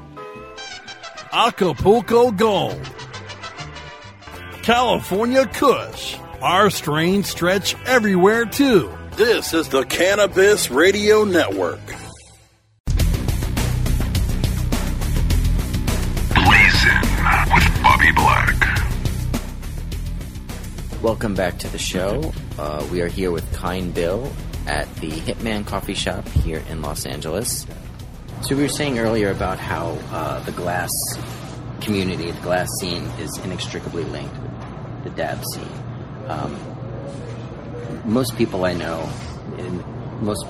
Acapulco 1.33 2.31
Gold. 2.31 2.91
California 4.63 5.45
Kush. 5.45 6.17
Our 6.41 6.69
strains 6.69 7.29
stretch 7.29 7.73
everywhere 7.85 8.43
too. 8.43 8.91
This 9.15 9.53
is 9.53 9.69
the 9.69 9.85
Cannabis 9.85 10.69
Radio 10.69 11.23
Network. 11.23 11.79
Blazin' 16.35 17.01
with 17.53 17.81
Bobby 17.81 18.11
Black. 18.13 18.81
Welcome 21.01 21.33
back 21.33 21.57
to 21.59 21.69
the 21.69 21.79
show. 21.79 22.33
Uh, 22.59 22.85
we 22.91 22.99
are 22.99 23.07
here 23.07 23.31
with 23.31 23.49
Kind 23.53 23.93
Bill 23.93 24.29
at 24.67 24.93
the 24.97 25.09
Hitman 25.09 25.65
Coffee 25.65 25.93
Shop 25.93 26.27
here 26.27 26.61
in 26.69 26.81
Los 26.81 27.05
Angeles. 27.05 27.65
So 28.41 28.55
we 28.55 28.63
were 28.63 28.69
saying 28.69 28.99
earlier 28.99 29.29
about 29.31 29.59
how 29.59 29.97
uh, 30.11 30.39
the 30.43 30.51
glass 30.51 30.89
community, 31.79 32.31
the 32.31 32.41
glass 32.41 32.67
scene, 32.79 33.03
is 33.19 33.37
inextricably 33.43 34.03
linked 34.03 34.35
with 34.37 35.03
the 35.05 35.09
dab 35.11 35.41
scene. 35.53 35.69
Um, 36.27 36.57
most 38.05 38.35
people 38.37 38.65
I 38.65 38.73
know, 38.73 39.07
and 39.57 39.83
most 40.21 40.45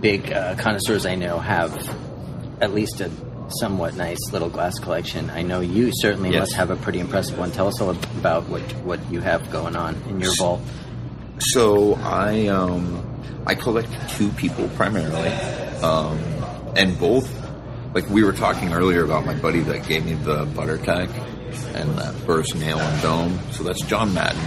big 0.00 0.32
uh, 0.32 0.56
connoisseurs 0.56 1.04
I 1.06 1.14
know, 1.14 1.38
have 1.38 1.72
at 2.62 2.72
least 2.74 3.00
a 3.00 3.10
somewhat 3.60 3.94
nice 3.94 4.18
little 4.32 4.48
glass 4.48 4.78
collection. 4.78 5.30
I 5.30 5.42
know 5.42 5.60
you 5.60 5.92
certainly 5.94 6.30
Yes. 6.30 6.40
must 6.40 6.52
have 6.54 6.70
a 6.70 6.76
pretty 6.76 6.98
impressive 6.98 7.38
one. 7.38 7.52
Tell 7.52 7.68
us 7.68 7.80
all 7.80 7.90
about 7.90 8.48
what 8.48 8.62
what 8.82 8.98
you 9.12 9.20
have 9.20 9.50
going 9.52 9.76
on 9.76 9.94
in 10.08 10.20
your 10.20 10.34
vault. 10.34 10.60
So 11.38 11.94
I 12.02 12.48
um 12.48 13.04
I 13.46 13.54
collect 13.54 13.88
two 14.16 14.30
people 14.30 14.68
primarily, 14.70 15.28
um, 15.82 16.18
and 16.76 16.98
both 16.98 17.30
like 17.94 18.08
we 18.10 18.22
were 18.22 18.32
talking 18.32 18.72
earlier 18.72 19.04
about 19.04 19.24
my 19.24 19.34
buddy 19.34 19.60
that 19.60 19.88
gave 19.88 20.04
me 20.04 20.12
the 20.14 20.44
butter 20.54 20.76
tag 20.76 21.08
and 21.74 21.98
that 21.98 22.14
first 22.26 22.54
nail 22.54 22.78
and 22.78 23.02
dome. 23.02 23.40
So 23.52 23.64
that's 23.64 23.80
John 23.82 24.12
Madden. 24.12 24.42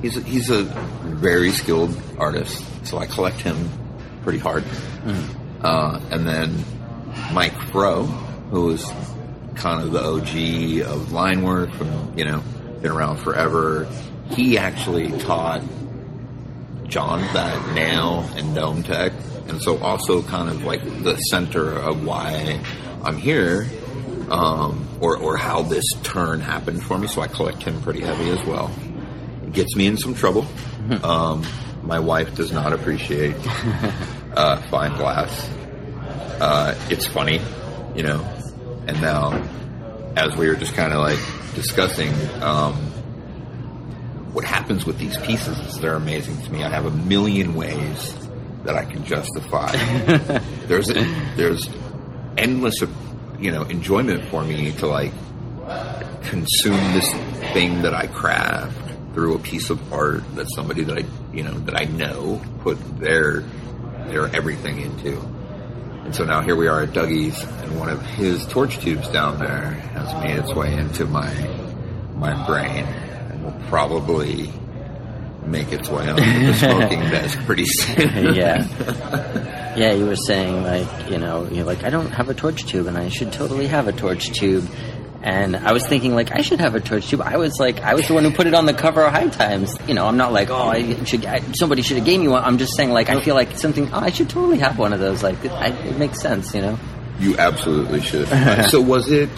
He's 0.00 0.16
a, 0.16 0.20
he's 0.22 0.50
a 0.50 0.64
very 0.64 1.52
skilled 1.52 1.96
artist, 2.18 2.64
so 2.84 2.98
I 2.98 3.06
collect 3.06 3.40
him 3.40 3.68
pretty 4.24 4.40
hard. 4.40 4.64
Uh, 5.62 6.00
and 6.10 6.26
then 6.26 6.64
Mike 7.32 7.56
Fro, 7.70 8.02
who 8.04 8.70
is 8.70 8.84
kind 9.54 9.82
of 9.82 9.92
the 9.92 10.02
OG 10.02 10.92
of 10.92 11.12
line 11.12 11.42
work 11.42 11.70
from 11.74 12.18
you 12.18 12.24
know 12.24 12.42
been 12.80 12.90
around 12.90 13.18
forever. 13.18 13.86
He 14.30 14.58
actually 14.58 15.12
taught 15.20 15.62
John 16.88 17.20
that 17.32 17.74
nail 17.74 18.28
and 18.34 18.54
dome 18.56 18.82
tech, 18.82 19.12
and 19.48 19.60
so 19.60 19.78
also 19.78 20.22
kind 20.22 20.48
of 20.48 20.64
like 20.64 20.82
the 21.02 21.16
center 21.16 21.70
of 21.70 22.04
why 22.04 22.60
I'm 23.02 23.16
here, 23.16 23.66
um, 24.30 24.88
or 25.00 25.16
or 25.16 25.36
how 25.36 25.62
this 25.62 25.84
turn 26.02 26.40
happened 26.40 26.82
for 26.82 26.98
me. 26.98 27.06
So 27.08 27.20
I 27.20 27.28
collect 27.28 27.62
him 27.62 27.82
pretty 27.82 28.00
heavy 28.00 28.30
as 28.30 28.44
well. 28.46 28.70
It 29.44 29.52
gets 29.52 29.74
me 29.76 29.86
in 29.86 29.96
some 29.96 30.14
trouble. 30.14 30.46
Um, 31.04 31.44
my 31.84 32.00
wife 32.00 32.34
does 32.34 32.50
not 32.50 32.72
appreciate 32.72 33.36
uh, 34.36 34.60
fine 34.62 34.96
glass. 34.96 35.48
Uh, 36.40 36.74
it's 36.90 37.06
funny, 37.06 37.40
you 37.94 38.02
know. 38.02 38.20
And 38.86 39.00
now, 39.00 39.40
as 40.16 40.36
we 40.36 40.48
were 40.48 40.56
just 40.56 40.74
kind 40.74 40.92
of 40.92 40.98
like 40.98 41.20
discussing, 41.54 42.12
um, 42.42 42.74
what 44.32 44.44
happens 44.44 44.84
with 44.84 44.98
these 44.98 45.16
pieces 45.18 45.58
is 45.60 45.78
they're 45.78 45.94
amazing 45.94 46.40
to 46.42 46.52
me. 46.52 46.64
I 46.64 46.68
have 46.68 46.86
a 46.86 46.90
million 46.90 47.54
ways 47.54 48.12
that 48.64 48.76
I 48.76 48.84
can 48.84 49.04
justify. 49.04 49.72
there's 50.66 50.86
there's 51.36 51.68
endless, 52.36 52.80
you 53.38 53.50
know, 53.50 53.62
enjoyment 53.62 54.24
for 54.26 54.44
me 54.44 54.72
to 54.72 54.86
like 54.86 55.12
consume 56.22 56.92
this 56.92 57.10
thing 57.52 57.82
that 57.82 57.94
I 57.94 58.06
craft 58.06 58.78
through 59.14 59.34
a 59.34 59.38
piece 59.38 59.70
of 59.70 59.92
art 59.92 60.22
that 60.36 60.46
somebody 60.54 60.84
that 60.84 60.98
I 60.98 61.04
you 61.34 61.42
know 61.42 61.58
that 61.60 61.80
I 61.80 61.84
know 61.84 62.40
put 62.60 62.78
their 62.98 63.40
their 64.06 64.34
everything 64.34 64.80
into. 64.80 65.18
And 66.04 66.14
so 66.14 66.24
now 66.24 66.40
here 66.40 66.56
we 66.56 66.66
are 66.66 66.82
at 66.82 66.92
Dougie's, 66.92 67.40
and 67.42 67.78
one 67.78 67.88
of 67.88 68.04
his 68.04 68.44
torch 68.46 68.78
tubes 68.78 69.08
down 69.08 69.38
there 69.38 69.70
has 69.70 70.12
made 70.22 70.36
its 70.36 70.52
way 70.54 70.74
into 70.74 71.06
my 71.06 71.32
my 72.16 72.46
brain, 72.46 72.84
and 72.84 73.44
will 73.44 73.68
probably 73.68 74.52
make 75.46 75.72
its 75.72 75.88
way 75.88 76.08
onto 76.08 76.22
the 76.22 76.54
smoking 76.58 77.00
desk 77.00 77.38
pretty 77.40 77.66
soon. 77.66 78.34
yeah. 78.34 79.48
Yeah, 79.74 79.92
you 79.94 80.04
were 80.04 80.16
saying 80.16 80.64
like, 80.64 81.10
you 81.10 81.16
know, 81.16 81.48
you're 81.50 81.64
like, 81.64 81.82
I 81.82 81.88
don't 81.88 82.10
have 82.10 82.28
a 82.28 82.34
torch 82.34 82.66
tube 82.66 82.88
and 82.88 82.98
I 82.98 83.08
should 83.08 83.32
totally 83.32 83.68
have 83.68 83.88
a 83.88 83.92
torch 83.92 84.30
tube. 84.30 84.68
And 85.22 85.56
I 85.56 85.72
was 85.72 85.86
thinking, 85.86 86.14
like, 86.14 86.30
I 86.30 86.42
should 86.42 86.60
have 86.60 86.74
a 86.74 86.80
torch 86.80 87.08
tube. 87.08 87.22
I 87.22 87.38
was 87.38 87.58
like, 87.58 87.80
I 87.80 87.94
was 87.94 88.06
the 88.06 88.12
one 88.12 88.24
who 88.24 88.32
put 88.32 88.46
it 88.46 88.52
on 88.52 88.66
the 88.66 88.74
cover 88.74 89.02
of 89.02 89.12
High 89.12 89.28
Times. 89.28 89.74
You 89.88 89.94
know, 89.94 90.04
I'm 90.06 90.18
not 90.18 90.32
like, 90.32 90.50
oh, 90.50 90.68
I 90.68 91.04
should. 91.04 91.24
I, 91.24 91.40
somebody 91.52 91.80
should 91.80 91.96
have 91.96 92.04
gave 92.04 92.20
me 92.20 92.28
one. 92.28 92.42
I'm 92.44 92.58
just 92.58 92.76
saying, 92.76 92.90
like, 92.90 93.08
I 93.08 93.18
feel 93.22 93.34
like 93.34 93.56
something. 93.56 93.88
Oh, 93.94 94.00
I 94.00 94.10
should 94.10 94.28
totally 94.28 94.58
have 94.58 94.78
one 94.78 94.92
of 94.92 95.00
those. 95.00 95.22
Like, 95.22 95.42
it, 95.42 95.52
I, 95.52 95.68
it 95.68 95.96
makes 95.96 96.20
sense, 96.20 96.54
you 96.54 96.60
know. 96.60 96.78
You 97.18 97.38
absolutely 97.38 98.02
should. 98.02 98.28
So 98.68 98.80
was 98.80 99.10
it 99.10 99.30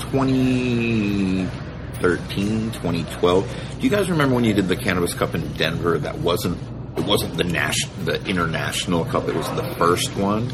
2013, 2.09 2.71
2012? 2.73 3.77
Do 3.79 3.85
you 3.85 3.91
guys 3.91 4.11
remember 4.11 4.35
when 4.35 4.45
you 4.45 4.53
did 4.55 4.69
the 4.69 4.77
Cannabis 4.77 5.15
Cup 5.15 5.35
in 5.35 5.53
Denver? 5.55 5.99
That 5.99 6.19
wasn't 6.19 6.59
it 6.99 7.05
wasn't 7.05 7.37
the 7.37 7.45
national, 7.45 8.05
the 8.05 8.25
international 8.27 9.05
cup. 9.07 9.29
It 9.29 9.35
was 9.35 9.49
the 9.57 9.75
first 9.77 10.15
one. 10.17 10.51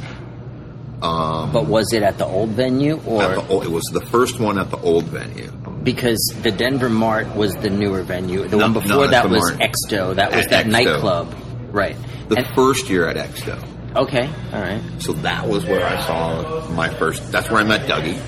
Um, 1.03 1.53
But 1.53 1.67
was 1.67 1.93
it 1.93 2.03
at 2.03 2.19
the 2.19 2.27
old 2.27 2.51
venue 2.51 3.01
or 3.07 3.23
the, 3.23 3.61
it 3.63 3.71
was 3.71 3.85
the 3.93 4.05
first 4.07 4.39
one 4.41 4.59
at 4.59 4.71
the 4.71 4.79
old 4.79 5.05
venue. 5.05 5.51
because 5.83 6.19
the 6.43 6.51
Denver 6.51 6.89
Mart 6.91 7.35
was 7.35 7.55
the 7.57 7.71
newer 7.71 8.03
venue? 8.03 8.47
The 8.47 8.57
No, 8.57 8.65
one 8.65 8.73
before 8.75 9.05
at 9.05 9.11
that 9.11 9.29
was 9.31 9.41
Mart. 9.53 9.61
Exdo. 9.71 10.15
That 10.17 10.31
was 10.35 10.45
At 10.47 10.51
that 10.51 10.67
Exdo. 10.67 10.71
nightclub, 10.71 11.35
right? 11.73 11.97
The 12.29 12.45
first 12.55 12.89
year 12.91 13.09
at 13.09 13.17
Exdo. 13.17 13.63
Okay, 13.97 14.31
all 14.53 14.61
right. 14.61 14.81
So 14.99 15.13
that 15.15 15.49
was 15.49 15.65
where 15.67 15.85
I 15.85 16.07
saw 16.07 16.69
my 16.71 16.91
first. 16.91 17.33
That's 17.33 17.51
where 17.51 17.61
I 17.61 17.65
met 17.65 17.89
Dougie. 17.89 18.19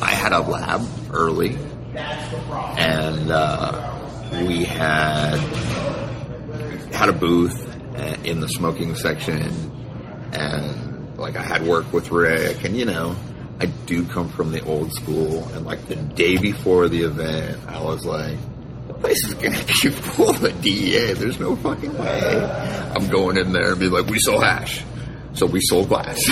I 0.00 0.10
had 0.10 0.32
a 0.32 0.40
lab 0.40 0.82
early, 1.12 1.56
and 2.32 3.30
uh, 3.30 3.98
we 4.46 4.64
had 4.64 5.36
had 6.92 7.08
a 7.08 7.12
booth 7.12 7.66
uh, 7.96 8.16
in 8.24 8.40
the 8.40 8.48
smoking 8.48 8.94
section, 8.94 9.42
and 10.32 11.16
like 11.18 11.36
I 11.36 11.42
had 11.42 11.66
worked 11.66 11.92
with 11.92 12.10
Rick, 12.10 12.64
and 12.64 12.76
you 12.76 12.84
know, 12.84 13.16
I 13.60 13.66
do 13.66 14.04
come 14.04 14.28
from 14.28 14.52
the 14.52 14.64
old 14.64 14.92
school, 14.92 15.46
and 15.54 15.64
like 15.64 15.86
the 15.86 15.96
day 15.96 16.36
before 16.36 16.88
the 16.88 17.02
event, 17.02 17.60
I 17.68 17.82
was 17.82 18.04
like. 18.04 18.36
"The 18.86 18.94
Place 18.94 19.24
is 19.26 19.34
gonna 19.34 19.58
be 19.82 19.90
full 19.90 20.30
of 20.30 20.62
DEA. 20.62 21.14
There's 21.14 21.40
no 21.40 21.56
fucking 21.56 21.98
way. 21.98 22.44
I'm 22.94 23.08
going 23.08 23.36
in 23.36 23.52
there 23.52 23.72
and 23.72 23.80
be 23.80 23.88
like, 23.88 24.06
we 24.06 24.18
sell 24.20 24.40
hash. 24.40 24.82
So 25.34 25.44
we 25.44 25.60
sold 25.60 25.88
glass. 25.88 26.26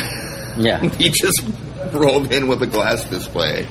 Yeah. 0.56 0.80
he 0.98 1.10
just 1.10 1.42
rolled 1.92 2.32
in 2.32 2.46
with 2.46 2.62
a 2.62 2.66
glass 2.66 3.04
display 3.04 3.66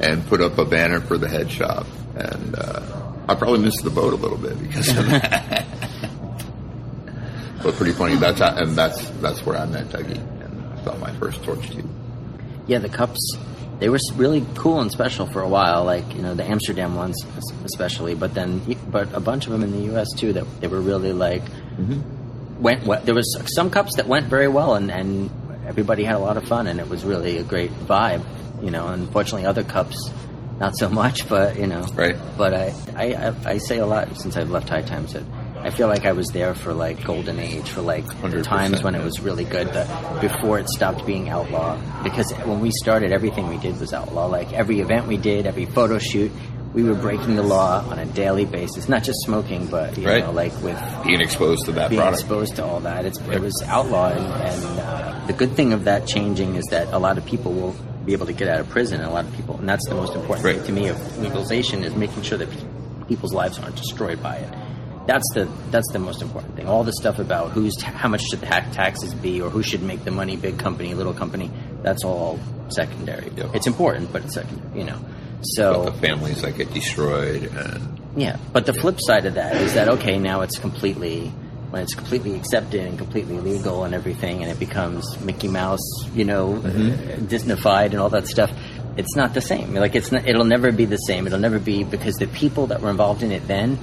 and 0.00 0.26
put 0.26 0.40
up 0.40 0.58
a 0.58 0.64
banner 0.64 1.00
for 1.00 1.16
the 1.18 1.28
head 1.28 1.50
shop. 1.50 1.86
And 2.16 2.54
uh, 2.56 3.12
I 3.28 3.34
probably 3.34 3.60
missed 3.60 3.84
the 3.84 3.90
boat 3.90 4.12
a 4.12 4.16
little 4.16 4.38
bit 4.38 4.58
because 4.60 4.88
of 4.88 5.06
that. 5.06 5.66
but 7.62 7.74
pretty 7.74 7.92
funny. 7.92 8.16
That's 8.16 8.40
how, 8.40 8.54
and 8.56 8.74
that's 8.76 9.08
that's 9.20 9.44
where 9.44 9.56
I 9.56 9.66
met 9.66 9.86
Dougie 9.88 10.16
and 10.44 10.78
I 10.78 10.84
saw 10.84 10.96
my 10.96 11.12
first 11.14 11.42
torch 11.44 11.70
tube. 11.70 11.88
Yeah, 12.66 12.78
the 12.78 12.88
cups 12.88 13.36
they 13.78 13.88
were 13.88 13.98
really 14.16 14.44
cool 14.56 14.80
and 14.80 14.90
special 14.90 15.26
for 15.26 15.40
a 15.42 15.48
while. 15.48 15.84
Like 15.84 16.14
you 16.14 16.22
know 16.22 16.34
the 16.34 16.44
Amsterdam 16.44 16.94
ones 16.94 17.16
especially, 17.64 18.14
but 18.14 18.34
then 18.34 18.60
but 18.90 19.12
a 19.14 19.20
bunch 19.20 19.46
of 19.46 19.52
them 19.52 19.62
in 19.62 19.72
the 19.72 19.84
U.S. 19.92 20.08
too 20.16 20.32
that 20.34 20.60
they 20.60 20.68
were 20.68 20.80
really 20.80 21.12
like 21.12 21.42
went. 22.58 22.86
we- 22.86 22.96
There 23.04 23.14
was 23.14 23.38
some 23.54 23.70
cups 23.70 23.96
that 23.96 24.06
went 24.06 24.26
very 24.26 24.48
well, 24.48 24.74
and 24.74 24.90
and 24.90 25.30
everybody 25.66 26.04
had 26.04 26.16
a 26.16 26.18
lot 26.20 26.36
of 26.36 26.44
fun, 26.44 26.66
and 26.66 26.80
it 26.80 26.88
was 26.88 27.04
really 27.04 27.38
a 27.38 27.42
great 27.42 27.70
vibe. 27.86 28.24
You 28.62 28.70
know, 28.70 28.88
unfortunately, 28.88 29.46
other 29.46 29.64
cups. 29.64 30.10
Not 30.58 30.76
so 30.76 30.90
much, 30.90 31.26
but 31.26 31.58
you 31.58 31.66
know. 31.66 31.80
Right. 31.94 32.16
But 32.36 32.52
I, 32.52 32.74
I, 32.94 33.34
I, 33.46 33.56
say 33.58 33.78
a 33.78 33.86
lot 33.86 34.14
since 34.20 34.36
I've 34.36 34.50
left 34.50 34.68
High 34.68 34.82
Times 34.82 35.14
that 35.14 35.22
I 35.56 35.70
feel 35.70 35.88
like 35.88 36.04
I 36.04 36.12
was 36.12 36.26
there 36.28 36.54
for 36.54 36.74
like 36.74 37.02
golden 37.02 37.38
age, 37.38 37.70
for 37.70 37.80
like 37.80 38.04
the 38.20 38.42
times 38.42 38.82
when 38.82 38.94
it 38.94 39.02
was 39.02 39.20
really 39.20 39.44
good, 39.44 39.68
the, 39.68 40.18
before 40.20 40.58
it 40.58 40.68
stopped 40.68 41.06
being 41.06 41.30
outlaw. 41.30 41.80
Because 42.02 42.30
when 42.44 42.60
we 42.60 42.70
started, 42.72 43.10
everything 43.10 43.48
we 43.48 43.56
did 43.56 43.80
was 43.80 43.94
outlaw. 43.94 44.26
Like 44.26 44.52
every 44.52 44.80
event 44.80 45.06
we 45.06 45.16
did, 45.16 45.46
every 45.46 45.64
photo 45.64 45.98
shoot, 45.98 46.30
we 46.74 46.82
were 46.84 46.94
breaking 46.94 47.36
the 47.36 47.42
law 47.42 47.82
on 47.88 47.98
a 47.98 48.04
daily 48.04 48.44
basis. 48.44 48.86
Not 48.86 49.02
just 49.02 49.18
smoking, 49.24 49.66
but 49.66 49.96
you 49.96 50.06
Right. 50.06 50.22
know, 50.22 50.30
like 50.30 50.52
with 50.62 50.78
Being 51.06 51.22
exposed 51.22 51.64
to 51.66 51.72
that 51.72 51.88
being 51.88 52.02
product. 52.02 52.20
exposed 52.20 52.56
to 52.56 52.64
all 52.66 52.80
that. 52.80 53.06
It's, 53.06 53.18
It 53.18 53.40
was 53.40 53.54
outlaw, 53.66 54.10
and, 54.10 54.26
and 54.26 54.78
uh, 54.80 55.26
the 55.26 55.32
good 55.32 55.52
thing 55.56 55.72
of 55.72 55.84
that 55.84 56.06
changing 56.06 56.56
is 56.56 56.64
that 56.70 56.88
a 56.92 56.98
lot 56.98 57.16
of 57.16 57.24
people 57.24 57.52
will 57.54 57.74
be 58.10 58.14
able 58.14 58.26
to 58.26 58.32
get 58.32 58.48
out 58.48 58.58
of 58.58 58.68
prison. 58.68 59.00
And 59.00 59.08
a 59.08 59.12
lot 59.12 59.24
of 59.24 59.32
people, 59.34 59.56
and 59.58 59.68
that's 59.68 59.86
the 59.88 59.94
most 59.94 60.14
important 60.16 60.42
thing 60.42 60.64
to 60.64 60.72
me 60.72 60.88
of 60.88 61.18
legalization 61.18 61.84
is 61.84 61.94
making 61.94 62.22
sure 62.22 62.38
that 62.38 62.48
people's 63.06 63.32
lives 63.32 63.58
aren't 63.58 63.76
destroyed 63.76 64.20
by 64.20 64.36
it. 64.36 64.52
That's 65.06 65.24
the 65.34 65.48
that's 65.70 65.90
the 65.92 65.98
most 65.98 66.20
important 66.22 66.56
thing. 66.56 66.66
All 66.68 66.84
the 66.84 66.92
stuff 66.92 67.18
about 67.18 67.52
who's 67.52 67.74
ta- 67.76 67.92
how 67.92 68.08
much 68.08 68.22
should 68.22 68.40
the 68.40 68.46
ta- 68.46 68.68
taxes 68.72 69.14
be, 69.14 69.40
or 69.40 69.48
who 69.48 69.62
should 69.62 69.82
make 69.82 70.04
the 70.04 70.10
money, 70.10 70.36
big 70.36 70.58
company, 70.58 70.94
little 70.94 71.14
company. 71.14 71.50
That's 71.82 72.04
all 72.04 72.38
secondary. 72.68 73.30
Yep. 73.36 73.54
It's 73.54 73.66
important, 73.66 74.12
but 74.12 74.24
it's 74.24 74.34
secondary. 74.34 74.78
You 74.78 74.84
know. 74.86 74.98
So 75.42 75.84
But 75.84 75.92
the 75.94 75.98
families 76.00 76.42
that 76.42 76.56
get 76.58 76.74
destroyed 76.74 77.44
and 77.44 78.00
yeah, 78.16 78.36
but 78.52 78.66
the 78.66 78.72
flip 78.74 78.98
side 79.00 79.24
of 79.24 79.34
that 79.34 79.56
is 79.56 79.74
that 79.74 79.88
okay, 79.88 80.18
now 80.18 80.42
it's 80.42 80.58
completely 80.58 81.32
when 81.70 81.82
it's 81.82 81.94
completely 81.94 82.34
accepted 82.34 82.80
and 82.84 82.98
completely 82.98 83.38
legal 83.40 83.84
and 83.84 83.94
everything, 83.94 84.42
and 84.42 84.50
it 84.50 84.58
becomes 84.58 85.04
Mickey 85.20 85.48
Mouse, 85.48 85.80
you 86.14 86.24
know, 86.24 86.54
Disneyfied 87.18 87.86
and 87.86 87.96
all 88.00 88.10
that 88.10 88.26
stuff. 88.26 88.50
It's 88.96 89.14
not 89.16 89.34
the 89.34 89.40
same. 89.40 89.74
Like 89.74 89.94
it's 89.94 90.10
not, 90.12 90.26
it'll 90.26 90.44
never 90.44 90.72
be 90.72 90.84
the 90.84 90.96
same. 90.96 91.26
It'll 91.26 91.38
never 91.38 91.58
be 91.58 91.84
because 91.84 92.16
the 92.16 92.26
people 92.26 92.66
that 92.68 92.80
were 92.80 92.90
involved 92.90 93.22
in 93.22 93.30
it 93.32 93.46
then 93.46 93.78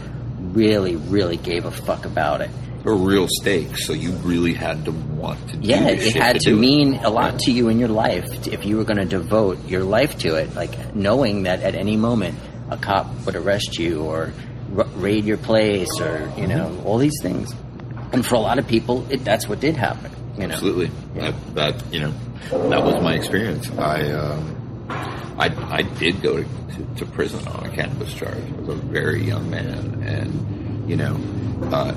really, 0.53 0.95
really 0.95 1.37
gave 1.37 1.65
a 1.65 1.71
fuck 1.71 2.05
about 2.05 2.41
it. 2.41 2.49
were 2.83 2.95
real 2.95 3.27
stakes. 3.29 3.85
So 3.85 3.93
you 3.93 4.11
really 4.17 4.53
had 4.53 4.85
to 4.85 4.91
want 4.91 5.49
to 5.49 5.57
do 5.57 5.67
Yeah, 5.67 5.87
it 5.87 6.13
had 6.15 6.39
to, 6.41 6.51
it. 6.51 6.55
mean 6.55 6.95
a 6.95 7.09
lot 7.09 7.39
to 7.39 7.51
you 7.51 7.69
in 7.69 7.79
your 7.79 7.89
life 7.89 8.47
if 8.47 8.65
you 8.65 8.77
were 8.77 8.83
going 8.83 8.97
to 8.97 9.05
devote 9.05 9.65
your 9.67 9.83
life 9.83 10.17
to 10.19 10.35
it. 10.35 10.53
Like 10.55 10.93
knowing 10.93 11.43
that 11.43 11.61
at 11.61 11.73
any 11.75 11.95
moment 11.95 12.37
a 12.69 12.77
cop 12.77 13.07
would 13.25 13.35
arrest 13.35 13.79
you 13.79 14.03
or 14.03 14.33
raid 14.97 15.23
your 15.23 15.37
place 15.37 15.99
or 16.01 16.29
you 16.37 16.47
know 16.47 16.67
Mm-hmm. 16.67 16.85
all 16.87 16.97
these 16.97 17.17
things. 17.21 17.53
And 18.13 18.25
for 18.25 18.35
a 18.35 18.39
lot 18.39 18.59
of 18.59 18.67
people, 18.67 19.05
it, 19.11 19.23
that's 19.23 19.47
what 19.47 19.59
did 19.59 19.75
happen. 19.75 20.11
You 20.37 20.47
know, 20.47 20.53
Absolutely. 20.53 20.91
That, 21.15 21.55
that 21.55 21.93
you 21.93 21.99
know, 21.99 22.13
that 22.69 22.83
was 22.83 23.01
my 23.01 23.15
experience. 23.15 23.69
I 23.71 24.11
um, 24.11 24.57
I, 25.37 25.77
I 25.77 25.81
did 25.81 26.21
go 26.21 26.37
to, 26.37 26.43
to, 26.43 26.95
to 26.97 27.05
prison 27.05 27.47
on 27.47 27.65
a 27.65 27.69
cannabis 27.69 28.13
charge. 28.13 28.37
I 28.37 28.61
was 28.61 28.69
a 28.69 28.75
very 28.75 29.23
young 29.23 29.49
man, 29.49 30.03
and 30.03 30.89
you 30.89 30.95
know, 30.95 31.19
uh, 31.71 31.93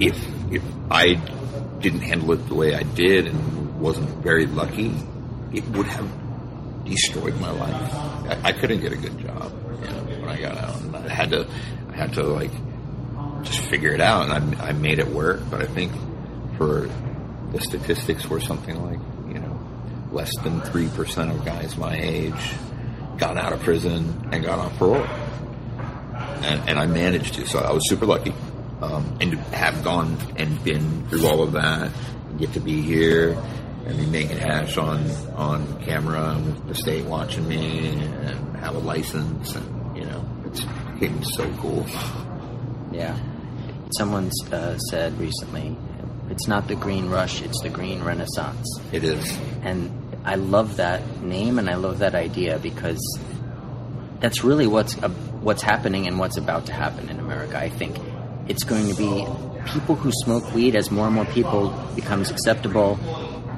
if 0.00 0.16
if 0.52 0.62
I 0.90 1.14
didn't 1.80 2.00
handle 2.00 2.32
it 2.32 2.46
the 2.48 2.54
way 2.54 2.74
I 2.74 2.82
did 2.82 3.26
and 3.26 3.80
wasn't 3.80 4.08
very 4.22 4.46
lucky, 4.46 4.94
it 5.52 5.66
would 5.68 5.86
have 5.86 6.08
destroyed 6.84 7.38
my 7.40 7.50
life. 7.50 7.94
I, 8.44 8.48
I 8.48 8.52
couldn't 8.52 8.80
get 8.80 8.92
a 8.92 8.96
good 8.96 9.18
job. 9.18 9.52
You 9.82 9.90
know, 9.90 10.20
when 10.20 10.28
I 10.28 10.40
got 10.40 10.56
out, 10.56 10.80
and 10.80 10.96
I 10.96 11.08
had 11.08 11.30
to 11.30 11.46
I 11.90 11.96
had 11.96 12.12
to 12.14 12.22
like 12.22 12.52
just 13.44 13.60
figure 13.60 13.92
it 13.92 14.00
out, 14.00 14.28
and 14.28 14.54
I, 14.56 14.68
I 14.68 14.72
made 14.72 14.98
it 14.98 15.08
work. 15.08 15.42
But 15.50 15.62
I 15.62 15.66
think 15.66 15.92
for 16.56 16.88
the 17.52 17.60
statistics 17.60 18.26
were 18.26 18.40
something 18.40 18.82
like 18.82 18.98
you 19.28 19.40
know 19.40 19.60
less 20.12 20.30
than 20.42 20.60
three 20.62 20.88
percent 20.88 21.30
of 21.30 21.44
guys 21.44 21.76
my 21.76 21.96
age 21.96 22.54
got 23.18 23.36
out 23.36 23.52
of 23.52 23.60
prison 23.60 24.28
and 24.32 24.44
got 24.44 24.58
on 24.58 24.70
parole, 24.76 25.06
and, 26.42 26.68
and 26.68 26.78
I 26.78 26.86
managed 26.86 27.34
to. 27.34 27.46
So 27.46 27.58
I 27.60 27.72
was 27.72 27.88
super 27.88 28.06
lucky, 28.06 28.34
um, 28.80 29.16
and 29.20 29.32
to 29.32 29.38
have 29.56 29.84
gone 29.84 30.16
and 30.36 30.62
been 30.64 31.06
through 31.08 31.26
all 31.26 31.42
of 31.42 31.52
that, 31.52 31.90
and 32.28 32.38
get 32.38 32.52
to 32.54 32.60
be 32.60 32.82
here. 32.82 33.36
And 33.86 33.98
be 33.98 34.06
making 34.06 34.38
hash 34.38 34.78
on 34.78 35.10
on 35.36 35.84
camera 35.84 36.40
with 36.42 36.68
the 36.68 36.74
state 36.74 37.04
watching 37.04 37.46
me, 37.46 37.88
and 38.00 38.56
have 38.56 38.74
a 38.74 38.78
license, 38.78 39.54
and 39.54 39.94
you 39.94 40.06
know, 40.06 40.24
it's 40.46 40.64
getting 40.98 41.22
so 41.22 41.46
cool. 41.58 41.84
yeah. 42.92 43.14
Someone 43.96 44.30
uh, 44.52 44.76
said 44.90 45.18
recently, 45.18 45.76
"It's 46.30 46.48
not 46.48 46.68
the 46.68 46.74
green 46.74 47.08
rush; 47.08 47.42
it's 47.42 47.60
the 47.62 47.68
green 47.70 48.02
renaissance." 48.02 48.66
It 48.92 49.04
is. 49.04 49.38
and 49.62 49.90
I 50.24 50.36
love 50.36 50.76
that 50.76 51.22
name 51.22 51.58
and 51.58 51.68
I 51.68 51.74
love 51.74 51.98
that 51.98 52.14
idea 52.14 52.58
because 52.58 52.98
that's 54.20 54.42
really 54.42 54.66
what's 54.66 54.96
uh, 55.02 55.10
what's 55.44 55.60
happening 55.60 56.06
and 56.06 56.18
what's 56.18 56.38
about 56.38 56.64
to 56.66 56.72
happen 56.72 57.10
in 57.10 57.20
America. 57.20 57.58
I 57.58 57.68
think 57.68 57.98
it's 58.48 58.64
going 58.64 58.88
to 58.88 58.94
be 58.94 59.26
people 59.66 59.94
who 59.96 60.10
smoke 60.24 60.54
weed 60.54 60.76
as 60.76 60.90
more 60.90 61.06
and 61.06 61.14
more 61.14 61.26
people 61.26 61.70
becomes 61.94 62.30
acceptable. 62.30 62.98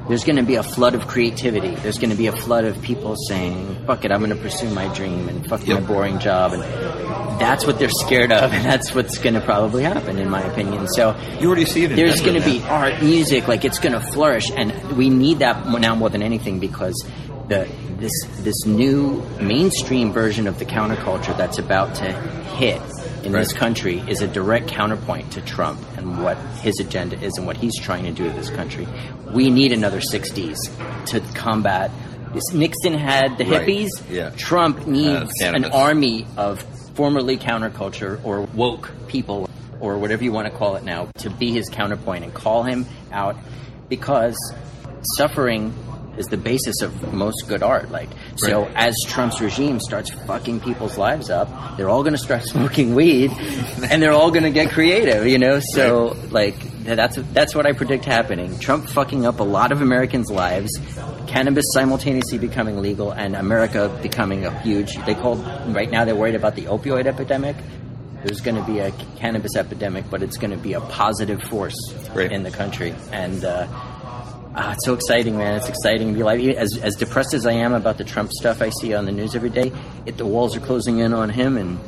There's 0.08 0.24
going 0.24 0.36
to 0.36 0.42
be 0.42 0.54
a 0.54 0.62
flood 0.62 0.94
of 0.94 1.08
creativity. 1.08 1.74
There's 1.74 1.98
going 1.98 2.10
to 2.10 2.16
be 2.16 2.28
a 2.28 2.32
flood 2.32 2.64
of 2.64 2.80
people 2.82 3.16
saying, 3.28 3.84
"Fuck 3.86 4.04
it, 4.04 4.12
I'm 4.12 4.20
going 4.20 4.30
to 4.30 4.40
pursue 4.40 4.70
my 4.70 4.92
dream 4.94 5.28
and 5.28 5.46
fuck 5.46 5.66
my 5.66 5.80
boring 5.80 6.18
job." 6.18 6.52
And 6.52 6.62
that's 7.40 7.66
what 7.66 7.78
they're 7.78 7.88
scared 7.90 8.32
of, 8.32 8.52
and 8.54 8.64
that's 8.64 8.94
what's 8.94 9.18
going 9.18 9.34
to 9.34 9.40
probably 9.40 9.82
happen, 9.82 10.18
in 10.18 10.30
my 10.30 10.42
opinion. 10.42 10.86
So 10.88 11.16
You 11.40 11.48
already 11.48 11.64
see 11.64 11.84
it. 11.84 11.96
There's 11.96 12.20
going 12.20 12.40
to 12.40 12.44
be 12.44 12.62
art, 12.62 13.02
music, 13.02 13.48
like 13.48 13.64
it's 13.64 13.78
going 13.78 13.94
to 13.94 14.00
flourish, 14.00 14.50
and 14.50 14.96
we 14.96 15.10
need 15.10 15.40
that 15.40 15.66
now 15.66 15.94
more 15.94 16.10
than 16.10 16.22
anything 16.22 16.60
because 16.60 16.94
the 17.48 17.68
this 17.98 18.12
this 18.40 18.66
new 18.66 19.22
mainstream 19.40 20.12
version 20.12 20.46
of 20.46 20.58
the 20.58 20.64
counterculture 20.64 21.36
that's 21.36 21.58
about 21.58 21.94
to 21.96 22.12
hit 22.56 22.80
in 23.24 23.32
this 23.32 23.52
country 23.52 23.98
is 24.08 24.22
a 24.22 24.28
direct 24.28 24.68
counterpoint 24.68 25.32
to 25.32 25.40
Trump 25.40 25.80
and 25.96 26.22
what 26.22 26.36
his 26.60 26.78
agenda 26.78 27.20
is 27.20 27.36
and 27.36 27.46
what 27.46 27.56
he's 27.56 27.78
trying 27.80 28.04
to 28.04 28.12
do 28.12 28.24
to 28.24 28.30
this 28.30 28.50
country. 28.50 28.86
We 29.32 29.50
need 29.50 29.72
another 29.72 30.00
60s 30.00 30.56
to 31.06 31.20
combat 31.34 31.90
Nixon 32.52 32.92
had 32.94 33.38
the 33.38 33.44
Right. 33.46 33.66
hippies. 33.66 33.88
Yeah. 34.10 34.30
Trump 34.36 34.80
uh, 34.80 34.90
needs 34.90 35.32
an 35.40 35.64
army 35.66 36.26
of 36.36 36.60
formerly 36.94 37.38
counterculture 37.38 38.20
or 38.24 38.42
woke 38.54 38.90
people 39.06 39.48
or 39.80 39.96
whatever 39.98 40.22
you 40.24 40.32
want 40.32 40.46
to 40.46 40.52
call 40.52 40.76
it 40.76 40.84
now 40.84 41.08
to 41.18 41.30
be 41.30 41.50
his 41.52 41.68
counterpoint 41.70 42.24
and 42.24 42.34
call 42.34 42.62
him 42.62 42.84
out 43.12 43.36
because 43.88 44.36
suffering 45.16 45.72
is 46.18 46.26
the 46.26 46.36
basis 46.36 46.80
of 46.82 47.12
most 47.12 47.46
good 47.46 47.62
art. 47.62 47.90
Like, 47.90 48.08
so 48.36 48.62
Right. 48.62 48.72
as 48.74 48.94
Trump's 49.06 49.40
regime 49.40 49.80
starts 49.80 50.10
fucking 50.10 50.60
people's 50.60 50.96
lives 50.98 51.30
up, 51.30 51.76
they're 51.76 51.88
all 51.90 52.02
going 52.02 52.14
to 52.14 52.18
start 52.22 52.42
smoking 52.46 52.94
weed, 52.94 53.30
and 53.90 54.02
they're 54.02 54.12
all 54.12 54.30
going 54.30 54.44
to 54.44 54.50
get 54.50 54.70
creative. 54.72 55.26
You 55.26 55.38
know, 55.38 55.60
so 55.60 56.16
like 56.30 56.56
that's 56.94 57.16
that's 57.32 57.54
what 57.54 57.66
I 57.66 57.72
predict 57.72 58.04
happening. 58.04 58.58
Trump 58.58 58.88
fucking 58.88 59.26
up 59.26 59.40
a 59.40 59.44
lot 59.44 59.72
of 59.72 59.82
Americans' 59.82 60.30
lives, 60.30 60.70
cannabis 61.26 61.64
simultaneously 61.72 62.38
becoming 62.38 62.80
legal, 62.80 63.10
and 63.10 63.34
America 63.34 63.98
becoming 64.02 64.44
a 64.44 64.58
huge. 64.60 64.94
They 65.04 65.14
called 65.14 65.44
right 65.74 65.90
now 65.90 66.04
they're 66.04 66.14
worried 66.14 66.36
about 66.36 66.54
the 66.54 66.66
opioid 66.66 67.06
epidemic. 67.06 67.56
There's 68.24 68.40
going 68.40 68.56
to 68.56 68.64
be 68.64 68.78
a 68.78 68.90
cannabis 69.16 69.56
epidemic, 69.56 70.08
but 70.10 70.22
it's 70.22 70.36
going 70.36 70.50
to 70.50 70.56
be 70.56 70.72
a 70.72 70.80
positive 70.80 71.42
force 71.42 71.76
in 72.16 72.42
the 72.42 72.50
country, 72.50 72.94
and. 73.12 73.44
Uh, 73.44 73.66
Ah, 74.58 74.72
it's 74.72 74.86
so 74.86 74.94
exciting, 74.94 75.36
man! 75.36 75.56
It's 75.56 75.68
exciting 75.68 76.08
to 76.08 76.14
be 76.14 76.22
like 76.22 76.40
as 76.40 76.78
as 76.78 76.94
depressed 76.94 77.34
as 77.34 77.44
I 77.44 77.52
am 77.52 77.74
about 77.74 77.98
the 77.98 78.04
Trump 78.04 78.32
stuff 78.32 78.62
I 78.62 78.70
see 78.70 78.94
on 78.94 79.04
the 79.04 79.12
news 79.12 79.34
every 79.34 79.50
day. 79.50 79.70
It, 80.06 80.16
the 80.16 80.24
walls 80.24 80.56
are 80.56 80.60
closing 80.60 81.00
in 81.00 81.12
on 81.12 81.28
him, 81.28 81.58
and 81.58 81.78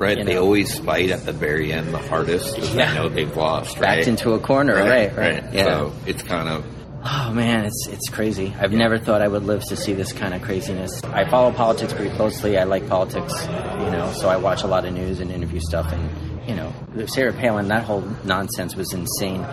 Right, 0.00 0.18
you 0.18 0.24
they 0.24 0.34
know. 0.34 0.42
always 0.42 0.78
fight 0.78 1.10
at 1.10 1.24
the 1.26 1.32
very 1.32 1.72
end 1.72 1.92
the 1.94 1.98
hardest 1.98 2.54
because 2.54 2.74
Yeah. 2.74 2.88
they 2.92 2.94
know 2.98 3.08
they've 3.10 3.36
lost. 3.36 3.76
right? 3.76 3.82
Backed 3.82 3.98
right? 3.98 4.08
into 4.08 4.32
a 4.32 4.40
corner, 4.40 4.74
right, 4.74 5.14
right, 5.16 5.44
yeah. 5.52 5.64
So 5.64 5.92
it's 6.06 6.22
kind 6.22 6.48
of 6.48 6.64
oh 7.04 7.32
man, 7.32 7.64
it's 7.66 7.86
it's 7.88 8.08
crazy. 8.08 8.52
I've 8.58 8.72
never 8.72 8.98
thought 8.98 9.20
I 9.22 9.28
would 9.28 9.44
live 9.44 9.62
to 9.64 9.76
see 9.76 9.92
this 9.92 10.12
kind 10.12 10.34
of 10.34 10.42
craziness. 10.42 11.02
I 11.04 11.28
follow 11.28 11.52
politics 11.52 11.92
pretty 11.92 12.14
closely. 12.16 12.56
I 12.58 12.64
like 12.64 12.88
politics, 12.88 13.32
you 13.46 13.90
know, 13.90 14.10
so 14.16 14.28
I 14.28 14.36
watch 14.38 14.62
a 14.62 14.66
lot 14.66 14.84
of 14.86 14.92
news 14.94 15.20
and 15.20 15.30
interview 15.30 15.60
stuff. 15.60 15.92
And 15.92 16.48
you 16.48 16.56
know, 16.56 16.72
Sarah 17.06 17.32
Palin, 17.34 17.68
that 17.68 17.84
whole 17.84 18.00
nonsense 18.24 18.74
was 18.74 18.92
insane. 18.94 19.46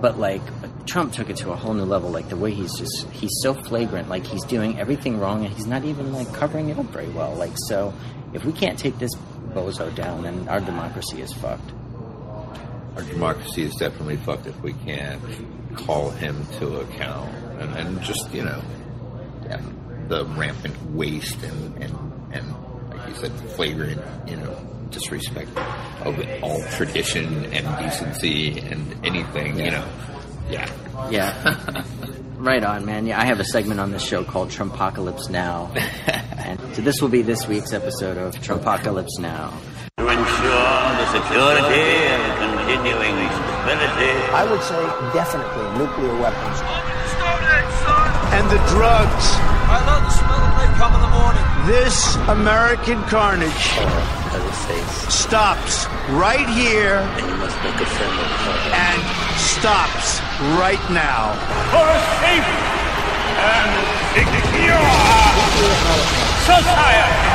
But 0.00 0.18
like 0.18 0.42
Trump 0.86 1.12
took 1.12 1.30
it 1.30 1.36
to 1.36 1.52
a 1.52 1.56
whole 1.56 1.74
new 1.74 1.84
level. 1.84 2.10
Like 2.10 2.28
the 2.28 2.36
way 2.36 2.50
he's 2.52 2.74
just 2.76 3.08
he's 3.12 3.30
so 3.40 3.54
flagrant. 3.54 4.08
Like 4.08 4.26
he's 4.26 4.44
doing 4.44 4.80
everything 4.80 5.18
wrong, 5.20 5.44
and 5.44 5.54
he's 5.54 5.66
not 5.68 5.84
even 5.84 6.12
like 6.12 6.32
covering 6.34 6.70
it 6.70 6.78
up 6.78 6.86
very 6.86 7.08
well. 7.10 7.34
Like 7.36 7.52
so, 7.68 7.94
if 8.34 8.44
we 8.44 8.52
can't 8.52 8.76
take 8.76 8.98
this 8.98 9.12
bozo 9.54 9.94
down, 9.94 10.24
and 10.24 10.48
our 10.48 10.60
democracy 10.60 11.20
is 11.22 11.32
fucked. 11.34 11.72
our 12.96 13.02
democracy 13.02 13.62
is 13.62 13.74
definitely 13.76 14.16
fucked 14.18 14.46
if 14.46 14.60
we 14.62 14.72
can't 14.74 15.22
call 15.76 16.10
him 16.10 16.46
to 16.58 16.80
account 16.80 17.30
and, 17.60 17.74
and 17.76 18.02
just 18.02 18.32
you 18.34 18.42
know 18.44 18.60
yeah, 19.44 19.60
the 20.08 20.24
rampant 20.36 20.76
waste 20.92 21.42
and, 21.42 21.82
and 21.82 21.94
and 22.32 22.46
like 22.90 23.08
you 23.08 23.14
said 23.14 23.32
flagrant 23.56 24.00
you 24.28 24.36
know 24.36 24.54
disrespect 24.90 25.48
of 26.04 26.14
all 26.42 26.62
tradition 26.76 27.46
and 27.46 27.66
decency 27.82 28.58
and 28.60 28.94
anything 29.04 29.58
you 29.58 29.70
know 29.70 29.86
yeah 30.50 30.68
Yeah. 31.10 31.84
right 32.42 32.62
on, 32.64 32.84
man. 32.84 33.06
Yeah, 33.06 33.20
I 33.20 33.24
have 33.24 33.40
a 33.40 33.44
segment 33.44 33.80
on 33.80 33.92
this 33.92 34.02
show 34.02 34.24
called 34.24 34.50
Trumpocalypse 34.50 35.30
Now. 35.30 35.70
and 36.36 36.58
so 36.74 36.82
this 36.82 37.00
will 37.00 37.08
be 37.08 37.22
this 37.22 37.46
week's 37.46 37.72
episode 37.72 38.18
of 38.18 38.34
Trumpocalypse 38.36 39.18
Now. 39.20 39.50
To 39.98 40.08
ensure 40.08 40.82
the 40.98 41.06
security 41.12 41.82
and 42.10 42.68
continuing 42.68 43.28
stability. 43.30 44.12
I 44.34 44.46
would 44.50 44.62
say 44.62 44.82
definitely 45.14 45.78
nuclear 45.78 46.14
weapons. 46.20 46.58
and 48.32 48.50
the 48.50 48.58
drugs. 48.74 49.51
I 49.72 49.80
love 49.86 50.04
the 50.04 50.10
smell 50.10 50.36
of 50.36 50.52
napalm 50.52 50.92
in 50.94 51.00
the 51.00 51.08
morning. 51.08 51.44
This 51.64 52.16
American 52.28 53.00
carnage 53.08 53.72
stops 55.08 55.86
right 56.12 56.48
here 56.48 57.00
and 58.76 59.00
stops 59.40 60.20
right 60.60 60.84
now. 60.92 61.32
For 61.72 61.88
a 61.88 62.00
safe 62.20 62.44
and 63.40 63.72
secure 64.12 64.84
society. 66.44 67.32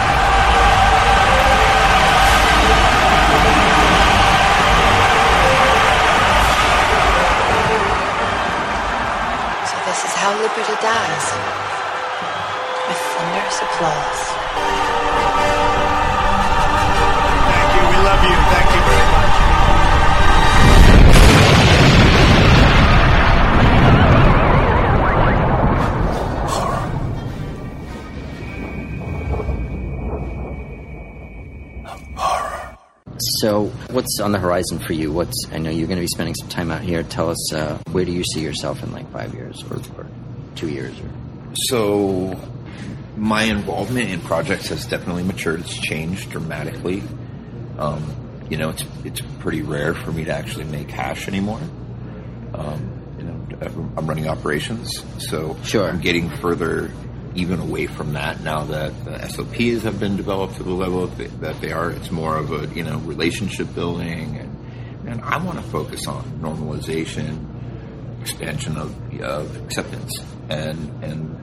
So 9.65 9.75
this 9.89 9.99
is 10.05 10.13
how 10.13 10.37
liberty 10.39 10.75
dies. 10.81 11.66
With 13.47 13.55
thunderous 13.55 13.75
applause. 13.77 14.27
Thank 17.47 17.69
you. 17.75 17.81
We 17.89 17.97
love 18.03 18.23
you. 18.23 18.35
Thank 18.51 18.75
you 18.75 18.81
very 18.81 19.07
much. 19.11 19.35
So, 33.39 33.65
what's 33.91 34.19
on 34.19 34.31
the 34.33 34.39
horizon 34.39 34.79
for 34.79 34.93
you? 34.93 35.11
What's 35.11 35.47
I 35.51 35.57
know 35.57 35.69
you're 35.69 35.87
going 35.87 35.97
to 35.97 36.01
be 36.01 36.07
spending 36.07 36.35
some 36.35 36.49
time 36.49 36.69
out 36.69 36.81
here. 36.81 37.03
Tell 37.03 37.29
us 37.29 37.53
uh, 37.53 37.77
where 37.91 38.03
do 38.03 38.11
you 38.11 38.23
see 38.23 38.41
yourself 38.41 38.83
in 38.83 38.91
like 38.91 39.09
five 39.11 39.33
years 39.33 39.63
or, 39.71 39.77
or 39.97 40.07
two 40.55 40.69
years? 40.69 40.99
Or 40.99 41.09
So, 41.69 42.39
my 43.17 43.43
involvement 43.43 44.11
in 44.11 44.21
projects 44.21 44.69
has 44.69 44.85
definitely 44.85 45.23
matured. 45.23 45.61
It's 45.61 45.77
changed 45.77 46.29
dramatically. 46.29 47.01
Um, 47.79 48.45
you 48.49 48.57
know, 48.57 48.69
it's 48.69 48.85
it's 49.03 49.21
pretty 49.39 49.63
rare 49.63 49.93
for 49.93 50.11
me 50.11 50.23
to 50.25 50.31
actually 50.31 50.65
make 50.65 50.89
hash 50.89 51.27
anymore. 51.27 51.59
Um, 52.53 53.15
you 53.17 53.23
know, 53.23 53.91
I'm 53.97 54.07
running 54.07 54.27
operations, 54.27 55.03
so 55.17 55.57
sure. 55.63 55.89
I'm 55.89 55.99
getting 55.99 56.29
further 56.29 56.91
even 57.35 57.59
away 57.59 57.87
from 57.87 58.13
that 58.13 58.41
now 58.41 58.63
that 58.65 59.05
the 59.05 59.27
SOPs 59.27 59.83
have 59.83 59.99
been 59.99 60.15
developed 60.15 60.55
to 60.57 60.63
the 60.63 60.71
level 60.71 61.07
that 61.07 61.61
they 61.61 61.71
are. 61.71 61.91
It's 61.91 62.11
more 62.11 62.37
of 62.37 62.51
a 62.51 62.73
you 62.73 62.83
know 62.83 62.99
relationship 62.99 63.73
building, 63.73 64.37
and 64.37 65.07
and 65.07 65.21
I 65.21 65.43
want 65.43 65.57
to 65.57 65.63
focus 65.63 66.07
on 66.07 66.23
normalization, 66.39 67.45
expansion 68.21 68.77
of, 68.77 69.21
of 69.21 69.63
acceptance, 69.63 70.19
and 70.49 71.03
and 71.03 71.35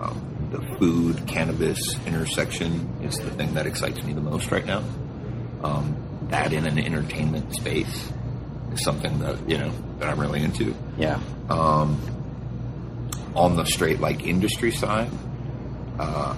um, 0.00 0.31
the 0.52 0.60
food 0.76 1.26
cannabis 1.26 1.78
intersection 2.06 2.88
is 3.02 3.16
the 3.16 3.30
thing 3.30 3.54
that 3.54 3.66
excites 3.66 4.02
me 4.04 4.12
the 4.12 4.20
most 4.20 4.50
right 4.50 4.66
now. 4.66 4.84
Um, 5.62 5.96
that 6.28 6.52
in 6.52 6.66
an 6.66 6.78
entertainment 6.78 7.54
space 7.54 8.12
is 8.72 8.84
something 8.84 9.18
that 9.20 9.48
you 9.48 9.58
know 9.58 9.72
that 9.98 10.08
I'm 10.08 10.20
really 10.20 10.42
into. 10.42 10.74
Yeah. 10.98 11.20
Um, 11.48 12.00
on 13.34 13.56
the 13.56 13.64
straight 13.64 14.00
like 14.00 14.24
industry 14.26 14.70
side, 14.70 15.10
uh, 15.98 16.36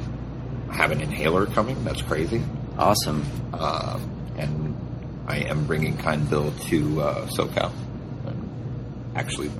I 0.70 0.74
have 0.74 0.92
an 0.92 1.00
inhaler 1.00 1.46
coming. 1.46 1.82
That's 1.84 2.02
crazy. 2.02 2.42
Awesome. 2.78 3.24
Uh, 3.52 3.98
and 4.36 4.76
I 5.26 5.38
am 5.38 5.66
bringing 5.66 5.96
Kind 5.96 6.30
Bill 6.30 6.52
to 6.68 7.02
uh, 7.02 7.26
SoCal. 7.28 7.72
Actually, 9.16 9.50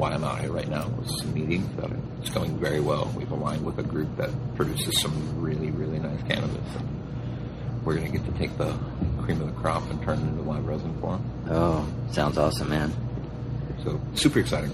why 0.00 0.12
I'm 0.12 0.24
out 0.24 0.40
here 0.40 0.50
right 0.50 0.66
now 0.66 0.88
was 0.88 1.20
a 1.20 1.26
meeting 1.26 1.68
that 1.76 1.90
it's 2.20 2.30
going 2.30 2.56
very 2.56 2.80
well. 2.80 3.12
We've 3.14 3.30
aligned 3.30 3.62
with 3.62 3.78
a 3.78 3.82
group 3.82 4.16
that 4.16 4.30
produces 4.56 4.98
some 4.98 5.42
really, 5.42 5.70
really 5.70 5.98
nice 5.98 6.22
cannabis. 6.22 6.74
And 6.74 7.84
we're 7.84 7.96
going 7.96 8.10
to 8.10 8.18
get 8.18 8.24
to 8.24 8.38
take 8.38 8.56
the 8.56 8.72
cream 9.20 9.42
of 9.42 9.54
the 9.54 9.60
crop 9.60 9.90
and 9.90 10.02
turn 10.02 10.18
it 10.18 10.22
into 10.22 10.40
live 10.40 10.64
resin 10.64 10.98
for 11.02 11.18
them. 11.18 11.44
Oh, 11.50 11.86
sounds 12.12 12.38
awesome, 12.38 12.70
man. 12.70 12.94
So 13.84 14.00
super 14.14 14.38
exciting. 14.38 14.70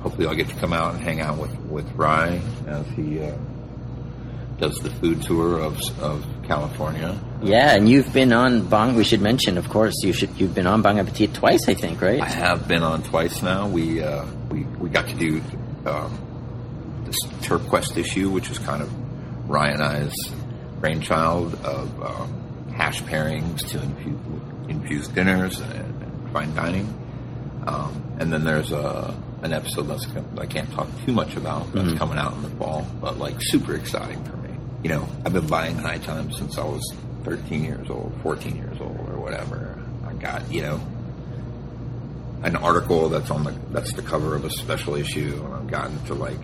Hopefully, 0.00 0.26
I'll 0.26 0.34
get 0.34 0.48
to 0.48 0.56
come 0.56 0.72
out 0.72 0.94
and 0.94 1.04
hang 1.04 1.20
out 1.20 1.38
with 1.38 1.56
with 1.60 1.88
Ry 1.92 2.40
as 2.66 2.86
he 2.88 3.22
uh, 3.22 3.36
does 4.58 4.76
the 4.78 4.90
food 4.90 5.22
tour 5.22 5.60
of 5.60 5.78
of 6.00 6.26
California. 6.48 7.16
Yeah, 7.42 7.74
and 7.74 7.88
you've 7.88 8.12
been 8.12 8.32
on 8.32 8.62
Bong. 8.68 8.96
We 8.96 9.04
should 9.04 9.20
mention, 9.20 9.58
of 9.58 9.68
course, 9.68 9.94
you 10.02 10.12
should. 10.12 10.30
You've 10.40 10.54
been 10.54 10.66
on 10.66 10.82
Bong 10.82 10.98
Appetit 10.98 11.34
twice, 11.34 11.68
I 11.68 11.74
think, 11.74 12.00
right? 12.00 12.20
I 12.20 12.28
have 12.28 12.66
been 12.66 12.82
on 12.82 13.02
twice 13.04 13.42
now. 13.42 13.68
We 13.68 14.02
uh, 14.02 14.24
we 14.50 14.64
we 14.80 14.88
got 14.90 15.06
to 15.08 15.14
do 15.14 15.40
um, 15.86 16.18
this 17.04 17.16
Terp 17.42 17.68
Quest 17.68 17.96
issue, 17.96 18.28
which 18.30 18.50
is 18.50 18.58
kind 18.58 18.82
of 18.82 18.90
Ryan 19.48 19.80
I's 19.80 20.14
brainchild 20.80 21.54
of 21.64 22.02
um, 22.02 22.70
hash 22.74 23.02
pairings 23.02 23.66
to 23.68 23.82
infuse, 23.82 24.18
infuse 24.68 25.08
dinners 25.08 25.60
and, 25.60 26.02
and 26.02 26.32
fine 26.32 26.54
dining. 26.54 26.86
Um, 27.66 28.02
and 28.18 28.32
then 28.32 28.42
there's 28.44 28.72
a 28.72 29.14
an 29.42 29.52
episode 29.52 29.82
that's 29.84 30.06
I 30.38 30.46
can't 30.46 30.70
talk 30.72 30.88
too 31.06 31.12
much 31.12 31.36
about 31.36 31.72
that's 31.72 31.90
Mhm. 31.90 31.98
coming 31.98 32.18
out 32.18 32.32
in 32.34 32.42
the 32.42 32.50
fall, 32.50 32.84
but 33.00 33.16
like 33.18 33.36
super 33.38 33.74
exciting 33.76 34.24
for 34.24 34.36
me. 34.38 34.50
You 34.82 34.88
know, 34.90 35.08
I've 35.24 35.32
been 35.32 35.46
buying 35.46 35.76
High 35.76 35.98
Times 35.98 36.36
since 36.36 36.58
I 36.58 36.64
was 36.64 36.82
13 37.24 37.64
years 37.64 37.90
old, 37.90 38.12
14 38.22 38.56
years 38.56 38.80
old, 38.80 38.98
or 39.10 39.18
whatever. 39.20 39.78
I 40.06 40.12
got 40.14 40.50
you 40.52 40.62
know 40.62 40.80
an 42.42 42.56
article 42.56 43.08
that's 43.08 43.30
on 43.30 43.44
the 43.44 43.50
that's 43.70 43.92
the 43.92 44.02
cover 44.02 44.34
of 44.34 44.44
a 44.44 44.50
special 44.50 44.94
issue, 44.94 45.40
and 45.44 45.54
I've 45.54 45.66
gotten 45.66 46.04
to 46.06 46.14
like 46.14 46.40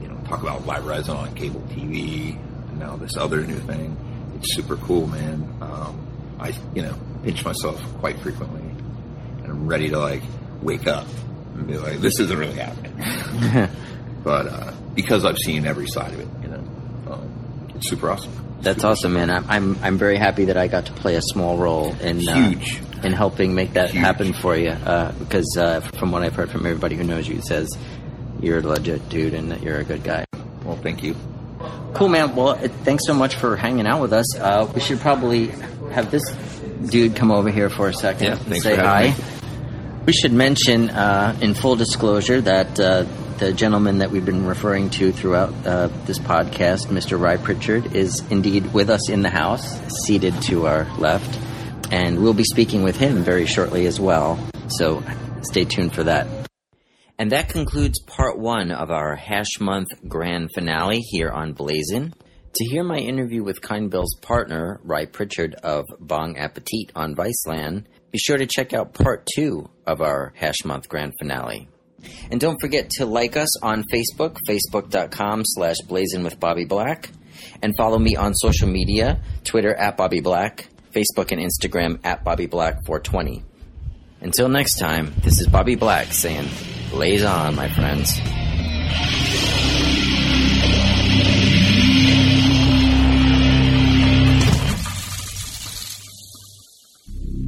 you 0.00 0.08
know 0.08 0.16
talk 0.26 0.42
about 0.42 0.66
live 0.66 0.86
resin 0.86 1.16
on 1.16 1.34
cable 1.34 1.60
TV, 1.70 2.36
and 2.68 2.78
now 2.78 2.96
this 2.96 3.16
other 3.16 3.42
new 3.42 3.58
thing. 3.60 3.96
It's 4.36 4.54
super 4.54 4.76
cool, 4.76 5.06
man. 5.06 5.48
Um, 5.62 6.06
I, 6.38 6.52
you 6.74 6.82
know, 6.82 6.94
pinch 7.22 7.42
myself 7.44 7.80
quite 7.98 8.18
frequently, 8.20 8.60
and 8.60 9.46
I'm 9.46 9.66
ready 9.66 9.88
to 9.90 9.98
like 9.98 10.22
wake 10.62 10.86
up 10.86 11.06
and 11.54 11.66
be 11.66 11.78
like, 11.78 11.98
"This 11.98 12.18
isn't 12.20 12.38
really 12.38 12.58
happening." 12.58 13.70
but 14.24 14.46
uh, 14.46 14.72
because 14.94 15.24
I've 15.24 15.38
seen 15.38 15.66
every 15.66 15.86
side 15.86 16.12
of 16.12 16.20
it, 16.20 16.28
you 16.42 16.48
know, 16.48 16.64
um, 17.12 17.70
it's 17.74 17.88
super 17.88 18.10
awesome. 18.10 18.45
That's 18.60 18.82
awesome, 18.84 19.12
man. 19.14 19.30
I'm, 19.30 19.44
I'm 19.48 19.78
I'm 19.82 19.98
very 19.98 20.16
happy 20.16 20.46
that 20.46 20.56
I 20.56 20.66
got 20.68 20.86
to 20.86 20.92
play 20.92 21.14
a 21.16 21.22
small 21.22 21.56
role 21.56 21.94
in 22.00 22.26
uh, 22.28 22.48
Huge. 22.50 22.80
in 23.04 23.12
helping 23.12 23.54
make 23.54 23.74
that 23.74 23.90
happen 23.90 24.32
for 24.32 24.56
you. 24.56 24.70
Uh, 24.70 25.12
because 25.12 25.56
uh, 25.58 25.80
from 25.80 26.10
what 26.10 26.22
I've 26.22 26.34
heard 26.34 26.50
from 26.50 26.66
everybody 26.66 26.96
who 26.96 27.04
knows 27.04 27.28
you, 27.28 27.40
says 27.42 27.68
you're 28.40 28.58
a 28.58 28.62
legit 28.62 29.08
dude 29.08 29.34
and 29.34 29.50
that 29.52 29.62
you're 29.62 29.78
a 29.78 29.84
good 29.84 30.02
guy. 30.02 30.24
Well, 30.64 30.76
thank 30.76 31.02
you. 31.02 31.14
Cool, 31.94 32.08
man. 32.08 32.34
Well, 32.34 32.48
uh, 32.50 32.68
thanks 32.84 33.06
so 33.06 33.14
much 33.14 33.36
for 33.36 33.56
hanging 33.56 33.86
out 33.86 34.00
with 34.02 34.12
us. 34.12 34.36
Uh, 34.36 34.70
we 34.74 34.80
should 34.80 35.00
probably 35.00 35.46
have 35.92 36.10
this 36.10 36.22
dude 36.90 37.14
come 37.16 37.30
over 37.30 37.50
here 37.50 37.70
for 37.70 37.88
a 37.88 37.94
second 37.94 38.26
Yeah, 38.26 38.38
and 38.52 38.62
say 38.62 38.76
hi. 38.76 39.06
having 39.08 40.04
We 40.06 40.12
should 40.12 40.32
mention, 40.32 40.90
uh, 40.90 41.36
in 41.40 41.54
full 41.54 41.76
disclosure, 41.76 42.40
that 42.40 42.78
uh, 42.80 43.04
the 43.38 43.52
gentleman 43.52 43.98
that 43.98 44.10
we've 44.10 44.24
been 44.24 44.46
referring 44.46 44.90
to 44.90 45.12
throughout 45.12 45.52
uh, 45.66 45.88
this 46.06 46.18
podcast, 46.18 46.86
Mr. 46.86 47.20
Ry 47.20 47.36
Prichard, 47.36 47.94
is 47.94 48.22
indeed 48.30 48.72
with 48.72 48.88
us 48.88 49.10
in 49.10 49.22
the 49.22 49.30
house, 49.30 49.78
seated 50.04 50.34
to 50.42 50.66
our 50.66 50.84
left, 50.98 51.38
and 51.92 52.22
we'll 52.22 52.34
be 52.34 52.44
speaking 52.44 52.82
with 52.82 52.96
him 52.96 53.22
very 53.22 53.46
shortly 53.46 53.86
as 53.86 54.00
well. 54.00 54.38
So 54.68 55.02
stay 55.42 55.64
tuned 55.64 55.94
for 55.94 56.04
that. 56.04 56.26
And 57.18 57.32
that 57.32 57.48
concludes 57.48 58.00
part 58.02 58.38
one 58.38 58.70
of 58.70 58.90
our 58.90 59.14
Hash 59.16 59.60
Month 59.60 59.88
grand 60.08 60.50
finale 60.54 61.00
here 61.00 61.30
on 61.30 61.52
Blazin. 61.52 62.14
To 62.54 62.64
hear 62.70 62.84
my 62.84 62.98
interview 62.98 63.42
with 63.42 63.60
Kind 63.60 63.90
Kindbill's 63.90 64.16
partner, 64.22 64.80
Ry 64.82 65.04
Prichard 65.04 65.54
of 65.56 65.84
Bong 66.00 66.38
Appetit 66.38 66.90
on 66.94 67.14
Viceland, 67.14 67.84
be 68.10 68.18
sure 68.18 68.38
to 68.38 68.46
check 68.46 68.72
out 68.72 68.94
part 68.94 69.26
two 69.34 69.68
of 69.86 70.00
our 70.00 70.32
Hash 70.36 70.64
Month 70.64 70.88
grand 70.88 71.12
finale. 71.18 71.68
And 72.30 72.40
don't 72.40 72.60
forget 72.60 72.90
to 72.98 73.06
like 73.06 73.36
us 73.36 73.62
on 73.62 73.84
Facebook, 73.92 74.38
facebook.com 74.48 75.42
slash 75.44 75.76
blazing 75.86 76.22
with 76.22 76.40
Bobby 76.40 76.64
Black, 76.64 77.10
and 77.62 77.74
follow 77.76 77.98
me 77.98 78.16
on 78.16 78.34
social 78.34 78.68
media, 78.68 79.20
Twitter 79.44 79.74
at 79.74 79.96
Bobby 79.96 80.20
Black, 80.20 80.68
Facebook 80.92 81.32
and 81.32 81.40
Instagram 81.40 82.00
at 82.04 82.24
Bobby 82.24 82.46
Black 82.46 82.84
420. 82.86 83.44
Until 84.20 84.48
next 84.48 84.78
time, 84.78 85.12
this 85.22 85.40
is 85.40 85.46
Bobby 85.46 85.74
Black 85.74 86.12
saying, 86.12 86.48
Blaze 86.90 87.22
on, 87.22 87.54
my 87.54 87.68
friends. 87.68 88.18